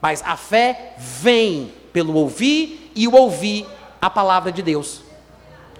Mas 0.00 0.22
a 0.24 0.36
fé 0.36 0.94
vem 0.98 1.72
pelo 1.92 2.14
ouvir 2.14 2.92
e 2.94 3.08
o 3.08 3.14
ouvir 3.14 3.66
a 4.00 4.10
palavra 4.10 4.52
de 4.52 4.62
Deus. 4.62 5.02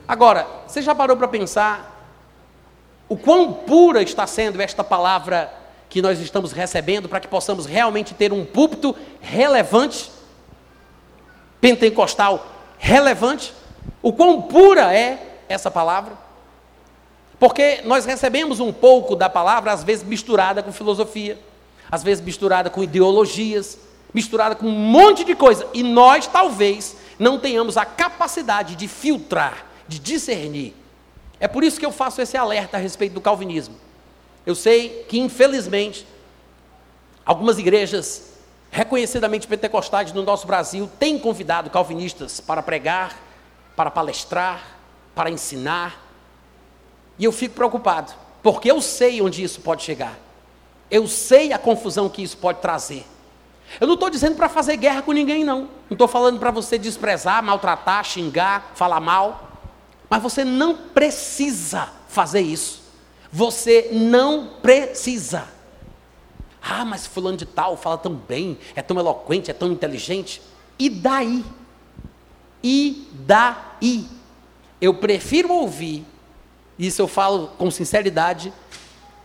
Agora, 0.08 0.46
você 0.66 0.80
já 0.80 0.94
parou 0.94 1.16
para 1.16 1.28
pensar 1.28 1.92
o 3.08 3.16
quão 3.16 3.52
pura 3.52 4.02
está 4.02 4.26
sendo 4.26 4.60
esta 4.60 4.82
palavra 4.82 5.52
que 5.88 6.02
nós 6.02 6.18
estamos 6.20 6.52
recebendo 6.52 7.08
para 7.08 7.20
que 7.20 7.28
possamos 7.28 7.66
realmente 7.66 8.14
ter 8.14 8.32
um 8.32 8.44
púlpito 8.44 8.96
relevante, 9.20 10.10
pentecostal 11.60 12.46
relevante? 12.78 13.52
O 14.02 14.12
quão 14.12 14.42
pura 14.42 14.94
é 14.94 15.38
essa 15.48 15.70
palavra? 15.70 16.12
Porque 17.38 17.82
nós 17.84 18.04
recebemos 18.04 18.60
um 18.60 18.72
pouco 18.72 19.14
da 19.14 19.28
palavra, 19.28 19.72
às 19.72 19.84
vezes 19.84 20.04
misturada 20.04 20.62
com 20.62 20.72
filosofia, 20.72 21.38
às 21.90 22.02
vezes 22.02 22.24
misturada 22.24 22.70
com 22.70 22.82
ideologias, 22.82 23.78
misturada 24.16 24.56
com 24.56 24.66
um 24.66 24.72
monte 24.72 25.22
de 25.22 25.36
coisa, 25.36 25.68
e 25.72 25.84
nós 25.84 26.26
talvez 26.26 26.96
não 27.20 27.38
tenhamos 27.38 27.76
a 27.76 27.84
capacidade 27.84 28.74
de 28.74 28.88
filtrar, 28.88 29.64
de 29.86 30.00
discernir 30.00 30.74
é 31.38 31.46
por 31.46 31.62
isso 31.62 31.78
que 31.78 31.86
eu 31.86 31.92
faço 31.92 32.20
esse 32.20 32.36
alerta 32.36 32.76
a 32.76 32.80
respeito 32.80 33.12
do 33.12 33.20
calvinismo. 33.20 33.76
Eu 34.44 34.54
sei 34.54 35.04
que, 35.08 35.18
infelizmente, 35.18 36.06
algumas 37.24 37.58
igrejas 37.58 38.34
reconhecidamente 38.70 39.46
pentecostais 39.46 40.12
no 40.12 40.22
nosso 40.22 40.46
Brasil 40.46 40.90
têm 40.98 41.18
convidado 41.18 41.70
calvinistas 41.70 42.40
para 42.40 42.62
pregar, 42.62 43.18
para 43.74 43.90
palestrar, 43.90 44.78
para 45.14 45.30
ensinar. 45.30 46.02
E 47.18 47.24
eu 47.24 47.32
fico 47.32 47.54
preocupado, 47.54 48.12
porque 48.42 48.70
eu 48.70 48.80
sei 48.80 49.20
onde 49.20 49.42
isso 49.42 49.60
pode 49.60 49.82
chegar. 49.82 50.18
Eu 50.90 51.06
sei 51.06 51.52
a 51.52 51.58
confusão 51.58 52.08
que 52.08 52.22
isso 52.22 52.36
pode 52.38 52.60
trazer. 52.60 53.04
Eu 53.80 53.86
não 53.86 53.94
estou 53.94 54.08
dizendo 54.08 54.36
para 54.36 54.48
fazer 54.48 54.76
guerra 54.76 55.02
com 55.02 55.12
ninguém, 55.12 55.44
não. 55.44 55.62
Não 55.88 55.94
estou 55.94 56.08
falando 56.08 56.38
para 56.38 56.50
você 56.50 56.78
desprezar, 56.78 57.42
maltratar, 57.42 58.04
xingar, 58.04 58.72
falar 58.74 59.00
mal. 59.00 59.60
Mas 60.08 60.22
você 60.22 60.44
não 60.44 60.76
precisa 60.76 61.88
fazer 62.08 62.40
isso. 62.40 62.82
Você 63.30 63.90
não 63.92 64.48
precisa. 64.62 65.48
Ah, 66.62 66.84
mas 66.84 67.06
fulano 67.06 67.36
de 67.36 67.46
tal 67.46 67.76
fala 67.76 67.98
tão 67.98 68.14
bem, 68.14 68.58
é 68.74 68.82
tão 68.82 68.98
eloquente, 68.98 69.50
é 69.50 69.54
tão 69.54 69.70
inteligente. 69.70 70.42
E 70.78 70.90
daí? 70.90 71.44
E 72.62 73.08
daí? 73.12 74.08
Eu 74.80 74.94
prefiro 74.94 75.52
ouvir, 75.52 76.04
isso 76.78 77.00
eu 77.00 77.08
falo 77.08 77.48
com 77.56 77.70
sinceridade, 77.70 78.52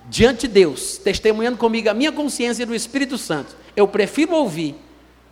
diante 0.09 0.47
de 0.47 0.53
Deus, 0.53 0.97
testemunhando 0.97 1.57
comigo 1.57 1.89
a 1.89 1.93
minha 1.93 2.11
consciência 2.11 2.65
do 2.65 2.75
Espírito 2.75 3.17
Santo. 3.17 3.55
Eu 3.75 3.87
prefiro 3.87 4.35
ouvir 4.35 4.75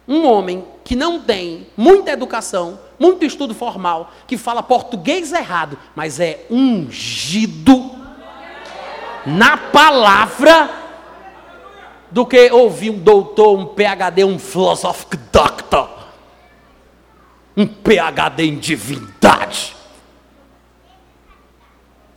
um 0.07 0.26
homem 0.26 0.65
que 0.84 0.95
não 0.95 1.22
tem 1.22 1.67
muita 1.78 2.11
educação, 2.11 2.80
muito 2.97 3.26
estudo 3.26 3.53
formal, 3.53 4.11
que 4.26 4.38
fala 4.38 4.63
português 4.63 5.32
errado, 5.32 5.78
mas 5.95 6.20
é 6.20 6.45
ungido 6.49 7.91
na 9.26 9.57
palavra, 9.57 10.70
do 12.11 12.26
que 12.26 12.49
ouvir 12.51 12.89
um 12.89 12.99
doutor, 12.99 13.57
um 13.57 13.67
PhD, 13.67 14.24
um 14.24 14.39
philosophic 14.39 15.15
doctor, 15.32 15.89
um 17.55 17.67
PhD 17.67 18.43
em 18.45 18.57
divindade. 18.57 19.76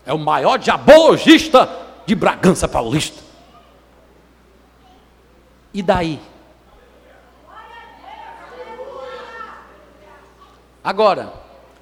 É 0.06 0.12
o 0.12 0.18
maior 0.18 0.58
diabologista 0.58 1.68
de 2.06 2.14
Bragança 2.14 2.68
Paulista. 2.68 3.22
E 5.72 5.82
daí? 5.82 6.20
Agora, 10.84 11.32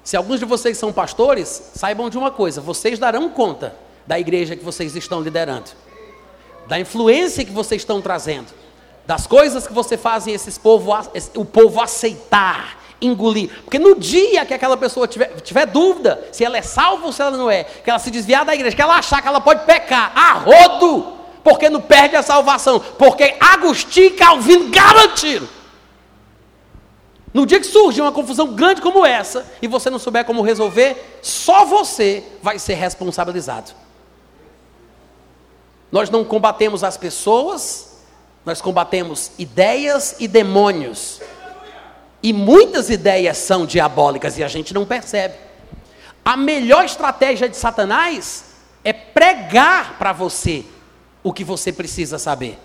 se 0.03 0.15
alguns 0.15 0.39
de 0.39 0.45
vocês 0.45 0.77
são 0.77 0.93
pastores, 0.93 1.71
saibam 1.75 2.09
de 2.09 2.17
uma 2.17 2.31
coisa: 2.31 2.61
vocês 2.61 2.99
darão 2.99 3.29
conta 3.29 3.75
da 4.05 4.19
igreja 4.19 4.55
que 4.55 4.63
vocês 4.63 4.95
estão 4.95 5.21
liderando, 5.21 5.71
da 6.67 6.79
influência 6.79 7.45
que 7.45 7.51
vocês 7.51 7.81
estão 7.81 8.01
trazendo, 8.01 8.47
das 9.05 9.27
coisas 9.27 9.67
que 9.67 9.73
você 9.73 9.97
fazem 9.97 10.33
esses 10.33 10.57
povo, 10.57 10.91
o 11.35 11.45
povo 11.45 11.81
aceitar, 11.81 12.80
engolir. 13.01 13.49
Porque 13.63 13.79
no 13.79 13.95
dia 13.95 14.45
que 14.45 14.53
aquela 14.53 14.77
pessoa 14.77 15.07
tiver, 15.07 15.41
tiver 15.41 15.65
dúvida 15.65 16.27
se 16.31 16.45
ela 16.45 16.57
é 16.57 16.61
salva 16.61 17.07
ou 17.07 17.11
se 17.11 17.21
ela 17.21 17.35
não 17.35 17.49
é, 17.49 17.63
que 17.63 17.89
ela 17.89 17.99
se 17.99 18.11
desviar 18.11 18.45
da 18.45 18.53
igreja, 18.53 18.75
que 18.75 18.81
ela 18.81 18.95
achar 18.95 19.21
que 19.21 19.27
ela 19.27 19.41
pode 19.41 19.65
pecar, 19.65 20.11
a 20.15 20.33
rodo, 20.33 21.13
porque 21.43 21.69
não 21.69 21.81
perde 21.81 22.15
a 22.15 22.21
salvação, 22.21 22.79
porque 22.97 23.35
Agostinho 23.39 24.07
e 24.07 24.11
Calvino 24.11 24.69
garantiram 24.69 25.47
no 27.33 27.45
dia 27.45 27.59
que 27.59 27.67
surge 27.67 28.01
uma 28.01 28.11
confusão 28.11 28.53
grande 28.53 28.81
como 28.81 29.05
essa 29.05 29.45
e 29.61 29.67
você 29.67 29.89
não 29.89 29.99
souber 29.99 30.25
como 30.25 30.41
resolver, 30.41 31.19
só 31.21 31.65
você 31.65 32.23
vai 32.41 32.59
ser 32.59 32.73
responsabilizado. 32.73 33.71
Nós 35.91 36.09
não 36.09 36.25
combatemos 36.25 36.83
as 36.83 36.97
pessoas, 36.97 37.99
nós 38.45 38.61
combatemos 38.61 39.31
ideias 39.37 40.15
e 40.19 40.27
demônios. 40.27 41.21
E 42.23 42.31
muitas 42.31 42.89
ideias 42.89 43.37
são 43.37 43.65
diabólicas 43.65 44.37
e 44.37 44.43
a 44.43 44.47
gente 44.47 44.73
não 44.73 44.85
percebe. 44.85 45.35
A 46.23 46.37
melhor 46.37 46.85
estratégia 46.85 47.49
de 47.49 47.57
Satanás 47.57 48.45
é 48.83 48.93
pregar 48.93 49.97
para 49.97 50.11
você 50.11 50.63
o 51.23 51.33
que 51.33 51.43
você 51.43 51.71
precisa 51.71 52.19
saber. 52.19 52.59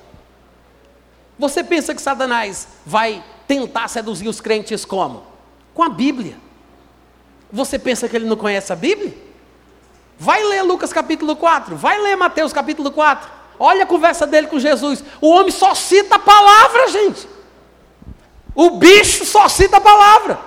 Você 1.39 1.63
pensa 1.65 1.95
que 1.95 2.03
Satanás 2.03 2.69
vai 2.85 3.23
tentar 3.47 3.89
seduzir 3.89 4.29
os 4.29 4.41
crentes 4.41 4.85
como? 4.85 5.23
Com 5.75 5.83
a 5.83 5.89
Bíblia. 5.89 6.37
Você 7.53 7.79
pensa 7.79 8.09
que 8.09 8.17
ele 8.17 8.27
não 8.27 8.37
conhece 8.37 8.73
a 8.73 8.77
Bíblia? 8.77 9.15
Vai 10.19 10.43
ler 10.43 10.63
Lucas 10.63 10.93
capítulo 10.93 11.37
4, 11.37 11.77
vai 11.77 11.99
ler 12.01 12.17
Mateus 12.17 12.53
capítulo 12.53 12.91
4. 12.91 13.31
Olha 13.59 13.85
a 13.85 13.87
conversa 13.87 14.27
dele 14.27 14.47
com 14.47 14.59
Jesus. 14.59 15.05
O 15.21 15.29
homem 15.29 15.51
só 15.51 15.75
cita 15.75 16.17
a 16.17 16.19
palavra, 16.19 16.89
gente. 16.89 17.29
O 18.57 18.71
bicho 18.71 19.27
só 19.27 19.47
cita 19.49 19.77
a 19.77 19.81
palavra. 19.81 20.41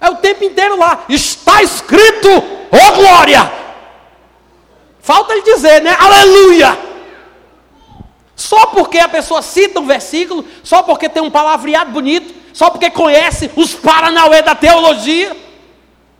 É 0.00 0.08
o 0.08 0.16
tempo 0.16 0.44
inteiro 0.44 0.78
lá. 0.78 1.04
Está 1.08 1.62
escrito, 1.62 2.28
ô 2.30 2.76
oh 2.76 2.92
glória! 2.94 3.52
Falta 5.00 5.32
ele 5.32 5.42
dizer, 5.42 5.82
né? 5.82 5.96
Aleluia! 5.98 6.78
Só 8.36 8.66
porque 8.66 8.98
a 8.98 9.08
pessoa 9.08 9.42
cita 9.42 9.80
um 9.80 9.86
versículo, 9.86 10.44
só 10.62 10.82
porque 10.82 11.08
tem 11.08 11.22
um 11.22 11.30
palavreado 11.30 11.90
bonito, 11.90 12.34
só 12.52 12.70
porque 12.70 12.90
conhece 12.90 13.50
os 13.56 13.74
paranauê 13.74 14.42
da 14.42 14.54
teologia, 14.54 15.36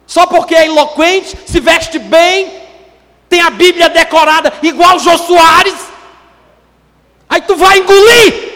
só 0.06 0.26
porque 0.26 0.54
é 0.54 0.66
eloquente, 0.66 1.36
se 1.46 1.58
veste 1.60 1.98
bem, 1.98 2.52
tem 3.28 3.40
a 3.40 3.50
Bíblia 3.50 3.88
decorada 3.88 4.52
igual 4.62 4.98
Jô 4.98 5.16
Soares, 5.16 5.74
aí 7.28 7.40
tu 7.40 7.56
vai 7.56 7.78
engolir. 7.78 8.51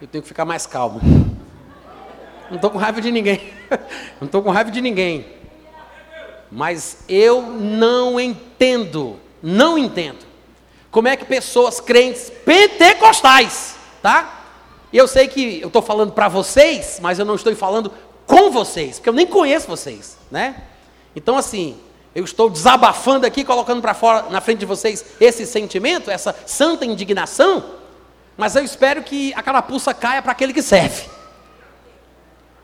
Eu 0.00 0.08
tenho 0.08 0.22
que 0.22 0.28
ficar 0.28 0.46
mais 0.46 0.66
calmo. 0.66 0.98
Não 2.48 2.56
estou 2.56 2.70
com 2.70 2.78
raiva 2.78 3.02
de 3.02 3.12
ninguém. 3.12 3.52
Não 4.18 4.26
estou 4.26 4.42
com 4.42 4.50
raiva 4.50 4.70
de 4.70 4.80
ninguém. 4.80 5.26
Mas 6.50 7.04
eu 7.08 7.42
não 7.42 8.18
entendo, 8.18 9.16
não 9.40 9.78
entendo, 9.78 10.26
Como 10.90 11.06
é 11.06 11.16
que 11.16 11.24
pessoas 11.24 11.80
crentes 11.80 12.28
pentecostais, 12.44 13.76
tá? 14.02 14.46
Eu 14.92 15.06
sei 15.06 15.28
que 15.28 15.60
eu 15.60 15.68
estou 15.68 15.80
falando 15.80 16.10
para 16.10 16.26
vocês, 16.26 16.98
mas 17.00 17.20
eu 17.20 17.24
não 17.24 17.36
estou 17.36 17.54
falando 17.54 17.92
com 18.26 18.50
vocês, 18.50 18.96
porque 18.96 19.08
eu 19.08 19.12
nem 19.12 19.28
conheço 19.28 19.68
vocês, 19.68 20.18
né? 20.28 20.64
Então, 21.14 21.36
assim, 21.36 21.78
eu 22.12 22.24
estou 22.24 22.50
desabafando 22.50 23.24
aqui, 23.24 23.44
colocando 23.44 23.80
para 23.80 23.94
fora, 23.94 24.28
na 24.30 24.40
frente 24.40 24.58
de 24.58 24.66
vocês, 24.66 25.04
esse 25.20 25.46
sentimento, 25.46 26.10
essa 26.10 26.34
santa 26.44 26.84
indignação, 26.84 27.78
mas 28.40 28.56
eu 28.56 28.64
espero 28.64 29.02
que 29.02 29.34
a 29.34 29.42
carapuça 29.42 29.92
caia 29.92 30.22
para 30.22 30.32
aquele 30.32 30.54
que 30.54 30.62
serve. 30.62 31.04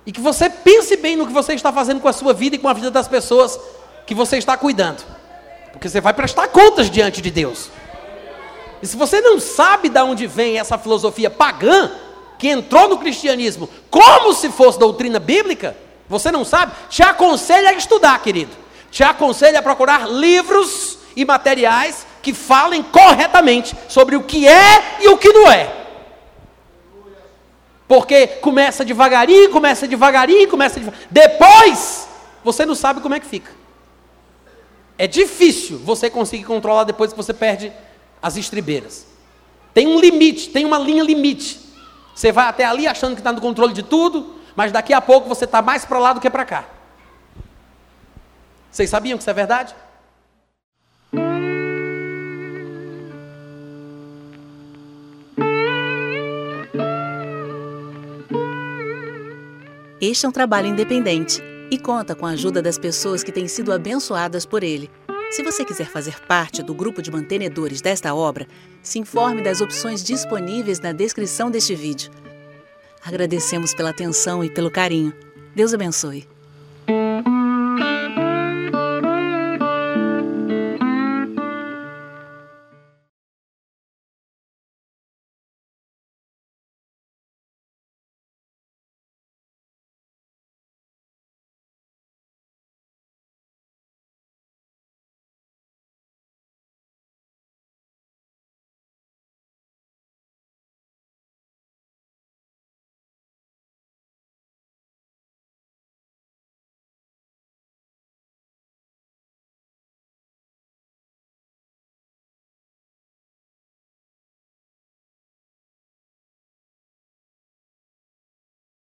E 0.07 0.11
que 0.11 0.23
você 0.23 0.49
pense 0.49 0.97
bem 0.97 1.17
no 1.17 1.27
que 1.27 1.35
você 1.35 1.53
está 1.53 1.71
fazendo 1.71 2.01
com 2.01 2.09
a 2.09 2.15
sua 2.15 2.33
vida 2.33 2.57
e 2.57 2.59
com 2.59 2.67
a 2.67 2.73
vida 2.73 2.91
das 2.91 3.07
pessoas 3.07 3.61
que 4.07 4.15
você 4.15 4.39
está 4.39 4.57
cuidando. 4.57 5.05
Porque 5.73 5.87
você 5.87 6.01
vai 6.01 6.15
prestar 6.15 6.49
contas 6.49 6.89
diante 6.89 7.21
de 7.21 7.31
Deus. 7.31 7.69
E 8.81 8.87
se 8.87 8.97
você 8.97 9.21
não 9.21 9.39
sabe 9.39 9.91
de 9.91 10.01
onde 10.01 10.27
vem 10.27 10.59
essa 10.59 10.79
filosofia 10.79 11.29
pagã, 11.29 11.91
que 12.39 12.49
entrou 12.49 12.89
no 12.89 12.97
cristianismo 12.97 13.69
como 13.91 14.33
se 14.33 14.49
fosse 14.49 14.79
doutrina 14.79 15.19
bíblica, 15.19 15.77
você 16.09 16.33
não 16.33 16.43
sabe, 16.43 16.73
te 16.89 17.03
aconselho 17.03 17.69
a 17.69 17.75
estudar, 17.75 18.19
querido. 18.23 18.57
Te 18.91 19.05
aconselho 19.05 19.59
a 19.59 19.63
procurar 19.63 20.09
livros 20.09 20.97
e 21.15 21.23
materiais 21.23 22.06
que 22.27 22.35
falem 22.35 22.83
corretamente 22.83 23.77
sobre 23.89 24.17
o 24.17 24.25
que 24.25 24.49
é 24.49 24.99
e 25.01 25.07
o 25.07 25.17
que 25.17 25.33
não 25.33 25.49
é. 25.49 25.73
Porque 27.87 28.27
começa 28.27 28.85
devagarinho, 28.85 29.49
começa 29.49 29.87
devagarinho, 29.87 30.49
começa 30.49 30.81
devagarinho. 30.81 31.09
Depois, 31.09 32.09
você 32.43 32.67
não 32.67 32.75
sabe 32.75 33.01
como 33.01 33.15
é 33.15 33.21
que 33.21 33.27
fica. 33.27 33.53
É 34.99 35.07
difícil 35.07 35.79
você 35.79 36.11
conseguir 36.11 36.43
controlar 36.43 36.83
depois 36.83 37.13
que 37.13 37.17
você 37.17 37.33
perde 37.33 37.73
as 38.21 38.37
estribeiras. 38.37 39.07
Tem 39.73 39.87
um 39.87 40.01
limite, 40.01 40.51
tem 40.51 40.65
uma 40.65 40.81
linha 40.81 41.05
limite. 41.05 41.61
Você 42.13 42.33
vai 42.33 42.49
até 42.49 42.65
ali 42.65 42.89
achando 42.89 43.15
que 43.15 43.21
está 43.21 43.33
no 43.33 43.41
controle 43.41 43.73
de 43.73 43.85
tudo, 43.85 44.35
mas 44.57 44.73
daqui 44.73 44.93
a 44.93 45.01
pouco 45.01 45.29
você 45.29 45.45
está 45.45 45.63
mais 45.63 45.85
para 45.85 46.01
lá 46.01 46.13
do 46.13 46.21
que 46.21 46.29
para 46.29 46.45
cá. 46.45 46.65
Vocês 48.69 48.91
sabiam 48.91 49.17
que 49.17 49.23
isso 49.23 49.31
é 49.31 49.35
verdade? 49.35 49.77
Este 60.09 60.25
é 60.25 60.29
um 60.29 60.33
trabalho 60.33 60.69
independente 60.69 61.43
e 61.69 61.77
conta 61.77 62.15
com 62.15 62.27
a 62.27 62.31
ajuda 62.31 62.63
das 62.63 62.79
pessoas 62.79 63.25
que 63.25 63.33
têm 63.33 63.49
sido 63.49 63.73
abençoadas 63.73 64.47
por 64.47 64.63
ele. 64.63 64.89
Se 65.33 65.43
você 65.43 65.65
quiser 65.65 65.89
fazer 65.89 66.21
parte 66.29 66.63
do 66.63 66.73
grupo 66.73 67.03
de 67.03 67.11
mantenedores 67.11 67.81
desta 67.81 68.15
obra, 68.15 68.47
se 68.81 69.01
informe 69.01 69.43
das 69.43 69.61
opções 69.61 70.05
disponíveis 70.05 70.79
na 70.79 70.93
descrição 70.93 71.51
deste 71.51 71.75
vídeo. 71.75 72.13
Agradecemos 73.05 73.75
pela 73.75 73.91
atenção 73.91 74.45
e 74.45 74.49
pelo 74.49 74.71
carinho. 74.71 75.13
Deus 75.57 75.75
abençoe. 75.75 76.36